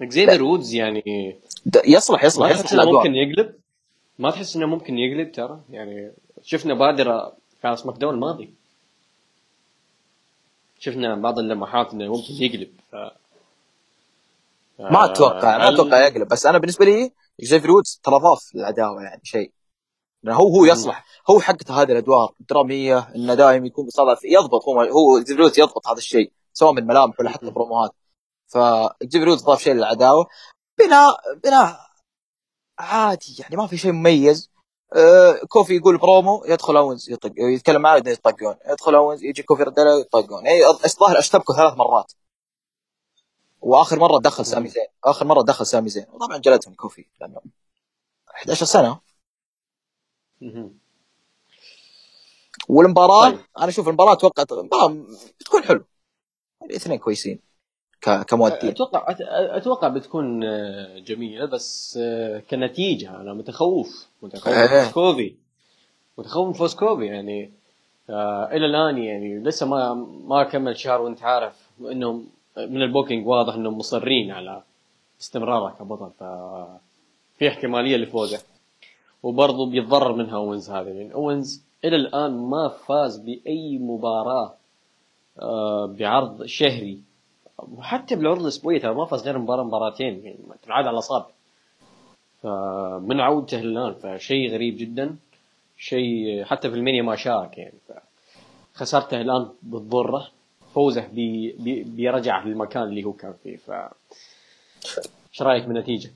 اكزيفير 0.02 0.44
وودز 0.44 0.74
يعني 0.74 1.36
يصلح 1.86 2.24
يصلح 2.24 2.50
ما 2.50 2.54
تحس 2.54 2.74
إنه 2.74 2.92
ممكن 2.92 3.16
يقلب؟ 3.16 3.56
ما 4.20 4.32
تحس 4.32 4.56
إنه 4.56 4.66
ممكن 4.66 4.98
يقلب 4.98 5.32
ترى؟ 5.32 5.62
يعني 5.70 6.12
شفنا 6.44 6.74
بادره 6.74 7.38
في 7.62 7.76
سماك 7.76 7.98
داون 7.98 8.14
الماضي. 8.14 8.54
شفنا 10.80 11.16
بعض 11.16 11.40
اللمحات 11.40 11.94
إنه 11.94 12.08
ممكن 12.08 12.34
يقلب. 12.34 12.70
ف... 12.92 12.96
ما 14.80 15.06
أتوقع 15.06 15.58
ما 15.58 15.70
أتوقع 15.70 16.08
يقلب. 16.08 16.28
بس 16.28 16.46
أنا 16.46 16.58
بالنسبة 16.58 16.86
لي 16.86 17.12
اكزيفير 17.40 17.72
وودز 17.72 18.00
ترى 18.04 18.16
ضاف 18.16 18.56
للعداوه 18.56 19.04
يعني 19.04 19.22
شيء. 19.24 19.52
هو 20.28 20.48
هو 20.48 20.66
يصلح. 20.66 21.06
هو 21.30 21.40
حقته 21.40 21.82
هذه 21.82 21.92
الأدوار. 21.92 22.34
الدرامية 22.42 23.00
إنه 23.16 23.34
دائما 23.34 23.68
يكون 23.68 23.86
بصدف 23.86 24.24
يضبط 24.24 24.64
هو 24.68 24.82
هو 24.82 25.18
اكزيفير 25.18 25.44
وودز 25.44 25.60
يضبط 25.60 25.88
هذا 25.88 25.98
الشيء. 25.98 26.32
سواء 26.58 26.74
من 26.74 26.88
ملامح 26.88 27.20
ولا 27.20 27.30
حتى 27.30 27.50
بروموهات 27.50 27.92
فاكزيفير 28.48 29.30
وودز 29.30 29.44
ضاف 29.44 29.62
شيء 29.62 29.74
للعداوة. 29.74 30.28
بناء 30.80 31.16
بناء 31.44 31.80
عادي 32.80 33.36
يعني 33.40 33.56
ما 33.56 33.68
في 33.68 33.78
شيء 33.78 33.92
مميز. 33.92 34.52
آه 34.94 35.34
كوفي 35.50 35.76
يقول 35.76 35.98
برومو 35.98 36.46
يدخل 36.46 36.78
أونز 36.78 37.10
يطق 37.10 37.34
يتكلم 37.38 37.82
معاه 37.82 37.98
يطقون. 37.98 38.56
يدخل 38.70 38.96
أونز 38.96 39.24
يجي 39.24 39.44
كوفي 39.44 39.64
رد 39.64 39.80
عليه 39.80 40.02
يطقون. 40.02 40.46
يعني 40.46 40.66
الظاهر 40.86 41.20
أشتبكوا 41.20 41.56
ثلاث 41.56 41.74
مرات. 41.74 42.12
وآخر 43.62 44.00
مرة 44.00 44.20
دخل 44.20 44.46
سامي 44.46 44.70
زين. 44.70 44.88
آخر 45.04 45.26
مرة 45.26 45.42
دخل 45.42 45.66
سامي 45.66 45.90
زين. 45.90 46.06
وطبعا 46.10 46.38
جلدهم 46.38 46.74
كوفي 46.74 47.06
لأنه 47.22 47.42
11 48.36 48.66
سنة. 48.66 49.00
والمباراة 52.70 53.30
طيب. 53.30 53.40
أنا 53.58 53.68
أشوف 53.68 53.88
المباراة 53.88 54.14
أتوقع 54.14 54.44
المباراة 54.52 55.06
بتكون 55.40 55.64
حلو 55.64 55.86
الاثنين 56.70 56.98
كويسين. 57.00 57.40
كمؤدين. 58.28 58.70
أتوقع 58.70 59.16
أتوقع 59.58 59.88
بتكون 59.88 60.44
آه، 60.44 61.00
جميلة 61.00 61.46
بس 61.46 62.00
آه، 62.02 62.40
كنتيجة 62.40 63.22
أنا 63.22 63.34
متخوف. 63.34 64.08
متخوف 64.22 64.48
إيه. 64.54 64.68
فوز 64.84 64.92
كوفي 64.94 65.36
متخوف 66.18 66.48
من 66.48 66.54
فوز 66.54 66.76
كوفي 66.76 67.06
يعني 67.06 67.52
آه 68.10 68.46
إلى 68.52 68.66
الآن 68.66 68.98
يعني 68.98 69.40
لسه 69.40 69.66
ما 69.66 69.94
ما 70.28 70.44
كمل 70.44 70.78
شهر 70.78 71.02
وأنت 71.02 71.24
عارف 71.24 71.70
إنهم 71.80 72.28
من 72.58 72.82
ال 72.82 72.87
booking 72.88 73.28
واضح 73.28 73.54
إنهم 73.54 73.78
مصرين 73.78 74.32
على 74.32 74.64
استمراره 75.22 75.76
كبطل 75.80 76.12
في 77.40 77.48
احتمالية 77.48 77.98
لفوزه. 77.98 78.40
وبرضه 79.24 79.66
بيتضرر 79.66 80.14
منها 80.14 80.36
أوينز 80.36 80.70
هذا 80.70 80.90
لأن 80.90 81.12
أوينز 81.12 81.64
إلى 81.86 81.96
الآن 81.96 82.38
ما 82.50 82.68
فاز 82.68 83.18
بأي 83.18 83.78
مباراة 83.78 84.54
بعرض 86.00 86.46
شهري. 86.46 87.02
وحتى 87.58 88.16
بالعروض 88.16 88.42
الاسبوعيه 88.42 88.82
ترى 88.82 88.94
ما 88.94 89.06
فاز 89.06 89.22
غير 89.22 89.38
مباراه 89.38 89.64
مباراتين 89.64 90.26
يعني 90.26 90.38
تنعاد 90.64 90.86
على 90.86 90.94
الأصابع. 90.94 91.26
فمن 92.44 93.20
عودته 93.20 93.60
الآن 93.60 93.94
فشيء 93.94 94.54
غريب 94.54 94.78
جدا. 94.78 95.16
شيء 95.78 96.44
حتى 96.44 96.70
في 96.70 96.76
المانيا 96.76 97.02
ما 97.02 97.16
شارك 97.16 97.58
يعني. 97.58 97.74
خسارته 98.74 99.22
الآن 99.22 99.50
بتضره 99.64 100.28
فوزه 100.74 101.08
بي 101.08 101.52
بي 101.52 101.84
بيرجع 101.84 102.44
للمكان 102.44 102.84
اللي 102.84 103.04
هو 103.04 103.14
كان 103.14 103.34
فيه. 103.44 103.58
ف 103.58 103.72
إيش 105.32 105.42
رأيك 105.42 105.66
بالنتيجة؟ 105.66 106.12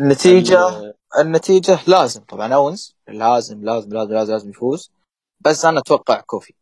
النتيجة 0.00 0.94
النتيجة 1.18 1.78
لازم. 1.86 2.20
طبعا 2.20 2.54
أونز 2.54 2.94
لازم 3.08 3.64
لازم 3.64 3.92
لازم 3.92 4.12
لازم, 4.12 4.32
لازم 4.32 4.50
يفوز. 4.50 4.90
بس 5.40 5.64
أنا 5.64 5.78
أتوقع 5.78 6.20
كوفي. 6.20 6.54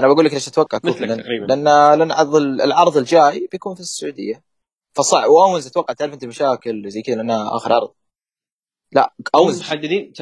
أنا 0.00 0.08
بقول 0.08 0.24
لك 0.24 0.34
ليش 0.34 0.48
أتوقع 0.48 0.78
كوفي 0.78 1.06
لأن 1.06 1.20
لأن, 1.48 1.98
لأن 1.98 2.12
عرض 2.12 2.36
العرض 2.36 2.96
الجاي 2.96 3.48
بيكون 3.52 3.74
في 3.74 3.80
السعودية. 3.80 4.42
فصعب. 4.92 5.30
واونز 5.30 5.66
أتوقع 5.66 5.94
تعرف 5.94 6.12
أنت 6.12 6.24
مشاكل 6.24 6.90
زي 6.90 7.02
كذا 7.02 7.14
لأنها 7.14 7.56
آخر 7.56 7.72
عرض 7.72 7.90
لا 8.92 9.12
اونز 9.34 9.60
محددين 9.60 10.12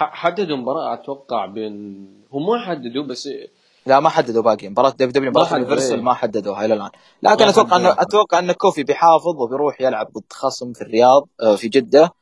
حددوا 0.00 0.56
مباراة 0.56 0.94
أتوقع 0.94 1.46
بين 1.46 1.74
هم 2.32 2.46
ما 2.46 2.58
حددوا 2.66 3.04
بس 3.04 3.28
لا 3.86 4.00
ما 4.00 4.08
حددوا 4.08 4.42
باقي. 4.42 4.68
مباراة 4.68 4.90
ديف 4.90 5.10
دبليو 5.10 5.30
مباراة 5.30 5.52
universal 5.52 6.02
ما 6.02 6.14
حددوها 6.14 6.64
إلى 6.64 6.74
الآن. 6.74 6.90
لكن 7.22 7.44
أتوقع 7.44 7.76
إنه 7.76 7.92
أتوقع 7.98 8.38
إن 8.38 8.52
كوفي 8.52 8.82
بيحافظ 8.82 9.36
وبيروح 9.40 9.80
يلعب 9.80 10.12
ضد 10.12 10.32
خصم 10.32 10.72
في 10.72 10.82
الرياض 10.82 11.28
آه، 11.40 11.56
في 11.56 11.68
جدة. 11.68 12.14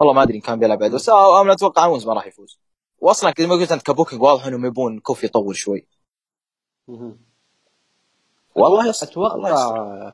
والله 0.00 0.14
ما 0.14 0.22
أدري 0.22 0.36
إن 0.36 0.40
كان 0.40 0.58
بيلعب 0.58 0.78
بعد 0.78 0.90
بس 0.90 1.08
أنا 1.08 1.52
أتوقع 1.52 1.84
اونز 1.84 2.06
ما 2.06 2.14
راح 2.14 2.26
يفوز. 2.26 2.58
واصلا 3.00 3.30
كذا 3.30 3.46
ما 3.46 3.54
قلت 3.54 3.72
أنت 3.72 3.82
ك 3.82 3.87
booking 3.87 4.22
واضح 4.22 4.46
إنهم 4.46 4.66
يبون 4.66 5.00
كوفي 5.00 5.26
يطول 5.26 5.56
شوي. 5.56 5.86
والله 8.54 8.90
أتوقع 8.90 10.12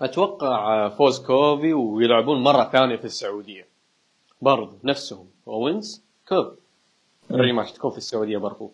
أتوقع 0.00 0.88
فوز 0.88 1.26
كوفي 1.26 1.72
ويلعبون 1.72 2.42
مرة 2.42 2.64
ثانية 2.64 2.96
في 2.96 3.04
السعودية. 3.04 3.68
برضو 4.42 4.78
نفسهم. 4.84 5.26
أوينز 5.48 6.02
كوفي. 6.28 6.56
ال 7.30 7.35
rematch 7.35 7.72
تكون 7.72 7.90
في 7.90 7.98
السعودية 7.98 8.38
برضو. 8.38 8.72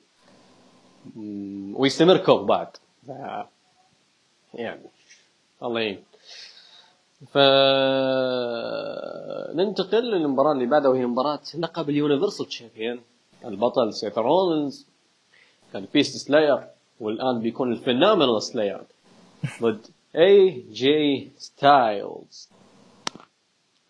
ويستمر 1.72 2.16
كوفي 2.16 2.46
بعد. 2.46 2.76
يعني 4.54 4.82
الله 5.62 5.80
يعين. 5.80 6.04
ف 7.26 7.38
ننتقل 9.54 10.10
للمباراة 10.10 10.52
اللي 10.52 10.66
بعدها 10.66 10.90
وهي 10.90 11.06
مباراة 11.06 11.40
لقب 11.58 11.90
ال 11.90 11.96
universal 11.96 12.46
champion 12.46 13.00
البطل 13.44 13.92
سيث 13.92 14.18
رولينز. 14.18 14.86
كان 15.72 15.86
beast 15.94 16.16
slayer 16.16 16.59
والآن 17.00 17.40
بيكون 17.40 17.72
ال 17.72 17.79
phenomenal 17.79 18.42
slayer 18.42 18.80
ضد 19.62 19.80
اي 20.16 20.64
جي 20.72 21.30
ستايلز 21.36 22.48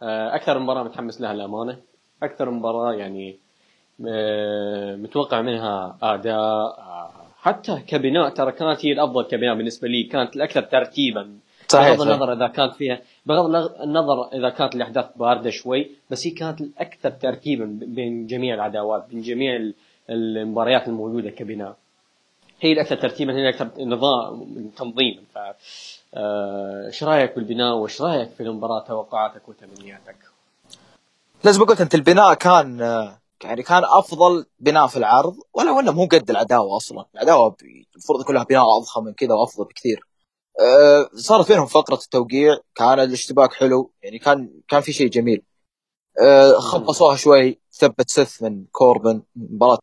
أكثر 0.02 0.58
مباراة 0.58 0.82
متحمس 0.82 1.20
لها 1.20 1.32
الامانة 1.32 1.78
أكثر 2.22 2.50
مباراة 2.50 2.92
يعني 2.94 3.36
آه، 4.08 4.96
متوقع 4.96 5.42
منها 5.42 5.98
أداء 6.02 6.36
آه، 6.38 7.10
حتى 7.38 7.82
كبناء 7.86 8.28
ترى 8.28 8.52
كانت 8.52 8.86
هي 8.86 8.92
الأفضل 8.92 9.22
كبناء 9.24 9.54
بالنسبة 9.54 9.88
لي 9.88 10.02
كانت 10.02 10.36
الاكثر 10.36 10.62
ترتيبا. 10.62 11.38
صحيح 11.68 11.96
بغض 11.96 12.08
النظر 12.08 12.32
إذا 12.32 12.48
كانت 12.48 12.74
فيها 12.74 13.00
بغض 13.26 13.44
النظر 13.80 14.28
إذا 14.32 14.48
كانت 14.48 14.74
الاحداث 14.74 15.06
باردة 15.16 15.50
شوي 15.50 15.90
بس 16.10 16.26
هي 16.26 16.30
كانت 16.30 16.60
الاكثر 16.60 17.10
ترتيبا 17.10 17.78
بين 17.82 18.26
جميع 18.26 18.54
العداوات 18.54 19.06
بين 19.10 19.22
جميع 19.22 19.72
المباريات 20.10 20.88
الموجودة 20.88 21.30
كبناء. 21.30 21.76
هي 22.60 22.72
الأكثر 22.72 22.96
ترتيبا 22.96 23.32
هي 23.32 23.48
الأكثر 23.48 23.70
نظام 23.78 24.70
تنظيما 24.76 25.22
ف 25.34 25.38
آه، 26.14 26.86
إيش 26.86 27.04
رأيك 27.04 27.34
بالبناء 27.34 27.74
وإيش 27.74 28.02
رأيك 28.02 28.28
في 28.30 28.42
المباراة؟ 28.42 28.84
توقعاتك 28.88 29.48
وتمنياتك؟ 29.48 30.16
لازم 31.44 31.64
قلت 31.64 31.80
أنت 31.80 31.94
البناء 31.94 32.34
كان 32.34 32.80
يعني 33.44 33.62
كان 33.62 33.82
أفضل 33.84 34.46
بناء 34.60 34.86
في 34.86 34.96
العرض 34.96 35.36
ولو 35.54 35.80
إنه 35.80 35.92
مو 35.92 36.06
قد 36.06 36.30
العداوة 36.30 36.76
أصلا. 36.76 37.04
العداوة 37.14 37.56
المفروض 37.94 38.24
كلها 38.24 38.44
بناء 38.44 38.64
أضخم 38.78 39.04
من 39.04 39.12
كذا 39.12 39.34
وأفضل 39.34 39.64
بكثير. 39.64 40.04
أه 40.60 41.10
صارت 41.16 41.48
بينهم 41.48 41.66
فقرة 41.66 41.94
التوقيع 41.94 42.58
كان 42.74 43.00
الاشتباك 43.00 43.52
حلو 43.52 43.92
يعني 44.02 44.18
كان 44.18 44.60
كان 44.68 44.80
في 44.80 44.92
شيء 44.92 45.08
جميل. 45.08 45.42
أه 46.22 46.52
خبصوها 46.52 47.16
شوي 47.16 47.60
ثبت 47.72 48.10
سيث 48.10 48.42
من 48.42 48.64
كوربن 48.72 49.22
مباراة. 49.36 49.78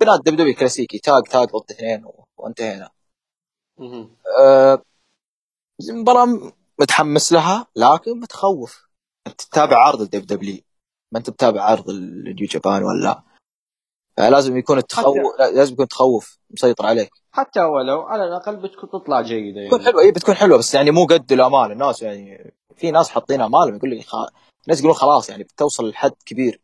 بناء 0.00 0.16
دبليو 0.16 0.54
كلاسيكي 0.54 0.98
tag 0.98 1.22
tag 1.30 1.48
ضد 1.48 1.70
اثنين 1.70 2.04
وانتهينا. 2.36 2.90
أه 4.40 4.82
مباراة 5.90 6.52
متحمس 6.80 7.32
لها 7.32 7.66
لكن 7.76 8.20
متخوف. 8.20 8.88
أنت 9.26 9.40
تتابع 9.40 9.76
عرض 9.76 10.00
الدب 10.00 10.26
دبليو 10.26 10.60
ما 11.12 11.18
أنت 11.18 11.30
بتابع 11.30 11.62
عرض 11.62 11.90
النيو 11.90 12.46
جابان 12.46 12.82
ولا 12.82 13.22
فلازم 14.18 14.56
يكون 14.56 14.78
التخوف 14.78 15.16
لازم 15.54 15.72
يكون 15.72 15.88
تخوف 15.88 16.38
مسيطر 16.50 16.86
عليك 16.86 17.10
حتى 17.32 17.60
ولو 17.60 18.00
على 18.00 18.24
الأقل 18.24 18.56
بتكون 18.56 18.90
تطلع 18.90 19.20
جيدة 19.20 19.60
يعني. 19.60 19.68
بتكون 19.68 19.84
حلوة 19.84 20.02
اي 20.02 20.10
بتكون 20.10 20.34
حلوة 20.34 20.58
بس 20.58 20.74
يعني 20.74 20.90
مو 20.90 21.04
قد 21.04 21.32
الامال 21.32 21.72
الناس 21.72 22.02
يعني 22.02 22.54
في 22.76 22.90
ناس 22.90 23.08
حاطين 23.08 23.40
امالهم 23.40 23.76
يقول 23.76 23.90
لك 23.90 24.06
خ... 24.06 24.14
الناس 24.64 24.78
يقولون 24.78 24.96
خلاص 24.96 25.30
يعني 25.30 25.42
بتوصل 25.42 25.88
لحد 25.88 26.12
كبير. 26.26 26.60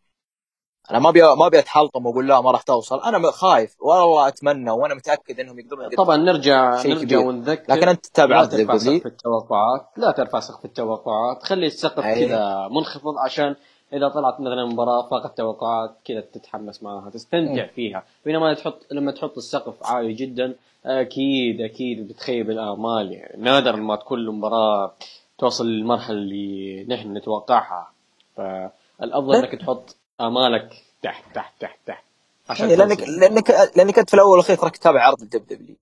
أنا 0.90 0.98
ما 0.98 1.08
أبي 1.08 1.22
ما 1.22 1.46
أبي 1.46 1.58
أتحلطم 1.58 2.06
وأقول 2.06 2.28
لا 2.28 2.40
ما 2.40 2.50
راح 2.50 2.62
توصل. 2.62 3.00
أنا 3.00 3.30
خايف 3.30 3.76
والله 3.80 4.28
أتمنى 4.28 4.70
وأنا 4.70 4.94
متأكد 4.94 5.40
إنهم 5.40 5.58
يقدرون 5.58 5.88
طبعا 5.96 6.16
نرجع 6.16 6.82
نرجع 6.86 7.02
كبير. 7.02 7.18
ونذكر. 7.18 7.74
لكن 7.74 7.88
أنت 7.88 8.06
تتابع 8.06 8.40
لا 8.40 8.46
ترفع 8.46 8.78
سقف 8.78 9.06
التوقعات. 9.06 9.88
لا 9.96 10.10
ترفع 10.10 10.40
سقف 10.40 10.64
التوقعات. 10.64 11.42
خلي 11.42 11.66
السقف 11.66 12.04
كذا 12.04 12.68
منخفض 12.70 13.18
عشان 13.24 13.56
إذا 13.94 14.08
طلعت 14.08 14.40
مثلا 14.40 14.64
مباراة 14.64 15.08
فاقت 15.08 15.38
توقعات 15.38 15.96
كذا 16.04 16.20
تتحمس 16.20 16.82
معها 16.82 17.10
تستمتع 17.10 17.66
فيها. 17.66 18.04
بينما 18.24 18.54
تحط 18.54 18.86
لما 18.90 19.12
تحط 19.12 19.36
السقف 19.36 19.86
عالي 19.86 20.12
جدا 20.12 20.54
أكيد 20.84 21.60
أكيد 21.60 22.08
بتخيب 22.08 22.50
الامال 22.50 23.12
يعني 23.12 23.42
نادر 23.42 23.76
ما 23.76 23.96
تكون 23.96 24.18
المباراة 24.18 24.94
توصل 25.38 25.66
للمرحلة 25.66 26.16
اللي 26.16 26.84
نحن 26.84 27.16
نتوقعها. 27.16 27.92
فالأفضل 28.36 29.34
إنك 29.34 29.60
تحط 29.60 29.96
آمالك 30.20 30.84
تحت 31.02 31.34
تحت 31.34 31.60
تحت 31.60 31.78
تحت. 31.86 32.04
عشان 32.48 32.70
يعني 32.70 32.76
لانك 32.76 33.00
لانك 33.00 33.50
لأنك 33.76 33.98
أنت 33.98 34.08
في 34.10 34.14
الأول 34.14 34.30
والأخير 34.30 34.56
تراك 34.56 34.76
تتابع 34.76 35.02
عرض 35.02 35.22
الدب 35.22 35.46
دبليو 35.46 35.76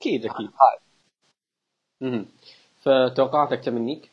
أكيد 0.00 0.26
أكيد. 0.26 0.50
أها 2.02 2.24
فتوقعاتك 2.80 3.64
تمنيك؟ 3.64 4.10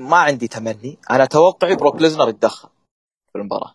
ما 0.00 0.16
عندي 0.16 0.48
تمني. 0.48 0.98
أنا 1.10 1.24
توقعي 1.24 1.76
بروك 1.76 2.02
ليزنر 2.02 2.28
يتدخل 2.28 2.68
في 3.32 3.38
المباراة. 3.38 3.74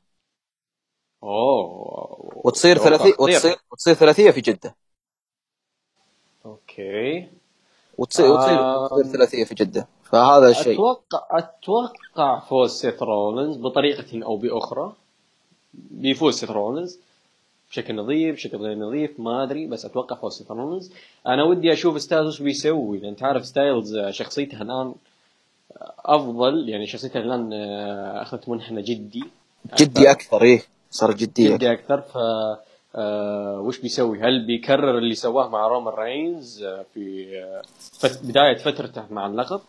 أوه. 1.23 2.41
وتصير 2.45 2.77
ثلاثيه 2.77 3.13
وتصير 3.19 3.55
وتصير 3.71 3.93
ثلاثية 3.93 4.31
في 4.31 4.41
جدة. 4.41 4.75
أوكي. 6.45 7.29
وتصير 7.97 8.25
آه... 8.25 8.83
وتصير 8.83 9.13
ثلاثية 9.13 9.43
في 9.43 9.55
جدة. 9.55 9.87
فهذا 10.03 10.49
الشيء. 10.49 10.73
أتوقع 10.73 11.27
أتوقع 11.31 12.39
فوز 12.39 12.71
سيث 12.71 13.03
رولنز 13.03 13.57
بطريقة 13.57 14.25
أو 14.25 14.37
بأخرى. 14.37 14.93
بيفوز 15.73 16.39
سيث 16.39 16.51
رولنز 16.51 16.99
بشكل 17.69 17.95
نظيف 17.95 18.35
بشكل 18.35 18.57
غير 18.57 18.77
نظيف 18.77 19.19
ما 19.19 19.43
أدري 19.43 19.67
بس 19.67 19.85
أتوقع 19.85 20.15
فوز 20.15 20.37
سيث 20.37 20.51
رولنز 20.51 20.93
أنا 21.27 21.43
ودي 21.43 21.73
أشوف 21.73 22.01
ستايلز 22.01 22.27
وش 22.27 22.41
بيسوي 22.41 22.97
لأن 22.97 23.15
تعرف 23.15 23.45
ستايلز 23.45 23.97
شخصيته 24.09 24.61
الآن 24.61 24.95
أفضل 26.05 26.69
يعني 26.69 26.87
شخصيته 26.87 27.19
الان 27.19 27.53
آه، 27.53 28.21
أخذت 28.21 28.49
منحنى 28.49 28.81
جدي. 28.81 29.23
جدي 29.77 30.11
أكثر 30.11 30.41
إيه 30.41 30.63
صار 30.91 31.13
جدي 31.13 31.53
جدي 31.53 31.71
أكثر. 31.71 32.01
ف 32.01 32.17
آه 32.97 33.59
وش 33.59 33.79
بيسوي؟ 33.79 34.19
هل 34.19 34.45
بيكرر 34.45 34.97
اللي 34.97 35.15
سواه 35.15 35.49
مع 35.49 35.67
رومان 35.67 35.93
رينز 35.93 36.63
آه، 36.63 36.85
في 36.93 37.29
آه 37.39 37.61
فت 37.99 38.23
بداية 38.23 38.57
فترته 38.57 39.05
مع 39.11 39.25
اللقب؟ 39.25 39.61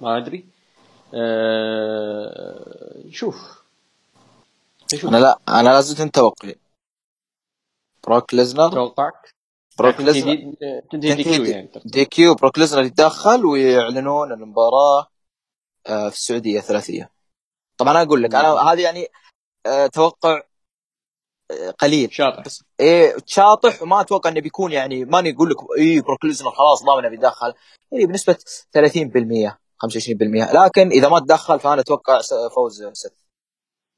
ما 0.00 0.16
أدري. 0.16 0.44
آه 1.14 3.04
شوف. 3.10 3.62
أنا 5.04 5.16
لا 5.16 5.38
أنا 5.48 5.68
لازم 5.68 5.96
زلت 5.96 6.14
توقعي 6.14 6.56
بروك 8.06 8.34
ليزنر؟ 8.34 8.72
توقعك؟ 8.72 9.34
بروك 9.78 10.00
ليزنر. 10.00 10.54
DQ 10.92 11.44
يعني 11.44 11.70
دي 11.84 12.04
Q 12.04 12.34
بروك 12.34 12.58
ليزنر 12.58 12.82
يتدخل 12.82 13.44
ويعلنون 13.46 14.32
المباراة. 14.32 15.00
آه، 15.00 15.17
في 15.88 16.16
السعودية 16.16 16.60
ثلاثيه 16.60 17.10
طبعا 17.78 17.92
أنا 17.92 18.02
أقول 18.02 18.22
لك 18.22 18.34
أنا 18.34 18.48
هذه 18.48 18.82
يعني 18.82 19.06
آه، 19.66 19.86
توقع 19.86 20.42
آه، 21.50 21.70
قليل. 21.70 22.12
شاطح. 22.12 22.44
بس 22.44 22.64
إيه 22.80 23.16
شاطح 23.26 23.82
وما 23.82 24.00
أتوقع 24.00 24.30
إنه 24.30 24.40
بيكون 24.40 24.72
يعني 24.72 25.04
ماني 25.04 25.34
أقول 25.34 25.50
لك 25.50 25.56
اي 25.78 26.00
بروك 26.00 26.24
ليزنر 26.24 26.50
خلاص 26.50 26.84
ضامن 26.84 27.08
بيدخل 27.08 27.54
يعني 27.92 28.06
بنسبة 28.06 28.36
30% 28.72 29.58
25% 29.78 30.54
لكن 30.54 30.88
إذا 30.88 31.08
ما 31.08 31.18
تدخل 31.18 31.60
فأنا 31.60 31.80
أتوقع 31.80 32.20
فوز 32.54 32.84
سيث. 32.92 33.14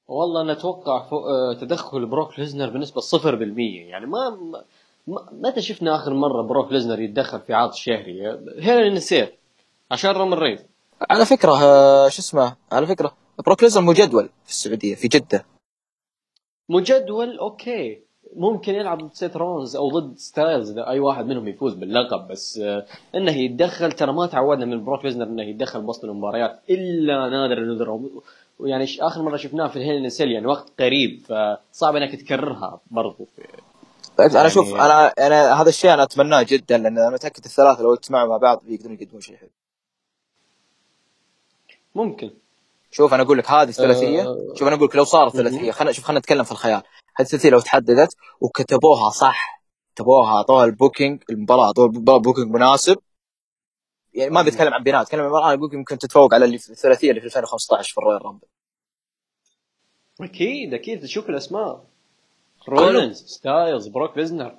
والله 0.09 0.41
أنا 0.41 0.53
أتوقع 0.53 1.09
تدخل 1.61 2.07
بروك 2.07 2.39
ليزنر 2.39 2.71
بنسبه 2.71 3.01
0% 3.01 3.89
يعني 3.91 4.07
ما 4.07 4.39
متى 5.33 5.63
شفنا 5.63 5.97
آخر 5.97 6.15
مرة 6.15 6.43
بروك 6.43 6.73
ليزنر 6.73 7.01
يتدخل 7.01 7.41
في 7.41 7.55
عرض 7.55 7.73
شهري. 7.73 8.21
Hell 8.59 8.95
in 8.95 9.06
a 9.06 9.12
Cell 9.12 9.35
عشان 9.91 10.11
رومان 10.11 10.39
رينز. 10.39 10.61
على 11.11 11.27
فكرة 11.27 11.63
آه، 11.63 12.09
شو 12.09 12.23
اسمه 12.23 12.57
على 12.73 12.87
فكرة 12.87 13.13
بروك 13.47 13.63
ليزنر 13.63 13.85
مجدول 13.85 14.29
في 14.45 14.51
السعودية 14.51 14.95
في 14.95 15.09
جدة. 15.09 15.45
مجدول 16.69 17.39
أوكي. 17.39 17.99
ممكن 18.37 18.75
يلعب 18.75 18.99
ضد 18.99 19.15
سيث 19.15 19.37
رولنز 19.37 19.77
أو 19.77 20.01
ضد 20.01 20.19
ستايلز 20.19 20.71
إذا 20.71 20.89
أي 20.89 21.01
واحد 21.01 21.27
منهم 21.27 21.49
يفوز 21.49 21.75
باللقب 21.75 22.29
بس 22.29 22.59
آه، 22.59 22.87
إنه 23.15 23.33
يتدخل 23.33 23.93
ترى 23.93 24.13
ما 24.13 24.27
تعودنا 24.27 24.67
من 24.67 24.85
بروك 24.85 25.05
ليزنر 25.05 25.25
إنه 25.25 25.43
يتدخل 25.43 25.81
بوسط 25.81 26.05
المباريات 26.05 26.61
إلا 26.71 27.29
نادر 27.29 27.61
نادر 27.61 28.01
ويعني 28.59 28.87
آخر 29.01 29.23
مرة 29.23 29.37
شفناه 29.37 29.69
في 29.69 29.77
ال 29.77 29.84
Hell 29.84 30.13
Cell 30.13 30.33
يعني 30.33 30.47
وقت 30.47 30.73
قريب 30.81 31.21
فصعب 31.25 31.97
إنك 31.97 32.15
تكررها 32.15 32.81
برضو. 32.91 33.29
طيب 34.17 34.31
أنا 34.31 34.49
شوف 34.49 34.69
يعني 34.69 34.83
أنا 34.83 35.07
أنا 35.09 35.63
هذا 35.63 35.69
الشيء 35.69 35.95
أنا 35.95 36.03
أتمناه 36.03 36.43
جدا 36.43 36.79
لأن 36.79 36.99
أنا 36.99 37.11
متأكد 37.11 37.45
الثلاثة 37.45 37.83
لو 37.83 37.95
اجتمعوا 37.95 38.29
مع 38.29 38.37
بعض 38.37 38.63
يقدرون 38.69 38.95
يقدمون 38.95 39.21
شيء 39.21 39.37
حلو. 39.37 39.51
ممكن. 41.95 42.31
شوف 42.91 43.15
أنا 43.15 43.23
أقول 43.23 43.39
لك 43.39 43.51
هذه 43.51 43.69
الثلاثية. 43.69 44.23
أه. 44.23 44.55
شوف 44.55 44.69
أنا 44.69 44.77
أقول 44.77 44.89
لك 44.89 44.97
لو 44.97 45.05
صارت 45.05 45.33
ثلاثيه 45.37 45.71
خلينا 45.73 45.93
شوف 45.93 46.05
خلينا 46.05 46.19
نتكلم 46.19 46.45
في 46.45 46.53
الخيال. 46.53 46.83
هذه 47.17 47.27
الثلاثيه 47.27 47.51
لو 47.51 47.61
تحددت 47.61 48.17
وكتبوها 48.41 49.11
صح 49.11 49.63
كتبوها 49.95 50.37
اعطوها 50.37 50.65
ال 50.65 50.72
booking 50.72 51.23
المباراة 51.31 51.65
اعطوها 51.65 52.19
booking 52.19 52.55
مناسب. 52.55 52.99
يعني 54.15 54.31
ما 54.31 54.43
بيتكلم 54.43 54.75
عن 54.75 54.83
بناء 54.83 55.03
اتكلم 55.03 55.21
عن 55.21 55.27
المباراة. 55.27 55.55
أقول 55.55 55.75
يمكن 55.75 55.99
تتفوق 55.99 56.35
على 56.35 56.45
اللي 56.45 56.59
في 56.59 56.71
الثلاثية 56.71 57.11
اللي 57.11 57.21
في 57.21 57.27
2015 57.27 57.93
في 57.93 57.99
ال 57.99 58.25
Royal 58.25 58.34
Rumble. 58.34 58.47
أكيد 60.21 60.75
أكيد. 60.75 61.03
تشوف 61.03 61.29
الأسماء. 61.29 61.85
رولينز 62.69 63.25
ستايلز 63.25 63.87
بروك 63.89 64.19
ليزنر. 64.19 64.59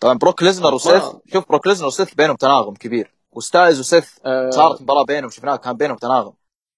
طبعا 0.00 0.14
بروك 0.18 0.42
ليزنر 0.42 0.74
وسيث 0.74 1.04
شوف 1.32 1.48
بروك 1.48 1.66
ليزنر 1.66 1.86
وسيث 1.86 2.14
بينهم 2.14 2.36
تناغم 2.36 2.74
كبير. 2.74 3.14
وستايلز 3.32 3.80
وسيث 3.80 4.18
أه. 4.26 4.50
صارت 4.50 4.82
مباراة 4.82 5.04
بينهم 5.04 5.30
شفناها 5.30 5.56
كان 5.56 5.76
بينهم 5.76 5.96
تناغم. 5.96 6.32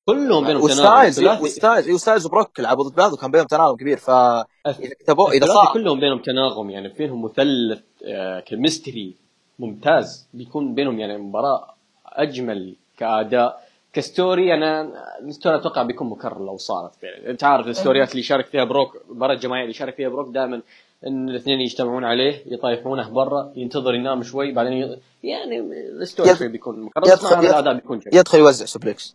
كلهم 0.08 0.46
بينهم 0.46 0.62
وستايلز 0.62 1.24
وستايلز 1.24 1.90
وستايلز 1.90 2.26
وبروك 2.26 2.60
لعبوا 2.60 2.84
ضد 2.84 2.94
بعض 2.94 3.12
وكان 3.12 3.30
بينهم 3.30 3.46
تناغم 3.46 3.76
كبير 3.76 3.96
ف 3.96 4.10
إذا 4.10 4.94
كتبوا 5.00 5.30
إذا 5.30 5.46
صار. 5.46 5.72
كلهم 5.72 6.00
بينهم 6.00 6.18
تناغم 6.18 6.70
يعني 6.70 6.90
فيهم 6.90 7.24
مثلث 7.24 7.80
آه 8.04 8.40
chemistry 8.40 9.14
ممتاز 9.58 10.28
بيكون 10.34 10.74
بينهم 10.74 11.00
يعني 11.00 11.18
مباراة 11.18 11.74
أجمل 12.06 12.74
كأداء. 12.98 13.68
ك 13.92 14.03
story 14.03 14.54
أنا 14.54 14.92
ال 15.20 15.26
story 15.26 15.56
أتوقع 15.56 15.82
بيكون 15.82 16.08
مكرر 16.08 16.44
لو 16.44 16.56
صارت 16.56 16.94
فعلا. 16.94 17.30
أنت 17.30 17.44
عارف 17.44 17.66
الستوريات 17.66 18.10
اللي 18.10 18.20
يشارك 18.20 18.46
فيها 18.46 18.64
بروك 18.64 18.96
المباراه 19.10 19.34
الجماعيه 19.34 19.62
اللي 19.62 19.70
يشارك 19.74 19.94
فيها 19.94 20.08
بروك 20.08 20.28
دائما 20.34 20.62
إن 21.06 21.28
الاثنين 21.28 21.60
يجتمعون 21.60 22.04
عليه 22.04 22.42
يطايحونه 22.46 23.10
برا 23.10 23.52
ينتظر 23.56 23.94
ينام 23.94 24.22
شوي 24.22 24.52
بعدين 24.52 24.72
ي... 24.72 24.98
يعني 25.22 25.60
ال 26.00 26.06
story 26.06 26.36
شوي 26.36 26.48
بيكون 26.48 26.80
مكرر 26.80 27.06
يدخل 27.06 27.74
بيكون 27.74 27.98
جميل. 27.98 28.16
يدخل 28.16 28.38
يوزع 28.38 28.66
suplex 28.66 29.14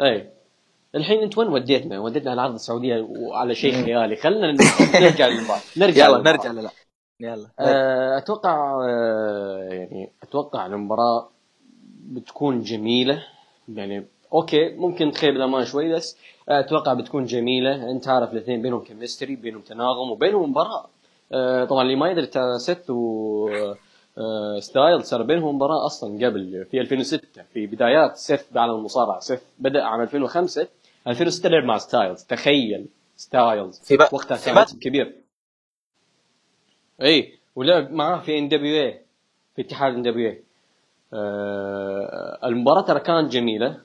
اي 0.00 0.30
الحين 0.94 1.22
أنت 1.22 1.38
وين 1.38 1.48
وديتنا؟ 1.48 1.98
وديتنا 1.98 2.32
العرض 2.32 2.54
السعودية 2.54 3.00
وعلى 3.00 3.54
شيء 3.54 3.72
خيالي. 3.72 4.16
خلينا 4.16 4.56
نرجع 5.00 5.28
للمباراه 5.28 5.60
نرجع 5.76 6.06
يلا 6.08 6.18
نرجع 6.18 6.50
لا 6.50 6.70
يلا. 7.20 7.48
آه، 7.60 8.18
أتوقع 8.18 8.84
آه، 8.88 9.68
يعني 9.70 10.12
أتوقع 10.22 10.66
المباراة 10.66 11.30
بتكون 12.02 12.60
جميلة. 12.60 13.22
يعني 13.74 14.06
okay 14.32 14.68
ممكن 14.68 15.10
تخيب 15.10 15.36
الآمال 15.36 15.64
شوي 15.64 15.92
بس 15.92 16.18
أتوقع 16.48 16.94
بتكون 16.94 17.24
جميلة. 17.24 17.90
أنت 17.90 18.08
عارف 18.08 18.32
الاثنين 18.32 18.62
بينهم 18.62 18.80
chemistry 18.84 19.36
بينهم 19.36 19.60
تناغم 19.60 20.10
وبينهم 20.10 20.50
مباراة. 20.50 20.86
آه، 21.32 21.64
طبعا 21.64 21.82
اللي 21.82 21.96
ما 21.96 22.10
يدري 22.10 22.58
سيث 22.58 22.90
و 22.90 23.48
ستايلز 24.58 25.04
صار 25.04 25.22
بينهم 25.22 25.56
مباراة 25.56 25.86
أصلا 25.86 26.26
قبل 26.26 26.66
في 26.70 26.80
2006 26.80 27.42
في 27.52 27.66
بدايات 27.66 28.16
سيث 28.16 28.52
بعالم 28.52 28.74
المصارعة. 28.74 29.20
سيث 29.20 29.42
بدأ 29.58 29.84
عام 29.84 30.00
2005 30.00 30.68
2006 31.06 31.48
لعب 31.48 31.64
مع 31.64 31.78
ستايلز. 31.78 32.24
تخيل 32.24 32.86
ستايلز. 33.16 33.80
في 33.80 33.94
وقتها 34.12 34.36
كان 34.36 34.64
كبير. 34.80 35.14
اي 37.02 37.38
ولعب 37.56 37.90
معاه 37.92 38.20
في 38.20 38.38
NWA 38.38 39.00
في 39.56 39.62
اتحاد 39.62 39.94
NWA 39.94 40.42
آه 41.12 42.38
المباراة 42.44 42.80
ترى 42.80 43.00
كانت 43.00 43.32
جميلة. 43.32 43.80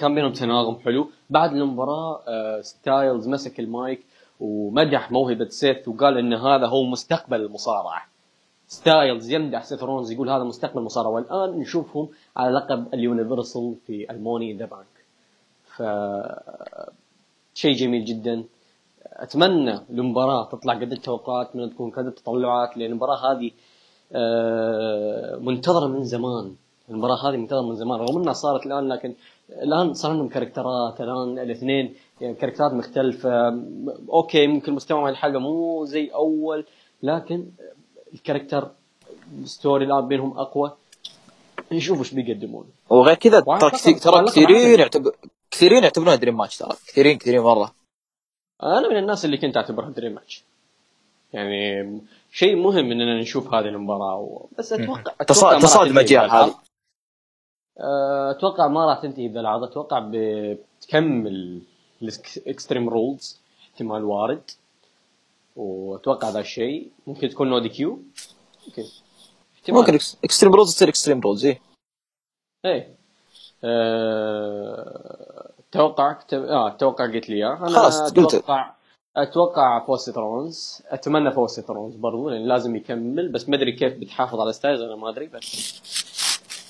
كان 0.00 0.14
بينهم 0.14 0.32
تناغم 0.32 0.78
حلو. 0.78 1.10
بعد 1.30 1.52
المباراة 1.52 2.22
آه 2.28 2.60
ستايلز 2.60 3.28
مسك 3.28 3.60
المايك 3.60 4.00
ومدح 4.40 5.12
موهبة 5.12 5.48
سيث 5.48 5.88
وقال 5.88 6.18
إن 6.18 6.34
هذا 6.34 6.66
هو 6.66 6.84
مستقبل 6.84 7.40
المصارعة. 7.40 8.11
ستايلز 8.76 9.30
يمدح 9.30 9.64
سيث 9.64 9.82
رولنز 9.82 10.10
يقول 10.12 10.30
هذا 10.30 10.44
مستقبل 10.44 10.78
المصارعه 10.78 11.10
والآن 11.10 11.50
نشوفهم 11.58 12.08
على 12.36 12.50
لقب 12.56 12.94
ال 12.94 13.02
Universal 13.02 13.74
في 13.86 14.10
ال 14.10 14.16
Money 14.16 14.45
in 14.45 14.56
the 14.56 14.66
Bank. 14.72 14.96
ف 15.64 15.82
شيء 17.54 17.74
جميل 17.74 18.04
جدا. 18.04 18.44
أتمنى 19.06 19.74
المباراة 19.90 20.48
تطلع 20.48 20.74
قد 20.74 20.92
التوقعات 20.92 21.56
من 21.56 21.70
تكون 21.70 21.90
قد 21.90 22.06
التطلعات 22.06 22.76
لأن 22.76 22.90
المباراة 22.90 23.32
هذه 23.32 23.50
آه، 24.12 25.36
منتظرة 25.36 25.86
من 25.86 26.04
زمان. 26.04 26.54
المباراة 26.90 27.28
هذه 27.28 27.36
منتظرة 27.36 27.62
من 27.62 27.74
زمان 27.74 28.00
رغم 28.00 28.20
إنها 28.20 28.32
صارت 28.32 28.66
الآن 28.66 28.88
لكن 28.88 29.14
الآن 29.50 29.94
صار 29.94 30.10
عندهم 30.10 30.28
كاركترات 30.28 31.00
الآن 31.00 31.38
الاثنين 31.38 31.94
يعني 32.20 32.34
كاركترات 32.34 32.72
مختلفة. 32.72 33.30
okay 34.08 34.46
ممكن 34.46 34.72
مستوى 34.72 35.10
الحلقة 35.10 35.38
مو 35.38 35.84
زي 35.84 36.08
أول 36.08 36.64
لكن 37.02 37.46
ال 38.14 38.20
character 38.20 38.70
story 39.44 39.84
الآن 39.84 40.08
بينهم 40.08 40.38
أقوى. 40.38 40.72
نشوف 41.72 41.98
إيش 41.98 42.14
بيقدمون. 42.14 42.66
وغير 42.90 43.14
كذا 43.14 43.40
ترى 43.40 43.70
كثير 43.70 43.98
ترى 43.98 44.26
كثيرين 44.26 44.80
يعتبر 44.80 45.16
كثيرين 45.50 45.82
يعتبرونها 45.82 46.14
dream 46.14 46.36
match 46.36 46.56
ترى. 46.56 46.76
كثيرين 46.86 47.18
كثيرين 47.18 47.40
مرة. 47.40 47.74
أنا 48.62 48.88
من 48.88 48.96
الناس 48.96 49.24
اللي 49.24 49.36
كنت 49.36 49.56
أعتبرها 49.56 49.90
dream 49.90 50.12
match 50.12 50.44
يعني 51.32 52.00
شيء 52.32 52.56
مهم 52.56 52.90
إننا 52.92 53.20
نشوف 53.20 53.54
هذه 53.54 53.64
المباراة 53.64 54.46
بس 54.58 54.72
أتوقع 54.72 55.58
تصادم 55.58 55.98
اجيال 55.98 56.30
هذه. 56.30 56.54
أه، 57.80 58.30
أتوقع 58.30 58.68
ما 58.68 58.86
راح 58.86 59.02
تنتهي 59.02 59.28
بالعرض 59.28 59.62
أتوقع 59.62 60.10
بتكمل 60.12 61.60
ال 62.02 62.13
Extreme 62.13 62.88
Rules 62.88 63.40
احتمال 63.62 64.04
وارد. 64.04 64.50
وأتوقع 65.56 66.28
هذا 66.28 66.40
الشيء. 66.40 66.90
ممكن 67.06 67.28
تكون 67.28 67.50
no 67.50 67.58
DQ 67.58 68.02
ممكن 68.66 68.84
ممكن 69.68 69.98
Extreme 70.24 70.54
Rules 70.54 70.74
تصير 70.74 70.88
Extreme 70.88 71.20
Rules 71.20 71.46
إيه. 71.46 71.60
إيه. 72.64 72.96
أه... 73.64 75.50
توقع 75.72 76.18
آه 76.32 76.68
توقع 76.70 77.06
قلت 77.06 77.28
لي 77.28 77.36
إياه. 77.36 77.56
خلاص 77.56 78.00
أتوقع 78.00 78.74
أتوقع 79.16 79.86
فوز 79.86 80.10
رولنز 80.10 80.82
أتمنى 80.86 81.32
فوز 81.32 81.60
رولنز 81.60 81.94
برضو 81.94 82.28
لأن 82.30 82.48
لازم 82.48 82.76
يكمل. 82.76 83.28
بس 83.28 83.48
ما 83.48 83.56
أدري 83.56 83.72
كيف 83.72 83.92
بتحافظ 83.98 84.40
على 84.40 84.52
ستايلز 84.52 84.80
أنا 84.80 84.96
ما 84.96 85.08
أدري 85.08 85.26
بس 85.26 85.42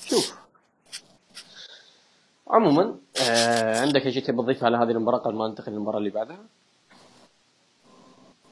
شوف. 0.09 0.37
عموما 2.47 2.95
آه 3.29 3.79
عندك 3.81 4.09
شيء 4.09 4.23
تبي 4.23 4.41
تضيفه 4.41 4.65
على 4.65 4.77
هذه 4.77 4.91
المباراة 4.91 5.17
قبل 5.17 5.35
ما 5.35 5.47
ننتقل 5.47 5.71
للمباراة 5.71 5.97
اللي 5.97 6.09
بعدها؟ 6.09 6.39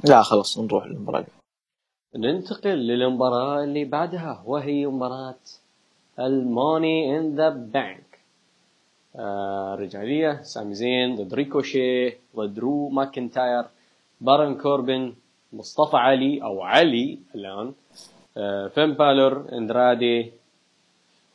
لا 0.10 0.22
خلاص 0.22 0.60
نروح 0.60 0.88
للمباراة. 0.88 1.26
ننتقل 2.16 2.70
للمباراة 2.88 3.64
اللي 3.64 3.86
بعدها 3.86 4.43
وهي 4.45 4.88
مباراة 4.88 5.36
ال 6.20 6.36
Money 6.36 7.18
in 7.18 7.36
the 7.36 7.50
Bank 7.50 8.20
الرجاليه 9.16 10.41
سامي 10.43 10.74
زين 10.74 11.16
ضد 11.16 11.34
ريكوشي 11.34 12.10
ضد 12.36 12.54
درو 12.54 12.89
ماكنتاير 12.89 13.66
بارون 14.22 14.56
كوربن 14.56 15.14
مصطفى 15.54 15.97
علي 15.97 16.43
أو 16.43 16.62
علي 16.62 17.20
الآن 17.36 17.74
آه 18.38 18.68
فين 18.68 18.93
بالور 18.93 19.45
أندرادي 19.52 20.32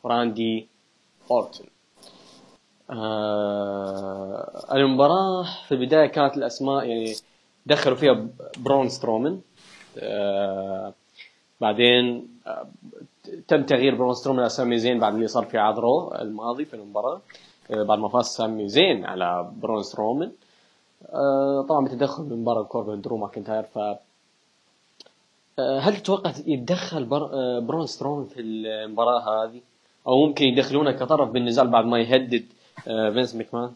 راندي 0.05 0.67
أورتون. 1.31 1.67
آه 2.89 4.65
المباراة 4.71 5.43
في 5.67 5.71
البداية 5.71 6.07
كانت 6.07 6.37
الأسماء 6.37 6.85
يعني 6.85 7.13
دخلوا 7.67 7.95
فيها 7.95 8.27
برون 8.57 8.89
سترومان 8.89 9.41
آه 9.99 10.93
بعدين 11.61 12.27
آه 12.47 12.67
تم 13.47 13.63
تغيير 13.63 13.95
برون 13.95 14.13
سترومان 14.13 14.45
لسامي 14.45 14.77
زين 14.77 14.99
بعد 14.99 15.13
اللي 15.13 15.27
صار 15.27 15.45
في 15.45 15.57
عرض 15.57 15.91
رو 15.91 16.13
الماضي 16.15 16.65
في 16.65 16.73
المباراة. 16.73 17.21
آه 17.71 17.83
بعد 17.83 17.99
ما 17.99 18.09
فاز 18.09 18.25
سامي 18.25 18.67
زين 18.69 19.05
على 19.05 19.51
برون 19.61 19.83
سترومان 19.83 20.31
طبعا 21.69 21.85
بتدخل 21.85 22.23
من 22.23 22.43
برا 22.43 22.63
كوربن 22.63 23.01
درو 23.01 23.17
ماكنتاير 23.17 23.63
ف 23.63 23.79
هل 25.59 25.97
تتوقع 25.97 26.33
يتدخل 26.45 27.05
برون 27.61 27.87
سترومان 27.87 28.25
في 28.25 28.41
المباراة 28.41 29.19
هذه؟ 29.45 29.61
أو 30.07 30.25
ممكن 30.25 30.45
يدخلونه 30.45 30.91
كطرف 30.91 31.29
بالنزال 31.29 31.67
بعد 31.67 31.85
ما 31.85 31.99
يهدد 31.99 32.45
فينس 32.83 33.35
ميكمان؟ 33.35 33.71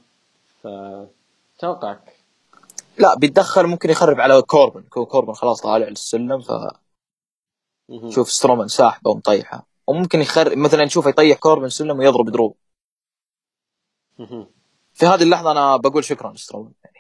فتوقعك 1.58 2.14
لا 2.98 3.16
بيتدخل 3.20 3.68
ممكن 3.68 3.90
يخرب 3.90 4.20
على 4.20 4.42
كوربن. 4.42 4.82
كوربن 4.82 5.34
خلاص 5.34 5.62
طالع 5.62 5.88
للسلم 5.88 6.42
ف 6.42 6.52
شوف 8.10 8.32
سترومان 8.32 8.68
ساحبه 8.68 9.12
ومطيحه. 9.12 9.68
وممكن 9.88 10.22
يخرب 10.22 10.58
مثلا 10.58 10.86
نشوفه 10.86 11.10
يطيح 11.10 11.38
كوربن 11.38 11.66
السلم 11.66 12.00
ويضرب 12.00 12.30
درو. 12.30 12.56
في 14.94 15.06
هذه 15.06 15.24
اللحظة 15.24 15.52
أنا 15.52 15.78
بقول 15.78 16.04
شكرا 16.04 16.34
سترومان 16.36 16.72
يعني. 16.84 16.98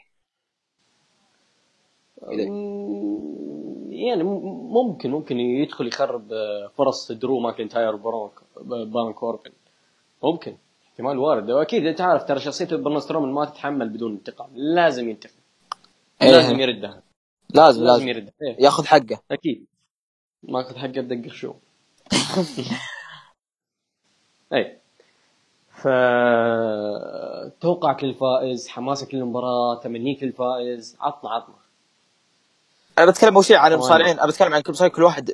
يعني 3.89 4.23
ممكن 4.23 5.11
ممكن 5.11 5.39
يدخل 5.39 5.87
يخرب 5.87 6.33
آه، 6.33 6.71
فرص 6.77 7.11
درو 7.11 7.39
ماكنتاير 7.39 7.95
وبرونك 7.95 8.31
بان 8.61 9.13
كوربن. 9.13 9.51
ممكن. 10.23 10.57
احتمال 10.83 11.17
وارد. 11.17 11.49
وأكيد 11.49 11.85
انت 11.85 12.01
عارف 12.01 12.23
ترى 12.23 12.39
شخصية 12.39 12.77
برون 12.77 13.00
سترومان 13.00 13.35
ما 13.35 13.45
تتحمل 13.45 13.89
بدون 13.89 14.11
انتقام. 14.11 14.49
لازم 14.53 15.09
ينتقم. 15.09 15.40
إيه. 16.21 16.31
لازم 16.31 16.59
يردها 16.59 17.03
لازم 17.53 17.83
لازم 17.83 18.07
يردها 18.07 18.33
إيه. 18.41 18.63
ياخذ 18.63 18.85
حقه. 18.85 19.19
أكيد. 19.31 19.65
ما 20.43 20.61
اخذ 20.61 20.77
حقه 20.77 20.87
تدقق 20.91 21.31
شو. 21.33 21.53
اي 24.53 24.77
ف 25.71 25.87
توقعك 27.61 28.03
للفائز 28.03 28.67
حماسك 28.67 29.13
للمباراة 29.13 29.79
تمنيك 29.83 30.23
للفائز 30.23 30.97
عطنا 30.99 31.29
عطنا. 31.29 31.55
أنا 32.97 33.11
بتكلم 33.11 33.35
أول 33.35 33.45
شيء 33.45 33.57
عن 33.57 33.73
المصارعين. 33.73 34.19
أنا 34.19 34.27
بتكلم 34.27 34.53
عن 34.53 34.61
كل 34.61 34.71
مصارع 34.71 34.91
كل 34.91 35.03
واحد 35.03 35.31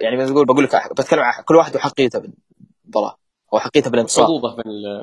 يعني 0.00 0.16
مثل 0.16 0.32
تقول 0.32 0.46
بقول 0.46 0.64
لك 0.64 0.92
بتكلم 0.92 1.20
عن 1.20 1.42
كل 1.44 1.56
واحد 1.56 1.76
وحقيته 1.76 2.18
بالمباراة 2.18 3.16
أو 3.52 3.58
حقيته 3.58 3.90
بالانتصار. 3.90 4.24
حظوظه 4.24 4.56
في 4.56 4.62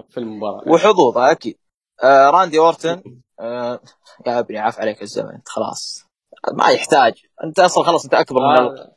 في 0.10 0.18
المباراة. 0.18 0.64
وحظوظه 0.68 1.32
أكيد. 1.32 1.58
آه 2.04 2.30
راندي 2.30 2.60
أورتن 2.60 3.02
آه 3.39 3.80
يا 4.28 4.39
ابني 4.39 4.60
عفى 4.59 4.80
عليك 4.80 5.02
الزمن 5.02 5.30
انت 5.30 5.50
خلاص. 5.50 6.06
ما 6.54 6.70
يحتاج. 6.70 7.14
أنت 7.43 7.60
أصلا 7.60 7.84
خلاص 7.84 8.04
أنت 8.04 8.14
أكبر 8.14 8.39
من 8.39 8.60
آه. 8.60 8.96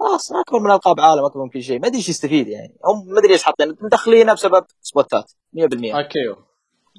خلاص 0.00 0.32
أكبر 0.32 0.58
من 0.58 0.70
ألقاب 0.70 1.00
عالم 1.00 1.24
أكبر 1.24 1.42
من 1.42 1.50
كل 1.50 1.62
شيء. 1.62 1.80
ما 1.80 1.86
أدري 1.86 1.98
إيش 1.98 2.08
يستفيد 2.08 2.48
يعني. 2.48 2.76
هم 2.84 3.06
ما 3.06 3.18
أدري 3.18 3.32
إيش 3.32 3.42
حاطين. 3.42 3.76
مدخلينه 3.80 4.32
بسبب 4.32 4.64
سبوتات 4.80 5.32
100% 5.56 5.60
RKO. 5.62 6.36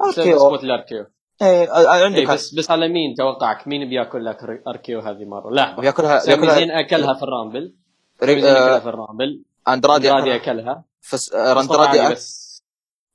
RKO. 0.06 0.40
spot 0.40 0.64
ال 0.64 0.72
RKO. 0.72 1.06
إيه 1.42 1.70
عندك 1.72 2.18
إيه 2.18 2.28
بس 2.28 2.54
بس 2.54 2.72
على 2.72 2.88
مين؟ 2.88 3.16
توقعك 3.18 3.68
مين 3.68 3.90
بياكل 3.90 4.26
لك 4.26 4.38
RKO 4.68 5.00
هذه 5.00 5.26
مرة؟ 5.26 5.52
لا. 5.52 5.80
بياكلها 5.80 6.26
بياكلها 6.26 6.80
أكلها 6.80 7.14
في 7.14 7.24
الرامبل. 7.24 7.76
سامي 8.20 8.40
أكلها 8.40 8.80
في 8.80 8.90
الرامبل. 8.90 9.44
أندرادي 9.68 10.12
أندرادي 10.12 10.36
أكلها. 10.36 10.84
فس... 11.02 11.34
اندرادي. 11.34 12.16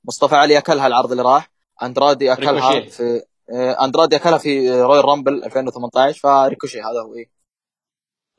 مصطفى 0.05 0.35
علي 0.35 0.57
أكلها 0.57 0.87
العرض 0.87 1.11
اللي 1.11 1.23
راح. 1.23 1.54
أندرادي 1.83 2.33
أكلها 2.33 2.71
ريكوشي. 2.71 2.89
في 2.89 3.21
أندرادي 3.83 4.15
أكلها 4.15 4.37
في 4.37 4.81
رويال 4.81 5.05
رامبل 5.05 5.43
2018 5.43 6.19
فريكوشي 6.19 6.79
هذا 6.79 7.01
هو. 7.01 7.15
إيه. 7.15 7.35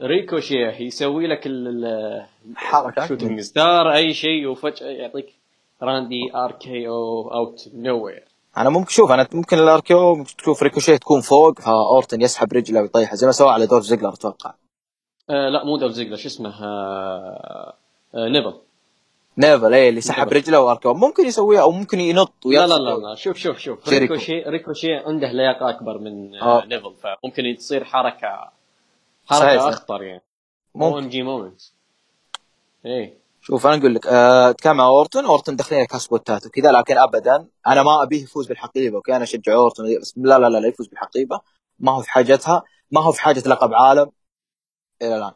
ريكوشي 0.03 0.85
يسوي 0.85 1.27
لك 1.27 1.41
الحركه 1.47 3.07
shooting 3.07 3.41
star 3.41 3.93
أي 3.95 4.15
شيء 4.15 4.47
وفجأة 4.47 4.87
يعطيك 4.87 5.35
راندي 5.83 6.35
RKO 6.35 6.89
outta 6.89 7.69
no 7.75 8.11
أنا 8.57 8.71
ممكن 8.71 8.91
شوف 8.91 9.11
أنا 9.11 9.29
ممكن 9.33 9.59
ال 9.59 9.81
RKO 9.81 10.25
تشوف 10.25 10.63
ريكوشي 10.63 10.99
تكون 10.99 11.21
فوق 11.21 11.61
فأورتن 11.61 12.21
يسحب 12.23 12.53
رجله 12.53 12.81
ويطيحها 12.83 13.15
زي 13.17 13.27
ما 13.27 13.33
سوى 13.33 13.51
على 13.51 13.67
دولف 13.67 13.81
زيجلر 13.81 14.09
أتوقع. 14.09 14.55
آه 15.31 15.49
لا 15.49 15.65
مو 15.65 15.77
دولف 15.77 15.91
زيجلر 15.91 16.17
شو 16.17 16.29
اسمه؟ 16.29 16.65
آه 16.65 17.75
آه 18.15 18.29
نيفل. 18.29 18.55
نيفل 19.39 19.75
إيه 19.75 19.89
اللي 19.89 20.01
سحب 20.01 20.29
رجله 20.33 20.61
و 20.61 20.70
RKO 20.70 20.97
ممكن 20.97 21.27
يسويها 21.27 21.63
أو 21.63 21.71
ممكن 21.71 22.01
ينط 22.01 22.33
لا 22.47 22.67
لا 22.67 22.75
لا, 22.75 22.91
لا. 22.91 23.15
شوف 23.15 23.37
شوف 23.37 23.59
شوف. 23.59 23.89
ريكوشي 23.89 24.43
ريكوشي 24.43 24.95
عنده 24.95 25.33
لياقة 25.33 25.71
أكبر 25.71 25.99
من 25.99 26.35
آه. 26.35 26.65
نيفل 26.65 26.95
فممكن 26.95 27.57
تصير 27.59 27.85
حركة 27.85 28.51
حركة 29.27 29.41
صحيح. 29.41 29.63
أخطر 29.63 30.03
يعني. 30.03 30.23
ممكن. 30.75 31.09
OMG 31.09 31.23
moment 31.23 31.63
إيه. 32.87 33.19
شوف 33.41 33.67
أنا 33.67 33.77
أقول 33.77 33.95
لك 33.95 34.07
أه 34.07 34.53
تكلم 34.53 34.77
مع 34.77 34.87
أورتون. 34.87 35.25
أورتون 35.25 35.57
داخلين 35.57 35.85
كاسبوتات 35.85 36.47
وكذا 36.47 36.73
لكن 36.73 36.99
ابدا 36.99 37.47
أنا 37.67 37.83
ما 37.83 38.03
أبيه 38.03 38.23
يفوز 38.23 38.47
بالحقيبة 38.47 38.97
okay؟ 38.97 39.17
أنا 39.17 39.25
أشجع 39.25 39.55
أورتون. 39.55 40.01
بس 40.01 40.15
لا 40.17 40.39
لا 40.39 40.49
لا, 40.49 40.59
لا 40.59 40.69
يفوز 40.69 40.87
بالحقيبة. 40.87 41.41
ما 41.79 41.93
هو 41.93 42.03
في 42.03 42.11
حاجتها 42.11 42.63
ما 42.91 43.01
هو 43.03 43.13
في 43.13 43.21
حاجة 43.21 43.43
لقب 43.49 43.75
عالم 43.75 44.11
إلى 45.03 45.17
الآن. 45.17 45.33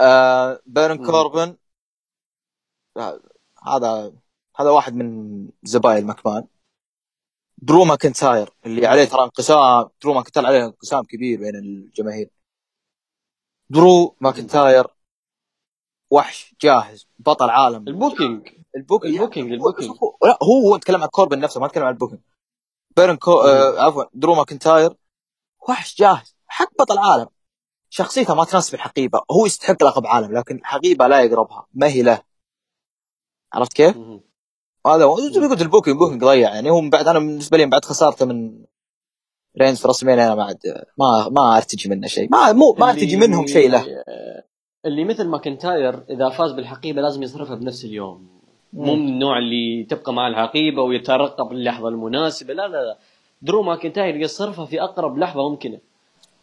آه 0.00 0.60
بارون 0.66 1.06
كوربن 1.06 1.56
هذا 3.66 4.12
هذا 4.56 4.70
واحد 4.70 4.94
من 4.94 5.48
زباين 5.62 6.06
ماكمان. 6.06 6.46
درو 7.58 7.84
ماكنتاير 7.84 8.50
اللي 8.66 8.86
عليه 8.86 9.04
ترى 9.04 9.24
انقسام 9.24 9.88
درو 10.02 10.14
ماكنتاير 10.14 10.46
عليه 10.46 10.64
انقسام 10.64 11.04
كبير 11.04 11.38
بين 11.40 11.56
الجماهير. 11.56 12.30
درو 13.70 14.16
ماكنتاير 14.20 14.86
وحش 16.10 16.54
جاهز 16.60 17.08
بطل 17.18 17.50
عالم. 17.50 17.88
البوكينج. 17.88 18.48
البوكينج 18.76 19.14
البوكينج 19.14 19.52
البوكينج. 19.52 19.90
لا 20.22 20.38
هو 20.42 20.68
هو 20.68 20.76
يتكلم 20.76 21.02
عن 21.02 21.08
كوربن 21.08 21.40
نفسه 21.40 21.60
ما 21.60 21.66
يتكلم 21.66 21.84
عن 21.84 21.92
ال 21.92 21.95
booking. 21.95 22.20
بيرن 22.96 23.16
كو 23.16 23.40
آه 23.40 23.80
عفوا 23.80 24.04
درو 24.14 24.34
ماكنتاير 24.34 24.94
وحش 25.68 25.98
جاهز 25.98 26.36
حق 26.46 26.70
بطل 26.78 26.98
عالم. 26.98 27.28
شخصيته 27.90 28.34
ما 28.34 28.44
تناسب 28.44 28.74
الحقيبة 28.74 29.20
هو 29.30 29.46
يستحق 29.46 29.82
لقب 29.82 30.06
عالم 30.06 30.32
لكن 30.38 30.56
الحقيبه 30.56 31.06
لا 31.06 31.20
يقربها 31.20 31.66
ما 31.74 31.86
هي 31.86 32.02
له. 32.02 32.29
عرفت 33.52 33.72
كيف؟ 33.72 33.96
هذا 34.86 35.04
هو. 35.04 35.20
زي 35.20 35.40
ما 35.40 35.48
قلت 35.48 35.62
ال 35.62 35.66
booking 35.66 35.96
booking 35.96 36.24
ضيع 36.24 36.54
يعني 36.54 36.70
هو 36.70 36.80
من 36.80 36.90
بعد 36.90 37.08
أنا 37.08 37.18
بالنسبة 37.18 37.56
لي 37.56 37.64
من 37.64 37.70
بعد 37.70 37.84
خسارته 37.84 38.26
من 38.26 38.64
رينز 39.60 39.80
في 39.80 39.88
WrestleMania 39.88 40.18
أنا 40.18 40.34
ما 40.34 40.44
عاد 40.44 40.58
ما 40.98 41.28
ما 41.28 41.56
أرتجي 41.56 41.88
منه 41.88 42.06
شيء. 42.06 42.28
ما 42.30 42.52
مو 42.52 42.76
ما 42.78 42.90
أرتجي 42.90 43.16
منهم 43.16 43.46
شيء 43.46 43.70
له. 43.70 44.04
اللي 44.84 45.04
مثل 45.04 45.28
ماكنتاير 45.28 46.04
إذا 46.10 46.28
فاز 46.28 46.52
بالحقيبة 46.52 47.02
لازم 47.02 47.22
يصرفها 47.22 47.54
بنفس 47.54 47.84
اليوم. 47.84 48.40
مو 48.72 48.94
من 48.94 49.08
النوع 49.08 49.38
اللي 49.38 49.84
تبقى 49.84 50.12
مع 50.12 50.28
الحقيبة 50.28 50.82
ويترقب 50.82 51.52
اللحظة 51.52 51.88
المناسبة. 51.88 52.54
لا 52.54 52.68
لا 52.68 52.76
لا. 52.76 52.98
درو 53.42 53.62
ماكنتاير 53.62 54.16
يصرفها 54.16 54.66
في 54.66 54.82
أقرب 54.82 55.18
لحظة 55.18 55.48
ممكنة. 55.48 55.78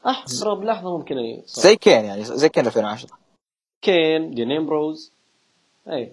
أقرب 0.05 0.63
لحظة 0.63 0.97
ممكنة. 0.97 1.21
يصرف. 1.21 1.63
زي 1.63 1.75
كين 1.75 2.05
يعني 2.05 2.23
زي 2.23 2.49
كين 2.49 2.65
2010 2.65 3.09
كين 3.81 4.33
دين 4.33 4.51
إمبروز 4.51 5.13
اي 5.87 6.11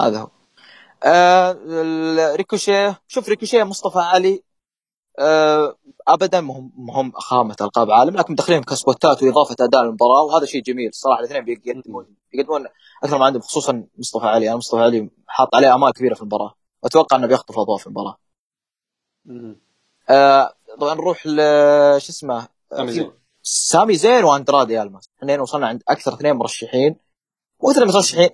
هذا 0.00 0.20
هو. 0.20 0.28
آه 1.04 1.52
ريكوشيه 2.36 3.00
شوف 3.08 3.28
ريكوشيه 3.28 3.62
مصطفى 3.64 3.98
علي 3.98 4.42
آه 5.18 5.76
ابدا 6.08 6.40
مهم 6.40 6.72
مهم 6.76 7.12
خامة 7.12 7.56
ألقاب 7.60 7.90
عالم 7.90 8.16
لكن 8.16 8.32
مدخلينهم 8.32 8.64
ك 8.64 8.74
spot 8.74 9.12
ات 9.12 9.22
وإضافة 9.22 9.56
أداء 9.60 9.82
للمباراة 9.82 10.22
وهذا 10.22 10.46
شيء 10.46 10.62
جميل 10.62 10.88
الصراحه 10.88 11.20
الاثنين 11.20 11.44
بيقدمون 11.44 12.16
بيقدمون 12.32 12.66
أكثر 13.04 13.18
ما 13.18 13.24
عندهم 13.26 13.42
خصوصا 13.42 13.86
مصطفى 13.98 14.26
علي. 14.26 14.48
أنا 14.48 14.56
مصطفى 14.56 14.82
علي 14.82 15.10
حاط 15.28 15.54
عليه 15.54 15.74
أمال 15.74 15.92
كبيرة 15.92 16.14
في 16.14 16.20
المباراة 16.20 16.54
وأتوقع 16.82 17.16
إنه 17.16 17.26
بيخطف 17.26 17.58
أضواء 17.58 17.78
في 17.78 17.86
المباراة. 17.86 18.16
آه 20.10 20.54
طبعا 20.80 20.94
نروح 20.94 21.26
ل 21.26 21.36
شو 22.00 22.08
اسمه 22.12 22.48
سامي 22.70 22.92
زين. 22.92 23.12
سامي 23.42 23.94
زين 23.94 24.24
وأندرادي 24.24 24.82
ألماس. 24.82 25.08
اثنين 25.18 25.40
وصلنا 25.40 25.66
عند 25.66 25.82
أكثر 25.88 26.14
اثنين 26.14 26.32
مرشحين 26.36 26.96
مو 27.62 27.70
اثنين 27.70 27.86
مرشحين 27.86 28.30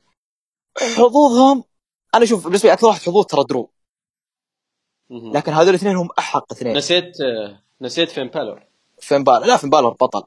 حظوظهم 0.79 1.65
أنا 2.15 2.25
أشوف 2.25 2.45
بالنسبة 2.45 2.69
لي 2.69 2.73
أكثر 2.73 2.87
واحد 2.87 3.01
حظوظ 3.01 3.25
ترى 3.25 3.45
درو. 3.45 3.71
لكن 5.11 5.53
هذول 5.53 5.69
الاثنين 5.69 5.97
هم 5.97 6.09
أحق 6.19 6.53
اثنين. 6.53 6.77
نسيت 6.77 7.17
نسيت 7.81 8.11
فين 8.11 8.29
بالور. 8.29 8.63
فين 8.99 9.25
بالور؟ 9.25 9.47
لا 9.47 9.57
فين 9.57 9.71
بالور 9.71 9.93
بطل. 9.93 10.23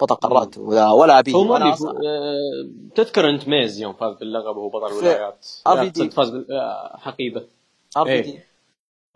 بطل 0.00 0.14
قارات 0.14 0.58
ولا 0.58 1.18
أبي 1.18 1.34
هو 1.34 1.44
ما 1.44 1.72
أصلا... 1.72 1.90
آه، 1.90 2.94
تذكر 2.94 3.30
أنت 3.30 3.48
ميز 3.48 3.80
يوم 3.80 3.94
فاز 3.94 4.14
باللقب 4.14 4.56
وهو 4.56 4.68
بطل 4.68 4.86
الولايات 4.86 5.46
ار 5.66 5.88
دي 5.88 6.10
فاز 6.10 6.30
بالحقيبه 6.30 7.48
ار 7.96 8.06
في 8.06 8.20
دي 8.20 8.40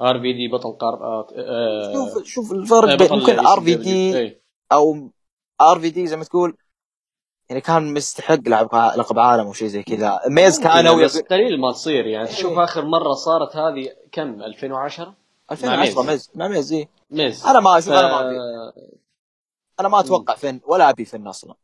ار 0.00 0.20
في 0.20 0.32
دي 0.32 0.48
بطل 0.48 0.72
قارات 0.72 1.32
آه 1.36 1.92
شوف 1.92 2.24
شوف 2.24 2.52
الفرق 2.52 2.94
بين 2.94 3.18
ممكن 3.18 3.46
ار 3.46 3.60
في 3.60 3.74
دي 3.74 4.36
أو 4.72 5.10
ار 5.60 5.80
في 5.80 5.90
دي 5.90 6.06
زي 6.06 6.16
ما 6.16 6.24
تقول 6.24 6.56
يعني 7.50 7.60
كان 7.60 7.94
مستحق 7.94 8.40
لعب 8.46 8.74
لقب 8.74 9.18
عالم 9.18 9.46
أو 9.46 9.52
شيء 9.52 9.68
زي 9.68 9.82
كذا. 9.82 10.20
ميز 10.26 10.60
كان 10.60 11.04
بس 11.04 11.18
قليل 11.18 11.60
ما 11.60 11.72
تصير 11.72 12.06
يعني. 12.06 12.32
شوف 12.32 12.52
إيه. 12.52 12.64
آخر 12.64 12.84
مرة 12.84 13.12
صارت 13.12 13.56
هذه 13.56 13.96
كم؟ 14.12 14.42
2010 14.42 15.14
2010 15.52 16.02
ميز. 16.02 16.30
مع 16.34 16.48
ميز 16.48 16.72
اي 16.72 16.88
ميز. 17.10 17.46
أنا 17.46 17.60
ما 17.60 17.78
أشوف 17.78 17.92
ف... 17.92 17.96
أنا 17.96 18.08
ما 18.08 18.72
أنا 19.80 19.88
ما 19.88 20.00
أتوقع 20.00 20.34
فن 20.34 20.60
ولا 20.66 20.90
أبي 20.90 21.04
فن 21.04 21.26
أصلا. 21.26 21.54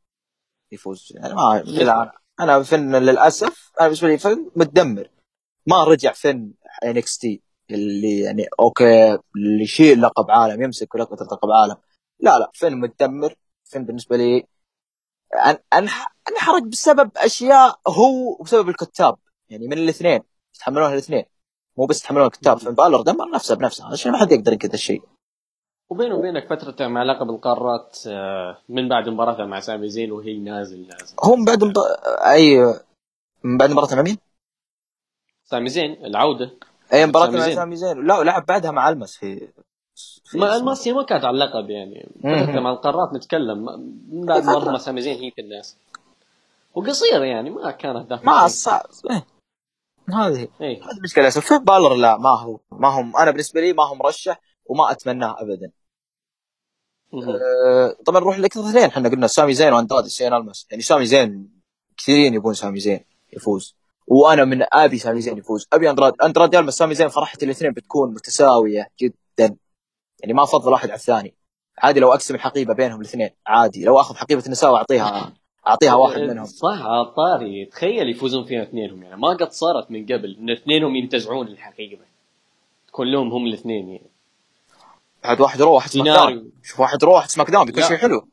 يفوز. 0.72 1.12
يعني 1.14 1.35
ما 1.35 1.64
كذا 1.78 1.93
أنا 1.93 2.12
أنا 2.41 2.62
فن 2.62 2.97
للأسف 2.97 3.72
أنا 3.80 3.89
بالنسبة 3.89 4.09
لي 4.09 4.18
فن 4.18 4.51
متدمر. 4.57 5.11
ما 5.66 5.85
رجع 5.85 6.12
فن 6.12 6.53
NXT 6.85 7.43
اللي 7.70 8.20
يعني 8.20 8.47
okay 8.61 9.14
اللي 9.14 9.62
يشيل 9.62 10.03
لقب 10.03 10.30
عالم 10.30 10.62
يمسك 10.62 10.97
لقب 10.97 11.22
لقب 11.22 11.51
عالم. 11.51 11.76
لا 12.20 12.39
لا 12.39 12.51
فن 12.55 12.80
متدمر. 12.80 13.35
فن 13.64 13.85
بالنسبة 13.85 14.16
لي 14.16 14.47
انحرق 16.28 16.62
بسبب 16.62 17.11
أشياء 17.16 17.80
هو 17.89 18.37
وبسبب 18.41 18.68
الكتاب. 18.68 19.16
يعني 19.49 19.66
من 19.66 19.78
الاثنين 19.78 20.20
يتحملونها 20.55 20.93
الاثنين. 20.93 21.24
مو 21.76 21.87
بس 21.87 22.01
يتحملون 22.01 22.26
الكتاب. 22.26 22.59
فين 22.59 22.74
بالر 22.74 23.03
دمر 23.03 23.30
نفسه 23.30 23.55
بنفسه. 23.55 23.93
عشان 23.93 24.12
ما 24.12 24.18
حد 24.18 24.32
يقدر 24.32 24.53
ينكر 24.53 24.74
الشيء 24.74 25.03
وبينه 25.91 26.14
وبينك 26.14 26.47
فترته 26.51 26.89
مع 26.89 27.03
لقب 27.03 27.30
القارات 27.30 27.99
آه، 28.07 28.59
من 28.68 28.89
بعد 28.89 29.09
مباراته 29.09 29.45
مع 29.45 29.61
سامي 29.61 29.89
زين 29.89 30.12
وهي 30.12 30.39
نازل 30.39 30.87
نازل. 30.87 31.16
هو 31.24 31.37
من 31.37 31.45
بعد 31.45 31.64
مب... 31.64 31.74
اي 32.32 32.74
من 33.45 33.59
بعد 33.59 33.70
مباراته 33.70 33.97
مع 33.97 34.03
مين؟ 34.03 34.18
سامي 35.45 35.68
زين 35.68 35.93
العودة. 36.05 36.51
أي 36.93 37.07
مباراته 37.07 37.32
مع 37.32 37.55
سامي 37.55 37.76
زين. 37.76 38.07
لا 38.07 38.22
لعب 38.22 38.47
بعدها 38.47 38.70
مع 38.70 38.89
المس 38.89 39.16
في 39.16 39.49
ما 40.34 40.57
الماسيا 40.57 40.92
ما 40.92 41.03
كانت 41.03 41.24
على 41.24 41.34
اللقب 41.34 41.70
يعني. 41.70 42.11
مع 42.61 42.70
القارات 42.70 43.14
نتكلم 43.14 43.66
بعد 44.26 44.45
مرة 44.45 44.78
سامي 44.78 45.01
زين 45.01 45.18
هي 45.18 45.30
في 45.30 45.40
الناس. 45.40 45.76
وقصير 46.74 47.24
يعني 47.24 47.51
ما 47.51 47.70
كانت 47.70 48.11
دافع 48.11 48.24
ما 48.24 48.49
صعب 48.49 48.86
إيه. 49.11 49.26
هذه 50.14 50.49
إيه؟ 50.61 50.84
هذه 50.84 50.97
المشكلة. 50.99 51.30
في 51.30 51.59
بالر 51.59 51.95
لا 51.95 52.16
ما 52.16 52.30
هو 52.30 52.59
ما 52.72 52.88
هم 52.88 53.16
أنا 53.16 53.30
بالنسبة 53.30 53.61
لي 53.61 53.72
ما 53.72 53.88
هو 53.88 53.95
مرشح 53.95 54.40
وما 54.66 54.90
أتمناه 54.90 55.36
ابدا. 55.38 55.70
أه 57.14 57.97
طبعا 58.07 58.20
نروح 58.20 58.38
لاكثر 58.38 58.61
اثنين. 58.61 58.84
إحنا 58.84 59.09
قلنا 59.09 59.26
سامي 59.26 59.55
زين 59.55 59.72
واندرادي 59.72 60.09
سين 60.09 60.34
ألمس. 60.34 60.66
يعني 60.70 60.82
سامي 60.82 61.07
زين 61.07 61.61
كثيرين 61.97 62.34
يبون 62.34 62.55
سامي 62.55 62.80
زين 62.80 63.05
يفوز. 63.32 63.76
وأنا 64.07 64.45
من 64.45 64.64
أبي 64.72 64.99
سامي 64.99 65.20
زين 65.20 65.38
يفوز. 65.38 65.66
أبي 65.72 65.90
اندراد 65.90 66.14
أندراد 66.24 66.55
المس 66.55 66.74
سامي 66.74 66.95
زين 66.95 67.09
فرحتي 67.09 67.45
الاثنين 67.45 67.72
بتكون 67.72 68.14
متساوية 68.14 68.88
جدا. 69.01 69.57
يعني 70.21 70.33
ما 70.33 70.43
أفضل 70.43 70.73
واحد 70.73 70.89
على 70.89 70.99
الثاني. 70.99 71.35
عادي 71.79 72.01
لو 72.01 72.12
أقسم 72.12 72.35
الحقيبة 72.35 72.75
بينهم 72.75 73.01
الاثنين 73.01 73.31
عادي. 73.47 73.85
لو 73.85 74.01
أخذ 74.01 74.15
حقيبة 74.15 74.43
النساء 74.47 74.73
واعطيها 74.73 75.33
أعطيها 75.67 75.95
واحد 75.95 76.21
منهم. 76.21 76.45
صح 76.45 76.83
عطاري 76.83 77.65
تخيل 77.65 78.11
يفوزون 78.11 78.45
فيها 78.45 78.62
اثنينهم. 78.62 79.03
يعني 79.03 79.17
ما 79.17 79.29
قد 79.29 79.53
صارت 79.53 79.91
من 79.91 80.07
قبل 80.07 80.37
إن 80.41 80.51
اثنينهم 80.51 80.97
ينتزعون 80.97 81.49
الحقيبة. 81.49 82.05
تكون 82.89 83.12
لهم 83.12 83.33
هم 83.33 83.47
الاثنين 83.47 83.89
يعني. 83.89 84.11
بعد 85.25 85.41
واحد 85.41 85.62
Raw 85.62 85.75
واحد 85.75 85.91
SmackDown. 85.91 86.53
شوف 86.62 86.81
واحد 86.81 87.05
Raw 87.05 87.12
واحد 87.12 87.29
SmackDown 87.29 87.66
بيكون 87.67 87.83
شيء 87.83 87.97
حلو. 87.97 88.29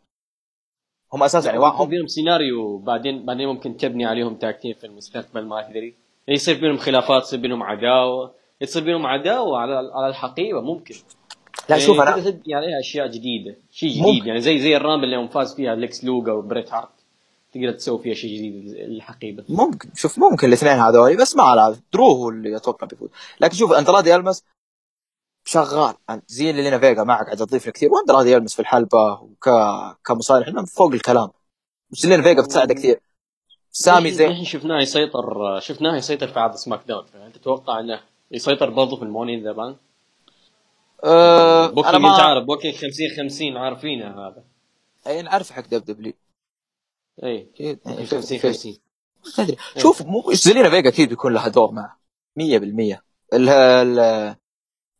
هم 1.14 1.24
أساسا 1.24 1.50
يعني 1.50 1.66
هم 1.66 1.90
بينهم 1.90 2.08
سيناريو 2.08 2.78
بعدين 2.78 3.26
بعدين 3.26 3.48
ممكن 3.48 3.78
تبني 3.78 4.06
عليهم 4.06 4.36
tag 4.36 4.52
team 4.52 4.74
في 4.74 4.88
المستقبل 4.88 5.46
ما 5.46 5.70
أدري. 5.70 5.96
يصير 6.28 6.60
بينهم 6.60 6.78
خلافات 6.78 7.24
يصير 7.24 7.40
بينهم 7.40 7.64
عداوة. 7.64 8.34
يصير 8.62 8.84
بينهم 8.84 9.06
عداوة 9.06 9.60
على 9.60 9.74
على 9.74 10.08
الحقيبة 10.08 10.62
ممكن. 10.62 10.96
لا 11.70 11.80
شوف 11.80 11.98
يعني 11.98 12.10
أنا 12.10 12.32
تبني 12.32 12.56
عليها 12.56 12.80
أشياء 12.80 13.08
جديدة 13.08 13.56
شيء 13.72 13.90
جديد. 13.90 14.04
ممكن. 14.04 14.28
يعني 14.28 14.42
زي 14.42 14.60
زي 14.60 14.78
ال 14.78 14.81
Rumble 14.81 15.04
اللي 15.04 15.16
يوم 15.16 15.28
فاز 15.28 15.56
فيها 15.56 15.76
ليكس 15.76 16.04
لوجر 16.04 16.32
وبريت 16.32 16.74
هارت 16.74 16.90
تقدر 17.54 17.72
تسوي 17.72 18.00
فيها 18.00 18.14
شيء 18.14 18.38
جديد 18.38 18.76
الحقيبة. 18.76 19.44
ممكن 19.50 19.90
شوف 19.96 20.20
ممكن 20.20 20.48
الاثنين 20.48 20.74
هذول 20.74 21.18
بس 21.18 21.36
ما 21.36 21.44
على 21.44 21.76
درو 21.94 22.12
هو 22.12 22.30
اللي 22.30 22.56
أتوقع 22.56 22.88
بيفوز. 22.88 23.10
لكن 23.42 23.56
شوف 23.56 23.74
اندرادي 23.74 24.16
ألمس؟ 24.16 24.44
شغال. 25.46 25.96
زيلينا 26.28 26.80
فيجا 26.80 27.04
ما 27.04 27.14
قاعد 27.14 27.38
تضيف 27.38 27.66
له 27.66 27.72
كثير. 27.72 27.90
واندرادي 27.92 28.32
ألمس 28.32 28.54
في 28.54 28.60
الحلبة 28.60 29.22
وك 29.22 29.50
كمصارع 30.06 30.48
انه 30.48 30.66
فوق 30.66 30.94
الكلام. 30.94 31.30
بس 31.90 32.06
زيلينا 32.06 32.24
فيجا 32.24 32.42
بتساعده 32.42 32.74
كثير. 32.74 33.00
سامي 33.72 34.12
زي 34.12 34.28
الحين 34.28 34.46
شفناه 34.46 34.82
يسيطر 34.82 35.60
شفناه 35.60 35.98
يسيطر 35.98 36.28
في 36.28 36.40
عرض 36.40 36.56
SmackDown. 36.56 37.06
فانت 37.06 37.38
تتوقع 37.38 37.80
إنه 37.80 38.00
يسيطر 38.32 38.70
برضه 38.70 38.96
في 38.96 39.04
ال 39.04 39.09
Money 39.09 39.34
in 39.34 39.44
the 39.44 39.52
Bank؟ 39.52 39.76
أه 41.06 41.68
booking 41.68 41.96
ما... 41.96 42.12
انت 42.14 42.20
عارف 42.20 42.44
booking 42.44 42.76
50 42.76 42.90
50 43.18 43.58
عارفينه 43.58 44.28
هذا. 44.28 44.44
أي 45.08 45.22
نعرف 45.22 45.52
حق 45.52 45.68
WWE. 45.68 46.14
إي 47.24 47.52
50 47.86 48.40
50 48.40 48.78
أدري. 49.40 49.58
شوف 49.78 50.02
مو 50.02 50.34
زيلينا 50.34 50.70
فيجا 50.70 50.90
أكيد 50.90 51.10
بيكون 51.10 51.34
لها 51.34 51.48
دور 51.48 51.72
معه 51.72 52.00
100% 52.40 52.98
ال 53.34 54.36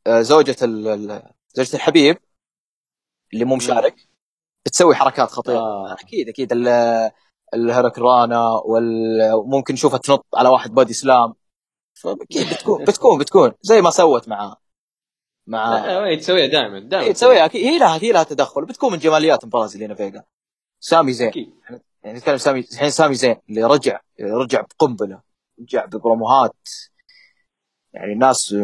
زوجة 0.08 0.56
ال 0.62 1.24
زوجة 1.54 1.76
الحبيب 1.76 2.18
اللي 3.34 3.46
مو 3.46 3.56
مشارك 3.56 4.08
بتسوي 4.66 4.96
حركات 4.96 5.30
خطيرة. 5.30 5.58
آه. 5.58 5.94
أكيد 5.94 6.30
أكيد. 6.30 6.54
ال 7.54 7.62
hurricanrana 7.62 8.62
وممكن 9.36 9.74
نشوفها 9.74 9.98
تنط 9.98 10.26
على 10.34 10.50
واحد 10.50 10.72
body 10.74 10.94
slam. 10.94 11.34
فأكيد 11.94 12.54
بتكون 12.54 12.86
بتكون 12.86 13.20
بتكون. 13.20 13.52
زي 13.62 13.82
ما 13.82 13.90
سوت 13.90 14.28
مع 14.28 14.58
مع 15.52 16.16
تسويها 16.16 16.46
دائما 16.46 16.80
دائما 16.80 17.06
إيه 17.06 17.14
تسويها 17.14 17.46
أكيد 17.46 17.66
هي 17.66 17.78
لها 17.78 18.04
هي 18.04 18.12
لها 18.12 18.24
تدخل. 18.24 18.66
بتكون 18.66 18.92
من 18.92 19.00
جماليات 19.00 19.46
مباراه 19.46 19.66
زيلينا 19.66 19.96
فيجا 19.96 20.24
سامي 20.80 21.14
زين. 21.14 21.28
أكيد. 21.28 21.54
يعني 22.04 22.18
نتكلم 22.18 22.38
سامي 22.38 22.60
الحين 22.60 22.90
سامي 22.90 23.16
زين 23.16 23.36
اللي 23.50 23.64
رجع 23.64 24.00
رجع 24.22 24.62
بقنبلة. 24.62 25.22
رجع 25.62 25.86
ببروموهات. 25.86 26.70
يعني 27.94 28.14
الناس 28.14 28.56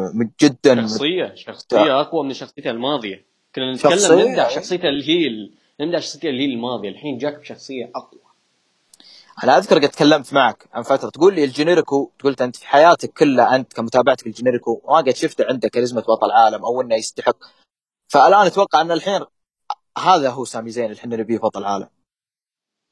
جدا 0.42 0.82
شخصية 0.82 1.36
شخصية 1.36 2.02
أقوى 2.02 2.24
من 2.24 2.34
شخصيته 2.34 2.72
الماضية. 2.72 3.26
كنا 3.56 3.74
نتكلم 3.74 4.20
نمدح 4.20 4.50
شخصيته 4.50 4.90
ال 4.90 5.03
heel 5.03 5.58
نمدح 5.82 6.00
شخصيته 6.00 6.30
ال 6.30 6.34
heel 6.34 6.50
الماضية. 6.50 6.90
الحين 6.90 7.18
جاك 7.18 7.40
بشخصية 7.40 7.92
أقوى. 7.96 8.22
أنا 9.44 9.58
أذكر 9.58 9.80
قد 9.80 9.90
تكلمت 9.90 10.34
معك 10.34 10.70
عن 10.74 10.84
فترة. 10.84 11.10
تقول 11.10 11.36
لي 11.36 11.44
الجينيريكو 11.44 12.12
قلت 12.24 12.42
أنت 12.42 12.56
في 12.56 12.68
حياتك 12.68 13.14
كلها 13.14 13.56
أنت 13.56 13.74
كمتابعتك 13.74 14.28
للجينيريكو 14.28 14.82
ما 14.88 14.98
قد 14.98 15.16
شفت 15.16 15.42
عنده 15.42 15.70
كاريزما 15.70 16.02
بطل 16.02 16.32
عالم 16.32 16.66
أو 16.66 16.82
إنه 16.82 16.96
يستحق. 16.96 17.38
فالآن 18.08 18.46
أتوقع 18.46 18.82
أن 18.82 18.92
الحين 18.92 19.22
هذا 19.98 20.30
هو 20.30 20.46
سامي 20.46 20.70
زين 20.70 20.86
اللي 20.86 20.98
إحنا 20.98 21.16
نبيه 21.16 21.38
بطل 21.38 21.64
عالم 21.64 21.90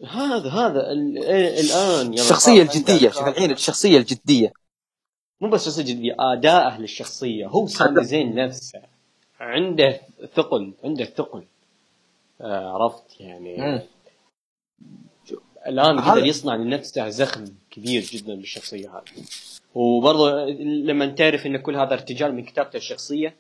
هذا 0.04 0.50
هذا 0.50 0.90
إيه، 0.90 1.60
الآن 1.60 2.14
الشخصية 2.14 2.62
الجدية. 2.62 3.10
شوف 3.10 3.28
الحين 3.28 3.52
الشخصية 3.52 3.98
الجدية. 3.98 4.54
مو 5.42 5.50
بس 5.50 5.62
الشخصيه 5.62 5.82
الجديه 5.82 6.16
أداءه 6.20 6.78
للشخصية. 6.78 7.48
هو 7.48 7.68
سامي 7.68 8.04
زين 8.04 8.36
نفسه. 8.36 8.82
عنده 9.40 10.02
ثقل 10.36 10.74
عنده 10.84 11.06
ثقل. 11.06 11.46
آه 12.42 12.70
عرفت 12.70 13.20
يعني. 13.22 13.82
الآن 15.68 16.00
قدر 16.00 16.26
يصنع 16.26 16.56
لنفسه 16.56 17.10
زخم 17.10 17.46
كبير 17.72 18.02
جدا 18.02 18.36
بالشخصية 18.36 18.90
هذه. 18.90 19.24
وبرضه 19.76 20.46
لما 20.86 21.06
تعرف 21.06 21.46
إن 21.46 21.58
كل 21.58 21.76
هذا 21.76 21.94
ارتجال 21.94 22.36
من 22.36 22.44
كتابته 22.44 22.78
الشخصية 22.78 23.36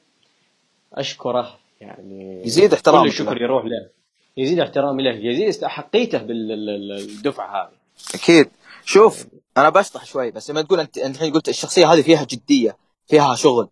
أشكره 0.94 1.60
يعني 1.82 2.42
يزيد 2.46 2.74
احترام 2.74 3.04
كل 3.04 3.08
الشكر 3.08 3.42
يروح 3.42 3.66
له. 3.66 3.90
يزيد 4.38 4.60
احترامي 4.60 5.04
له. 5.04 5.12
يزيد 5.12 5.64
احقيته 5.64 6.18
بالدفعة 6.18 7.64
هذه. 7.64 7.74
أكيد. 8.16 8.50
شوف 8.86 9.26
أنا 9.58 9.70
بشطح 9.70 10.06
شوي 10.06 10.32
بس 10.32 10.52
لما 10.52 10.62
تقول 10.62 10.80
انت 10.80 10.98
الحين 10.98 11.34
قلت 11.34 11.50
الشخصية 11.50 11.94
هذه 11.94 12.02
فيها 12.02 12.24
جدية 12.24 12.78
فيها 13.08 13.36
شغل. 13.36 13.70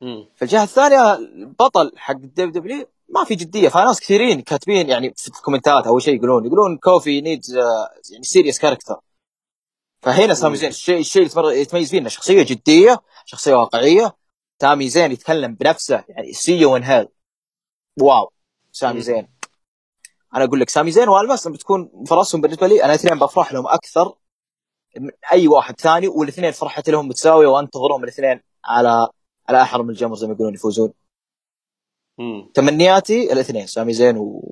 في 0.00 0.42
الجهة 0.42 0.62
الثانية 0.62 1.14
البطل 1.14 1.92
حق 1.96 2.16
WWE 2.16 2.88
ما 3.08 3.24
في 3.24 3.34
جدية. 3.34 3.68
فناس 3.68 4.00
كثيرين 4.00 4.40
كاتبين 4.40 4.88
يعني 4.88 5.14
في 5.16 5.28
ال 5.28 5.34
comment 5.34 5.80
ات 5.80 5.86
اول 5.86 6.02
شيء 6.02 6.14
يقولون 6.16 6.46
يقولون 6.46 6.78
Kofi 6.78 7.20
needs 7.20 7.56
يعني 8.12 8.22
serious 8.22 8.58
character 8.58 8.96
فهنا 10.02 10.34
سامي 10.34 10.56
زين 10.56 10.68
الشيء 10.68 10.98
الشيء 10.98 11.26
اللي 11.40 11.60
يتميز 11.60 11.90
فيه 11.90 11.98
إنه 11.98 12.08
شخصية 12.08 12.42
جدية 12.42 13.02
شخصية 13.24 13.54
واقعية. 13.54 14.16
سامي 14.60 14.88
زين 14.88 15.12
يتكلم 15.12 15.54
بنفسه 15.54 16.04
يعني 16.08 16.32
see 16.32 16.52
you 16.60 16.76
in 16.76 16.82
hell 16.82 17.08
wow. 18.00 18.32
سامي 18.72 19.00
زين. 19.00 19.28
أنا 20.34 20.44
أقول 20.44 20.60
لك 20.60 20.68
سامي 20.68 20.90
زين 20.90 21.08
وألمس 21.08 21.48
بتكون 21.48 22.04
فرصهم 22.08 22.40
بالنسبة 22.40 22.66
لي 22.66 22.84
أنا 22.84 22.94
اثنين 22.94 23.18
بفرح 23.18 23.52
لهم 23.52 23.66
أكثر 23.66 24.14
من 24.96 25.10
أي 25.32 25.48
واحد 25.48 25.80
ثاني 25.80 26.08
والاثنين 26.08 26.52
فرحتي 26.52 26.90
لهم 26.90 27.08
متساوية 27.08 27.46
وأنتظرهم 27.46 28.04
الاثنين 28.04 28.40
على 28.64 29.08
على 29.48 29.62
احر 29.62 29.82
من 29.82 29.90
الجمر 29.90 30.14
زي 30.16 30.26
ما 30.26 30.32
يقولون 30.32 30.54
يفوزون. 30.54 30.92
تمنياتي 32.54 33.32
الاثنين 33.32 33.66
سامي 33.66 33.92
زين 33.92 34.16
و... 34.16 34.42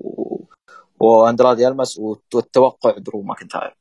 وأندرادي 1.01 1.69
ألمس 1.69 1.99
والتوقع 1.99 2.99
درو 2.99 3.23
ماكنتاير. 3.23 3.77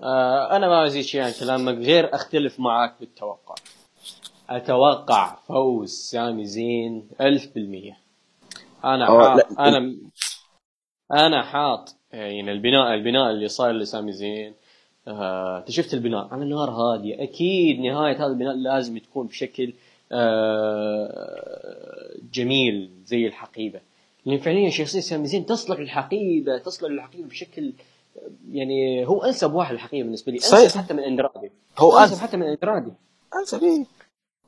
آه 0.00 0.56
أنا 0.56 0.68
ما 0.68 0.86
أزيد 0.86 1.04
شيء 1.04 1.22
عن 1.22 1.32
كلامك 1.40 1.74
غير 1.74 2.14
أختلف 2.14 2.60
معاك 2.60 2.94
بالتوقع. 3.00 3.54
أتوقع 4.50 5.36
فوز 5.48 5.90
سامي 5.90 6.46
زين 6.46 7.08
1000% 7.20 7.94
أنا 8.84 9.06
حاط 9.06 9.58
أنا 9.58 9.96
أنا 11.12 11.42
حاط 11.42 11.96
يعني 12.12 12.52
البناء 12.52 12.94
البناء 12.94 13.30
اللي 13.30 13.48
صاير 13.48 13.74
لسامي 13.74 14.12
زين 14.12 14.54
آه، 15.08 15.58
أنت 15.58 15.70
شفت 15.70 15.94
البناء؟ 15.94 16.28
على 16.32 16.44
نار 16.44 16.70
هادية. 16.70 17.22
أكيد 17.22 17.80
نهاية 17.80 18.16
هذا 18.16 18.26
البناء 18.26 18.54
لازم 18.54 18.98
تكون 18.98 19.26
بشكل 19.26 19.72
آه 20.12 21.83
جميل 22.34 22.90
زي 23.04 23.26
الحقيبة. 23.26 23.80
لأن 24.26 24.38
فعليا 24.38 24.70
شخصيه 24.70 25.00
سامي 25.00 25.26
زين 25.26 25.46
تصلح 25.46 25.78
للحقيبه 25.78 26.58
تصلح 26.58 26.90
للحقيبه 26.90 27.28
بشكل 27.28 27.72
يعني 28.50 29.06
هو 29.06 29.24
أنسب 29.24 29.52
واحد 29.52 29.74
الحقيبة 29.74 30.04
بالنسبة 30.04 30.32
لي 30.32 30.38
أنسب 30.38 30.78
حتى 30.78 30.94
من 30.94 31.00
اندرادي 31.00 31.50
هو 31.78 31.98
أنسب 31.98 32.22
حتى 32.22 32.36
من 32.36 32.42
اندرادي 32.42 32.92
أنسب 33.40 33.62
إيه. 33.62 33.84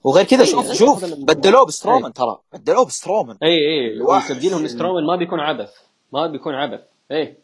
وغير 0.04 0.24
كذا 0.24 0.44
شوف 0.44 0.72
شوف 0.72 1.04
بدلوه 1.04 1.66
بسترومان 1.66 2.12
ترى. 2.12 2.38
بدلوه 2.52 2.86
بسترومان 2.86 3.36
اي 3.42 3.48
اي 3.48 4.00
وتبديلهم 4.00 4.66
سترومان 4.66 5.04
ما 5.04 5.16
بيكون 5.16 5.40
عبث. 5.40 5.72
ما 6.12 6.26
بيكون 6.26 6.54
عبث. 6.54 6.80
اي 7.12 7.36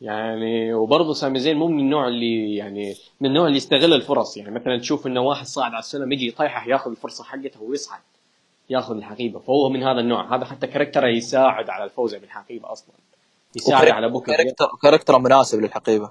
يعني 0.00 0.74
وبرضه 0.74 1.12
سامي 1.12 1.40
زين 1.40 1.56
مو 1.56 1.68
من 1.68 1.80
النوع 1.80 2.08
اللي 2.08 2.54
يعني 2.54 2.94
من 3.20 3.28
النوع 3.28 3.46
اللي 3.46 3.56
يستغل 3.56 3.92
الفرص. 3.92 4.36
يعني 4.36 4.50
مثلا 4.50 4.78
تشوف 4.78 5.06
إنه 5.06 5.20
واحد 5.20 5.46
صاعد 5.46 5.70
على 5.70 5.78
السلم 5.78 6.12
يجي 6.12 6.28
يطيحه 6.28 6.68
ياخذ 6.68 6.90
الفرصة 6.90 7.24
حقته 7.24 7.62
ويصعد. 7.62 8.00
ياخذ 8.70 8.96
الحقيبة 8.96 9.38
فهو 9.38 9.68
من 9.68 9.82
هذا 9.82 10.00
النوع. 10.00 10.36
هذا 10.36 10.44
حتى 10.44 10.66
character 10.66 11.04
ه 11.04 11.08
يساعد 11.08 11.70
على 11.70 11.84
الفوز 11.84 12.14
بالحقيبة 12.14 12.72
أصلا. 12.72 12.94
يساعد 13.56 13.88
على 13.88 14.08
book 14.08 14.26
character 14.26 14.66
character 14.82 15.18
مناسب 15.18 15.60
للحقيبة. 15.60 16.10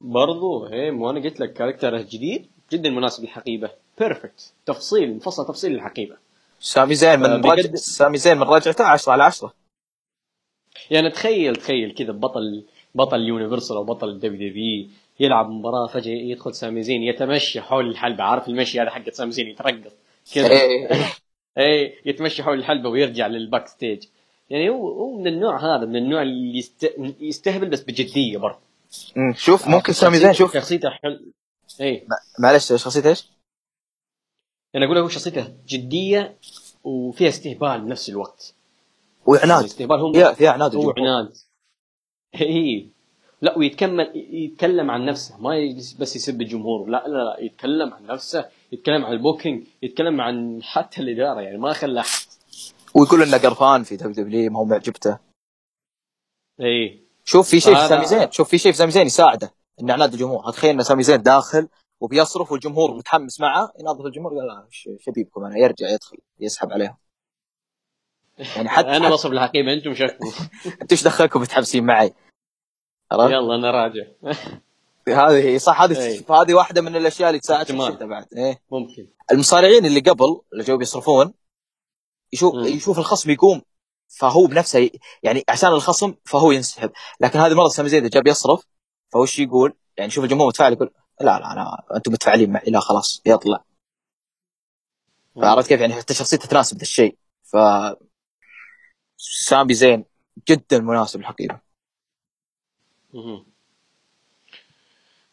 برضو 0.00 0.66
إيه 0.66 0.90
وأنا 0.90 1.20
قلت 1.20 1.40
لك 1.40 1.52
character 1.52 2.00
جديد 2.00 2.46
جدا 2.72 2.90
مناسب 2.90 3.22
للحقيبة. 3.22 3.70
perfect 3.98 4.52
تفصيل 4.66 5.16
مفصل 5.16 5.46
تفصيل 5.46 5.72
للحقيبة. 5.72 6.16
سامي 6.60 6.94
زين 6.94 7.20
من 7.20 7.44
رجع 7.44 7.74
سامي 7.74 8.18
زين 8.18 8.36
من 8.36 8.42
رجعته 8.42 8.84
10 8.84 9.12
على 9.12 9.22
10 9.24 9.52
يعني 10.90 11.10
تخيل 11.10 11.56
تخيل 11.56 11.94
كذا 11.94 12.12
بطل 12.12 12.64
بطل 12.94 13.20
universal 13.20 13.76
أو 13.76 13.84
بطل 13.84 14.08
ال 14.08 14.50
WW 14.50 14.88
يلعب 15.20 15.50
مباراة 15.50 15.86
فجأة 15.86 16.12
يدخل 16.12 16.54
سامي 16.54 16.82
زين 16.82 17.02
يتمشى 17.02 17.60
حول 17.60 17.90
الحلبة 17.90 18.24
عارف 18.24 18.48
المشي 18.48 18.80
هذا 18.80 18.90
حق 18.90 19.10
سامي 19.10 19.32
زين 19.32 19.46
يترقص. 19.46 19.92
كذا. 20.34 20.48
اي 21.58 21.98
يتمشى 22.04 22.42
حول 22.42 22.58
الحلبة 22.58 22.88
ويرجع 22.88 23.26
لل 23.26 23.68
backstage 23.68 24.04
يعني 24.50 24.68
هو 24.68 24.88
هو 24.88 25.18
من 25.18 25.26
النوع 25.26 25.76
هذا 25.76 25.86
من 25.86 25.96
النوع 25.96 26.22
اللي 26.22 26.64
يستهبل 27.20 27.68
بس 27.68 27.80
بجدية 27.80 28.38
برضه. 28.38 28.58
شوف 29.34 29.68
ممكن 29.68 29.92
سامي 29.92 30.16
زين 30.16 30.32
شوف. 30.32 30.54
شخصيته 30.54 30.90
حل 30.90 31.32
اي 31.80 32.06
معلش 32.38 32.72
شخصيته 32.72 33.08
إيش؟ 33.08 33.28
أنا 34.74 34.84
أقول 34.84 34.96
لك 34.96 35.02
هو 35.02 35.08
شخصيته 35.08 35.54
جدية 35.68 36.38
وفيها 36.84 37.28
استهبال 37.28 37.80
بنفس 37.80 38.08
الوقت. 38.08 38.54
وعناد. 39.26 39.64
استهبال 39.64 40.00
هو 40.00 40.12
فيها 40.12 40.32
فيها 40.32 40.50
عناد 40.50 40.74
هو 40.76 40.94
عناد. 40.96 41.32
اي 42.40 42.88
لا 43.42 43.58
ويتكلم 43.58 44.06
يتكلم 44.14 44.90
عن 44.90 45.04
نفسه 45.04 45.40
ما 45.40 45.50
بس 46.00 46.16
يسب 46.16 46.40
الجمهور 46.40 46.88
لا 46.88 47.04
لا 47.08 47.18
لا 47.18 47.36
يتكلم 47.40 47.94
عن 47.94 48.06
نفسه. 48.06 48.48
يتكلم 48.72 49.04
عن 49.04 49.12
ال 49.12 49.19
booking 49.19 49.66
يتكلم 49.82 50.20
عن 50.20 50.62
حتى 50.62 51.02
الإدارة 51.02 51.40
يعني 51.40 51.58
ما 51.58 51.72
خلى 51.72 52.00
أحد. 52.00 52.26
ويقول 52.94 53.22
إنه 53.22 53.38
قرفان 53.38 53.82
في 53.82 53.96
WW 53.96 54.52
ما 54.52 54.58
هو 54.58 54.64
معجبته 54.64 55.18
إي. 56.60 57.06
شوف 57.24 57.50
في 57.50 57.60
شيء 57.60 57.74
في 57.74 57.88
سامي 57.88 58.06
زين 58.06 58.30
شوف 58.30 58.48
في 58.48 58.58
شيء 58.58 58.72
في 58.72 58.78
سامي 58.78 58.90
زين 58.90 59.06
يساعده 59.06 59.54
ان 59.80 59.90
عناد 59.90 60.12
الجمهور. 60.12 60.52
تخيل 60.52 60.70
إن 60.70 60.82
سامي 60.82 61.02
زين 61.02 61.22
داخل 61.22 61.68
وبيصرف 62.00 62.52
والجمهور 62.52 62.94
متحمس 62.94 63.40
معه 63.40 63.72
ينظف 63.80 64.06
الجمهور 64.06 64.38
قال 64.38 64.46
لا 64.46 64.66
شبيكم 65.00 65.44
أنا؟ 65.44 65.58
يرجع 65.58 65.88
يدخل 65.88 66.18
يسحب 66.40 66.72
عليهم. 66.72 66.96
يعني 68.56 68.68
حتى 68.68 68.96
أنا 68.96 69.10
بصرف 69.10 69.32
الحقيبه 69.32 69.72
أنتم 69.72 69.94
شكوا. 69.94 70.30
أنتم 70.82 70.86
إيش 70.92 71.04
دخلكم 71.04 71.40
متحمسين 71.40 71.84
معي؟ 71.84 72.14
يلا 73.12 73.54
أنا 73.54 73.70
راجع. 73.70 74.04
هذه 75.08 75.58
صح 75.58 75.82
هذه 75.82 76.00
إيه. 76.00 76.24
هذه 76.30 76.54
واحدة 76.54 76.80
من 76.80 76.96
الأشياء 76.96 77.28
اللي 77.30 77.40
تساعد 77.40 77.66
شخصيته 77.66 78.06
بعد. 78.06 78.26
إيه 78.36 78.62
ممكن. 78.72 79.08
المصارعين 79.32 79.86
اللي 79.86 80.00
قبل 80.00 80.40
اللي 80.52 80.64
جو 80.64 80.76
بيصرفون 80.78 81.34
يشوف 82.32 82.54
م. 82.54 82.58
يشوف 82.58 82.98
الخصم 82.98 83.30
يقوم 83.30 83.62
فهو 84.08 84.46
بنفسه 84.46 84.90
يعني 85.22 85.44
عشان 85.48 85.68
الخصم 85.68 86.14
فهو 86.24 86.52
ينسحب. 86.52 86.92
لكن 87.20 87.38
هذه 87.38 87.52
المره 87.52 87.68
سامي 87.68 87.88
زيد 87.88 88.06
جاب 88.10 88.22
بيصرف 88.22 88.64
فوش 89.12 89.38
يقول؟ 89.38 89.74
يعني 89.96 90.10
شوف 90.10 90.24
الجمهور 90.24 90.48
متفاعل 90.48 90.72
يقول 90.72 90.90
لا 91.20 91.38
لا 91.38 91.52
أنا 91.52 91.82
أنتم 91.96 92.12
متفاعلين 92.12 92.52
معي 92.52 92.70
لا 92.70 92.80
خلاص 92.80 93.22
يطلع. 93.26 93.64
فعرفت 95.36 95.68
كيف؟ 95.68 95.80
يعني 95.80 95.94
حتى 95.94 96.14
شخصيته 96.14 96.48
تناسب 96.48 96.76
ذا 96.76 96.82
الشيء. 96.82 97.18
ف 97.42 97.56
سامي 99.16 99.74
زين 99.74 100.04
جدا 100.48 100.78
مناسب 100.78 101.20
الحقيقة 101.20 101.60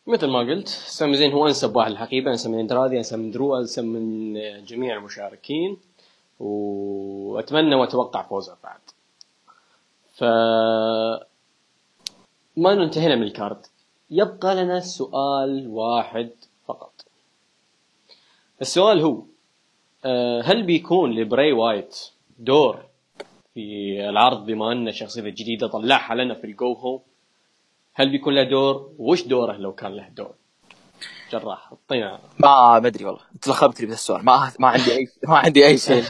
مثل 0.08 0.28
ما 0.28 0.40
قلت 0.40 0.68
سامي 0.68 1.16
زين 1.16 1.32
هو 1.32 1.48
أنسب 1.48 1.76
واحد 1.76 1.92
للحقيبة 1.92 2.32
أنسب 2.32 2.50
من 2.50 2.60
اندرادي 2.60 2.98
أنسب 2.98 3.20
من 3.20 3.32
درو 3.32 3.58
أنسب 3.58 3.84
من 3.84 4.34
جميع 4.66 4.98
المشاركين. 4.98 5.78
وأتمنى 6.40 7.76
وأتوقع 7.76 8.22
فوزه 8.22 8.58
بعد. 8.64 8.80
ف 10.14 10.24
ما 12.58 12.74
انتهينا 12.74 13.16
من 13.16 13.24
ال 13.24 13.31
card. 13.31 13.66
يبقى 14.10 14.56
لنا 14.56 14.80
سؤال 14.80 15.68
واحد 15.68 16.30
فقط. 16.68 17.06
السؤال 18.62 19.02
هو 19.02 19.24
آه، 20.06 20.42
هل 20.42 20.64
بيكون 20.64 21.12
لبراي 21.12 21.52
وايت 21.52 22.00
دور 22.40 22.86
في 23.54 23.96
العرض 24.10 24.46
بما 24.46 24.72
أن 24.72 24.92
شخصيته 24.92 25.28
الجديدة 25.28 25.68
طلعها 25.68 26.16
لنا 26.16 26.34
في 26.34 26.48
ال 26.48 26.57
go 26.57 26.74
home؟ 26.74 27.00
هل 27.94 28.10
بيكون 28.10 28.36
له 28.36 28.44
دور؟ 28.44 28.92
وش 28.98 29.22
دوره 29.22 29.54
لو 29.54 29.74
كان 29.74 29.92
له 29.92 30.10
دور؟ 30.10 30.34
جراح 31.32 31.72
اعطينا 31.72 32.20
ما 32.40 32.80
ما 32.80 32.88
أدري 32.88 33.06
والله 33.06 33.22
انت 33.36 33.48
لخبت 33.48 33.82
لي 33.82 33.88
بالسؤال 33.88 34.26
ما 34.26 34.52
ما 34.60 34.68
عندي 34.68 34.92
اي 34.94 35.08
ما 35.28 35.38
عندي 35.38 35.66
أي 35.66 35.78
شيء 35.78 36.04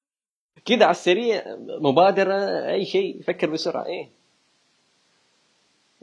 كذا 0.66 0.84
على 0.84 0.90
السريع 0.90 1.44
مبادرة 1.80 2.34
أي 2.70 2.84
شيء 2.84 3.22
فكر 3.22 3.50
بسرعة 3.50 3.84
إيه 3.84 4.10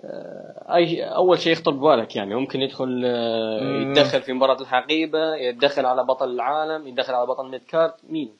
آه، 0.03 0.75
أي 0.75 1.03
أول 1.03 1.39
شيء 1.39 1.51
يخطر 1.53 1.71
ببالك 1.71 2.15
يعني 2.15 2.35
ممكن 2.35 2.61
يدخل 2.61 3.01
آه، 3.05 3.81
يتدخل 3.81 4.21
في 4.21 4.33
مباراة 4.33 4.61
الحقيبة 4.61 5.35
يتدخل 5.35 5.85
على 5.85 6.03
بطل 6.03 6.29
العالم 6.29 6.87
يتدخل 6.87 7.13
على 7.13 7.27
بطل 7.27 7.49
ميد 7.49 7.61
كارت 7.63 7.95
مين؟ 8.09 8.37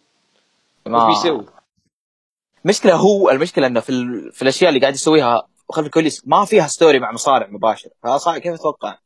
ما 0.85 1.07
بيسوي؟ 1.07 1.45
المشكلة 2.65 2.95
هو 2.95 3.29
المشكلة 3.29 3.67
إنه 3.67 3.79
في, 3.79 3.89
ال... 3.89 4.31
في 4.31 4.41
الأشياء 4.41 4.69
اللي 4.69 4.81
قاعد 4.81 4.93
يسويها 4.93 5.47
خلف 5.69 5.85
الكواليس. 5.85 6.27
ما 6.27 6.45
فيها 6.45 6.67
story 6.67 6.99
مع 6.99 7.11
مصارع 7.11 7.47
مباشر. 7.47 7.89
فصعب 8.03 8.37
كيف 8.37 8.53
أتوقع؟ 8.53 8.97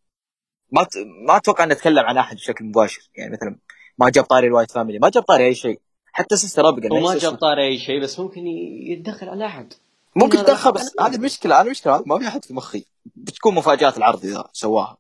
ما 0.72 0.84
ت... 0.84 0.88
ما 1.28 1.38
أتوقع 1.38 1.64
إنه 1.64 1.74
اتكلم 1.74 2.06
عن 2.06 2.18
أحد 2.18 2.36
بشكل 2.36 2.66
مباشر. 2.66 3.10
يعني 3.16 3.34
مثلا 3.34 3.60
ما 3.98 4.10
جاب 4.10 4.24
طاري 4.24 4.48
الوايت 4.48 4.72
فاميلي 4.72 5.00
ما 5.00 5.10
جاب 5.10 5.24
طاري 5.24 5.46
أي 5.46 5.56
شيء. 5.56 5.80
حتى 6.14 6.36
سيستر 6.36 6.70
ابيجل 6.70 6.94
هو 6.94 7.00
ما 7.00 7.18
جاب 7.18 7.36
طاري 7.36 7.68
أي 7.68 7.78
شيء 7.78 8.02
بس 8.02 8.20
ممكن 8.20 8.48
يتدخل 8.48 9.30
على 9.30 9.46
أحد. 9.46 9.74
ممكن 10.16 10.40
يتدخل 10.40 10.72
بس 10.72 10.96
هذه 11.02 11.16
المشكلة 11.16 11.62
هذه 11.62 11.66
المشكلة 11.66 12.04
ما 12.06 12.20
في 12.20 12.28
أحد 12.28 12.46
في 12.46 12.54
مخي. 12.54 12.86
بتكون 13.16 13.56
مفاجاه 13.56 13.94
العرض 13.98 14.26
إذا 14.26 14.44
سواها. 14.54 14.98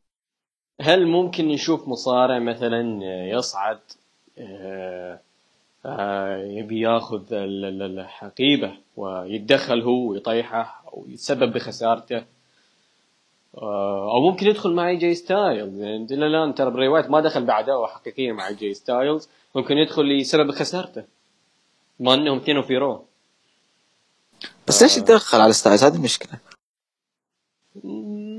هل 0.82 1.08
ممكن 1.08 1.48
نشوف 1.48 1.88
مصارع 1.88 2.40
مثلا 2.40 3.00
يصعد 3.38 3.80
آه، 4.38 5.20
آه، 5.86 6.38
يبي 6.38 6.80
ياخذ 6.80 7.24
الحقيبة 7.32 8.78
ويتدخل 8.98 9.82
هو 9.82 10.12
ويطيحه؟ 10.12 10.84
أو 10.94 11.06
يتسبب 11.10 11.54
بخسارته. 11.54 12.24
آه، 13.58 14.12
أو 14.12 14.30
ممكن 14.30 14.48
يدخل 14.48 14.74
مع 14.74 14.90
اي 14.90 14.96
جي 14.96 15.16
ستايلز 15.16 15.82
يعني 15.82 16.08
إلى 16.12 16.28
الآن 16.28 16.56
ترى 16.56 16.72
براي 16.72 16.88
وايت 16.88 17.10
ما 17.10 17.22
دخل 17.22 17.46
بعداوه 17.46 17.88
حقيقيه 17.88 18.32
مع 18.32 18.45
اي 18.45 18.52
جي 18.52 18.74
ستايلز 18.74 19.30
ممكن 19.56 19.78
يدخل 19.78 20.20
لسبب 20.20 20.52
خسارته. 20.52 21.04
ما 22.00 22.14
إنهم 22.14 22.38
اثنين 22.38 22.62
في 22.62 22.78
رو 22.78 23.06
بس 24.68 24.84
ليش 24.84 24.98
يتدخل 24.98 25.42
على 25.42 25.54
ستايلز 25.54 25.84
هذه 25.84 25.96
المشكلة 25.96 26.40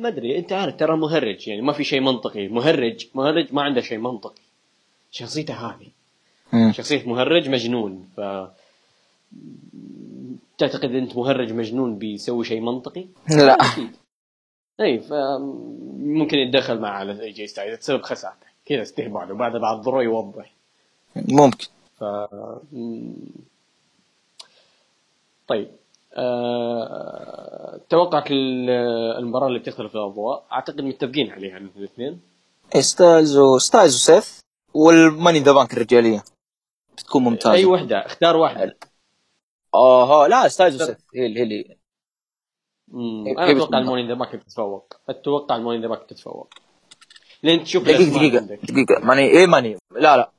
ما 0.01 0.09
أدري. 0.09 0.39
أنت 0.39 0.53
عارف 0.53 0.77
ترى 0.77 0.97
مهرج. 0.97 1.49
يعني 1.49 1.63
ما 1.63 1.73
في 1.73 1.85
شيء 1.85 2.01
منطقي. 2.01 2.49
مهرج 2.49 3.07
مهرج 3.15 3.55
ما 3.55 3.63
عنده 3.63 3.81
شيء 3.81 3.99
منطقي. 3.99 4.43
شخصيته 5.11 5.55
هذه. 5.55 5.91
شخصية 6.73 7.09
مهرج 7.09 7.49
مجنون. 7.49 8.09
ف 8.17 8.21
تعتقد 10.59 10.95
أنت 10.95 11.17
مهرج 11.17 11.53
مجنون 11.53 11.99
بيسوي 11.99 12.45
شيء 12.45 12.61
منطقي؟ 12.61 13.07
لا. 13.31 13.53
أكيد. 13.53 13.97
اي 14.81 15.03
ممكن 15.99 16.39
يتدخل 16.39 16.79
مع 16.81 16.89
على 16.89 17.31
جي 17.31 17.47
ستايلز 17.47 17.79
تسبب 17.79 18.03
خسارته. 18.03 18.47
كذا 18.67 18.83
استهبال 18.83 19.33
وبعد 19.33 19.57
بعد 19.57 19.81
ضروري 19.81 20.05
يوضح. 20.05 20.53
ممكن. 21.17 21.67
ف 21.97 22.05
طيب 25.49 25.71
أه... 26.15 27.81
توقعك 27.89 28.27
المباراة 28.31 29.47
اللي 29.47 29.59
بتخطف 29.59 29.97
الأضواء 29.97 30.45
أعتقد 30.53 30.81
متفقين 30.81 31.31
عليها 31.31 31.57
الاثنين. 31.57 32.21
إيه 32.75 32.81
ستايلز 32.81 33.37
وستايلز 33.37 33.95
وسيث 33.95 34.41
وال 34.75 34.89
Money 34.89 35.24
in 35.24 35.39
the 35.39 35.53
Bank 35.53 35.73
الرجالية. 35.73 36.25
بتكون 36.93 37.25
ممتازة. 37.25 37.55
أي 37.55 37.65
وحدة 37.65 38.07
اختار 38.07 38.37
واحدة. 38.37 38.77
آه 39.75 40.27
لا 40.27 40.49
ستايلز 40.49 40.83
وسيث 40.83 40.97
هي 41.15 41.27
اللي 41.27 41.41
هي 41.41 41.43
اللي 41.43 41.79
أنا 43.39 43.51
أتوقع 43.51 43.79
ال 43.79 43.82
Money 43.82 44.01
in 44.01 44.09
the 44.09 44.15
Bank 44.15 44.33
تتفوق. 44.33 44.95
أتوقع 45.09 45.57
ال 45.57 45.60
Money 45.60 45.76
in 45.76 45.83
the 45.83 45.89
Bank 45.89 46.03
تتفوق. 46.09 46.55
لين 47.43 47.65
تشوف 47.65 47.85
دقيقة 47.85 48.05
دقيقة 48.05 48.39
دقيقة. 48.63 49.05
Money 49.05 49.23
إيه 49.23 49.47
Money. 49.47 49.77
لا 49.91 50.17
لا. 50.17 50.31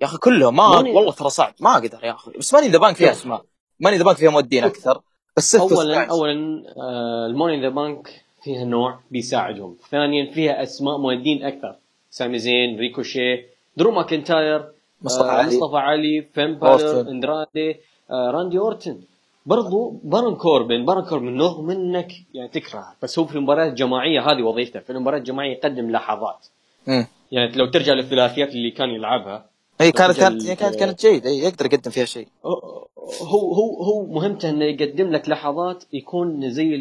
يا 0.00 0.06
أخي 0.06 0.18
كلهم 0.18 0.56
ما 0.56 0.68
Money... 0.68 0.90
والله 0.92 1.12
ترى 1.12 1.30
صعب. 1.30 1.54
ما 1.60 1.72
أقدر 1.72 2.04
يا 2.04 2.12
أخي. 2.12 2.30
بس 2.38 2.54
Money 2.54 2.64
in 2.64 2.68
the 2.68 2.78
Bank 2.78 2.96
فيها 2.96 3.10
أسماء. 3.10 3.44
Money 3.80 3.91
in 3.91 3.96
the 3.96 4.04
Bank 4.04 4.16
فيها 4.16 4.30
مؤدين 4.30 4.64
أكثر. 4.64 5.02
بس 5.36 5.54
اولا 5.56 6.10
اولا 6.10 6.64
آه 6.76 7.26
ال 7.26 7.30
Money 7.30 7.53
in 7.53 7.62
the 7.62 7.68
Bank 7.68 8.24
فيها 8.42 8.64
نوع 8.64 9.00
بيساعدهم. 9.10 9.76
ثانيا 9.90 10.32
فيها 10.32 10.62
أسماء 10.62 10.98
مؤدين 10.98 11.44
أكثر. 11.44 11.76
سامي 12.10 12.38
زين 12.38 12.78
ريكوشي 12.78 13.44
درو 13.76 13.90
ماكنتاير 13.90 14.72
مصطفى 15.02 15.28
آه 15.28 15.32
علي. 15.32 15.46
مصطفى 15.46 15.76
علي 15.76 16.22
فين 16.34 16.58
بالر 16.58 17.00
اندرادي 17.00 17.76
راندي 18.10 18.58
اورتن. 18.58 19.00
برضو 19.46 20.00
بارون 20.04 20.34
كوربن 20.34 20.84
بارون 20.84 21.04
كوربن 21.04 21.40
رغم 21.40 21.70
انك 21.70 22.12
يعني 22.34 22.48
تكره. 22.48 22.86
بس 23.02 23.18
هو 23.18 23.24
في 23.24 23.36
المباريات 23.36 23.68
الجماعية 23.68 24.20
هذه 24.20 24.42
وظيفته. 24.42 24.80
في 24.80 24.90
المباريات 24.90 25.22
الجماعية 25.22 25.52
يقدم 25.52 25.90
لحظات. 25.90 26.46
م. 26.86 27.04
يعني 27.32 27.52
لو 27.52 27.66
ترجع 27.66 27.92
للثلاثيات 27.92 28.48
اللي 28.48 28.70
كان 28.70 28.88
يلعبها. 28.88 29.46
اي 29.80 29.92
كانت 29.92 30.20
كانت 30.20 30.50
كانت 30.52 30.74
كانت 30.74 31.06
جيدة. 31.06 31.30
اي 31.30 31.38
يقدر 31.38 31.66
يقدم 31.66 31.90
فيها 31.90 32.04
شيء. 32.04 32.28
هو 32.44 33.54
هو 33.54 33.82
هو 33.82 34.06
مهمته 34.06 34.50
إنه 34.50 34.64
يقدم 34.64 35.10
لك 35.10 35.28
لحظات 35.28 35.84
يكون 35.92 36.50
زي 36.50 36.74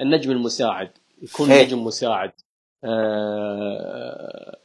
النجم 0.00 0.30
المساعد. 0.30 0.90
يكون 1.22 1.50
هي. 1.50 1.64
نجم 1.64 1.84
مساعد. 1.84 2.32
آه 2.84 4.56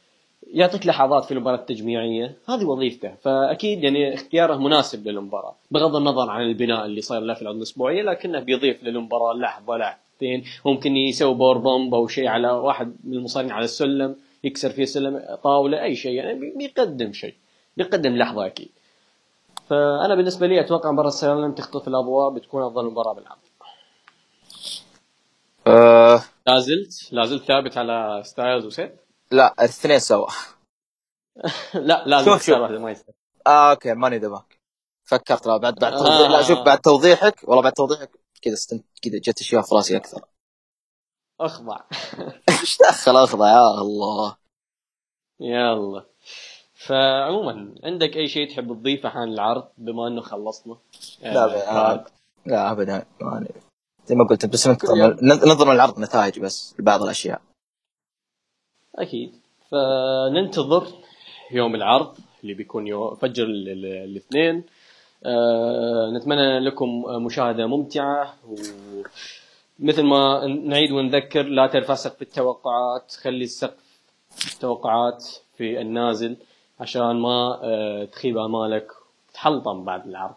يعطيك 0.52 0.86
لحظات 0.86 1.24
في 1.24 1.34
المباراة 1.34 1.56
التجميعية. 1.56 2.34
هذه 2.48 2.64
وظيفته. 2.64 3.14
فأكيد 3.22 3.84
يعني 3.84 4.14
اختياره 4.14 4.56
مناسب 4.56 5.08
للمباراة 5.08 5.54
بغض 5.70 5.96
النظر 5.96 6.30
عن 6.30 6.42
البناء 6.42 6.86
اللي 6.86 7.00
صاير 7.00 7.22
له 7.22 7.34
في 7.34 7.42
العروض 7.42 7.56
الاسبوعيه 7.56 8.02
لكنه 8.02 8.40
بيضيف 8.40 8.84
للمباراة 8.84 9.34
لحظه 9.34 9.76
لحظتين 9.76 10.44
ممكن 10.64 10.96
يسوي 10.96 11.34
بور 11.34 11.58
بومب 11.58 11.94
أو 11.94 12.06
شيء 12.06 12.26
على 12.26 12.50
واحد 12.50 12.96
من 13.04 13.14
المصارعين 13.14 13.52
على 13.52 13.64
السلم 13.64 14.16
يكسر 14.44 14.70
فيه 14.70 14.84
سلم 14.84 15.22
طاولة 15.42 15.82
أي 15.82 15.96
شيء. 15.96 16.12
يعني 16.12 16.52
بيقدم 16.56 17.12
شيء. 17.12 17.34
بيقدم 17.76 18.16
لحظة 18.16 18.46
أكيد. 18.46 18.68
فأنا 19.68 20.14
بالنسبة 20.14 20.46
لي 20.46 20.60
أتوقع 20.60 20.90
مباراة 20.92 21.08
السلام 21.08 21.52
تخطف 21.52 21.88
الأضواء 21.88 22.30
بتكون 22.30 22.62
أفضل 22.62 22.84
مباراة 22.84 23.12
بالعرض. 23.12 23.38
أه... 25.66 26.22
لا 26.46 26.58
زلت 26.58 27.08
لا 27.12 27.26
زلت 27.26 27.42
ثابت 27.42 27.78
على 27.78 28.22
ستايلز 28.24 28.66
وسيث؟ 28.66 29.07
لا 29.30 29.54
الاثنين 29.58 29.98
سوا. 29.98 30.28
لا 31.74 32.04
لا 32.06 32.24
شوف 32.24 32.42
شوف. 32.42 32.58
ما 32.58 32.90
يصير. 32.90 33.14
آه 33.46 33.70
okay 33.70 33.94
Money 33.94 34.18
the 34.18 34.42
فكرت 35.04 35.46
لا 35.46 35.56
بعد 35.56 35.74
بعد 35.74 35.92
آه. 35.92 36.28
لا 36.28 36.42
شوف 36.42 36.58
بعد 36.58 36.78
توضيحك 36.78 37.40
والله 37.48 37.62
بعد 37.62 37.72
توضيحك 37.72 38.10
كذا 38.42 38.54
استنت 38.54 38.84
كذا 39.02 39.18
جت 39.18 39.40
أشياء 39.40 39.62
في 39.62 39.74
راسي 39.74 39.96
أكثر. 39.96 40.24
أخضع. 41.40 41.80
إيش 42.48 42.78
دخل 42.78 43.16
أخضع؟ 43.16 43.48
يا 43.48 43.80
الله. 43.80 44.36
يلا 45.40 46.04
فعموما 46.74 47.74
عندك 47.84 48.16
أي 48.16 48.28
شيء 48.28 48.50
تحب 48.50 48.72
تضيفه 48.72 49.08
عن 49.08 49.28
العرض؟ 49.28 49.68
بما 49.78 50.08
إنه 50.08 50.20
خلصنا. 50.20 50.76
لا 51.22 51.70
آه 51.70 52.06
لا 52.46 52.70
ابدا. 52.70 53.06
زي 54.06 54.14
ما 54.14 54.26
قلت 54.30 54.46
بس 54.46 54.68
ننظر 55.22 55.72
العرض 55.72 55.98
نتائج 55.98 56.40
بس 56.40 56.74
لبعض 56.78 57.02
الأشياء. 57.02 57.40
أكيد. 58.98 59.32
فننتظر 59.70 60.86
يوم 61.50 61.74
العرض 61.74 62.16
اللي 62.42 62.54
بيكون 62.54 62.86
يوم 62.86 63.14
فجر 63.14 63.44
الاثنين. 63.44 64.62
آه 65.24 66.10
نتمنى 66.10 66.58
لكم 66.58 66.88
مشاهدة 67.24 67.66
ممتعة 67.66 68.34
ومثل 69.80 70.02
ما 70.02 70.46
نعيد 70.46 70.92
ونذكر 70.92 71.42
لا 71.42 71.66
ترفع 71.66 71.94
سقف 71.94 72.22
التوقعات. 72.22 73.12
خلي 73.22 73.44
السقف 73.44 73.78
التوقعات 74.54 75.26
في 75.56 75.80
النازل 75.80 76.36
عشان 76.80 77.16
ما 77.16 77.60
آه 77.62 78.04
تخيب 78.04 78.38
آمالك 78.38 78.86
تحلطم 79.34 79.84
بعد 79.84 80.06
العرض. 80.06 80.34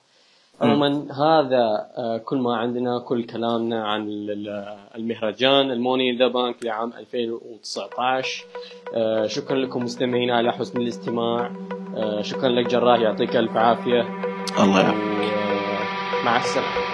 عموما 0.61 1.05
هذا 1.11 1.87
آه، 1.97 2.17
كل 2.17 2.37
ما 2.37 2.57
عندنا 2.57 2.99
كل 2.99 3.23
كلامنا 3.23 3.87
عن 3.87 4.07
المهرجان 4.95 5.71
الموني 5.71 6.17
ذا 6.17 6.27
بانك 6.27 6.65
لعام 6.65 6.93
2019 6.93 8.45
آه، 8.95 9.27
شكرا 9.27 9.57
لكم 9.57 9.83
مستمعينا 9.83 10.37
على 10.37 10.51
حسن 10.51 10.81
الاستماع. 10.81 11.51
آه، 11.95 12.21
شكرا 12.21 12.49
لك 12.49 12.67
جراح 12.67 12.99
يعطيك 12.99 13.35
ألف 13.35 13.57
عافية. 13.57 14.01
الله 14.59 14.81
يعافيك. 14.81 16.25
مع 16.25 16.37
السلامة. 16.37 16.90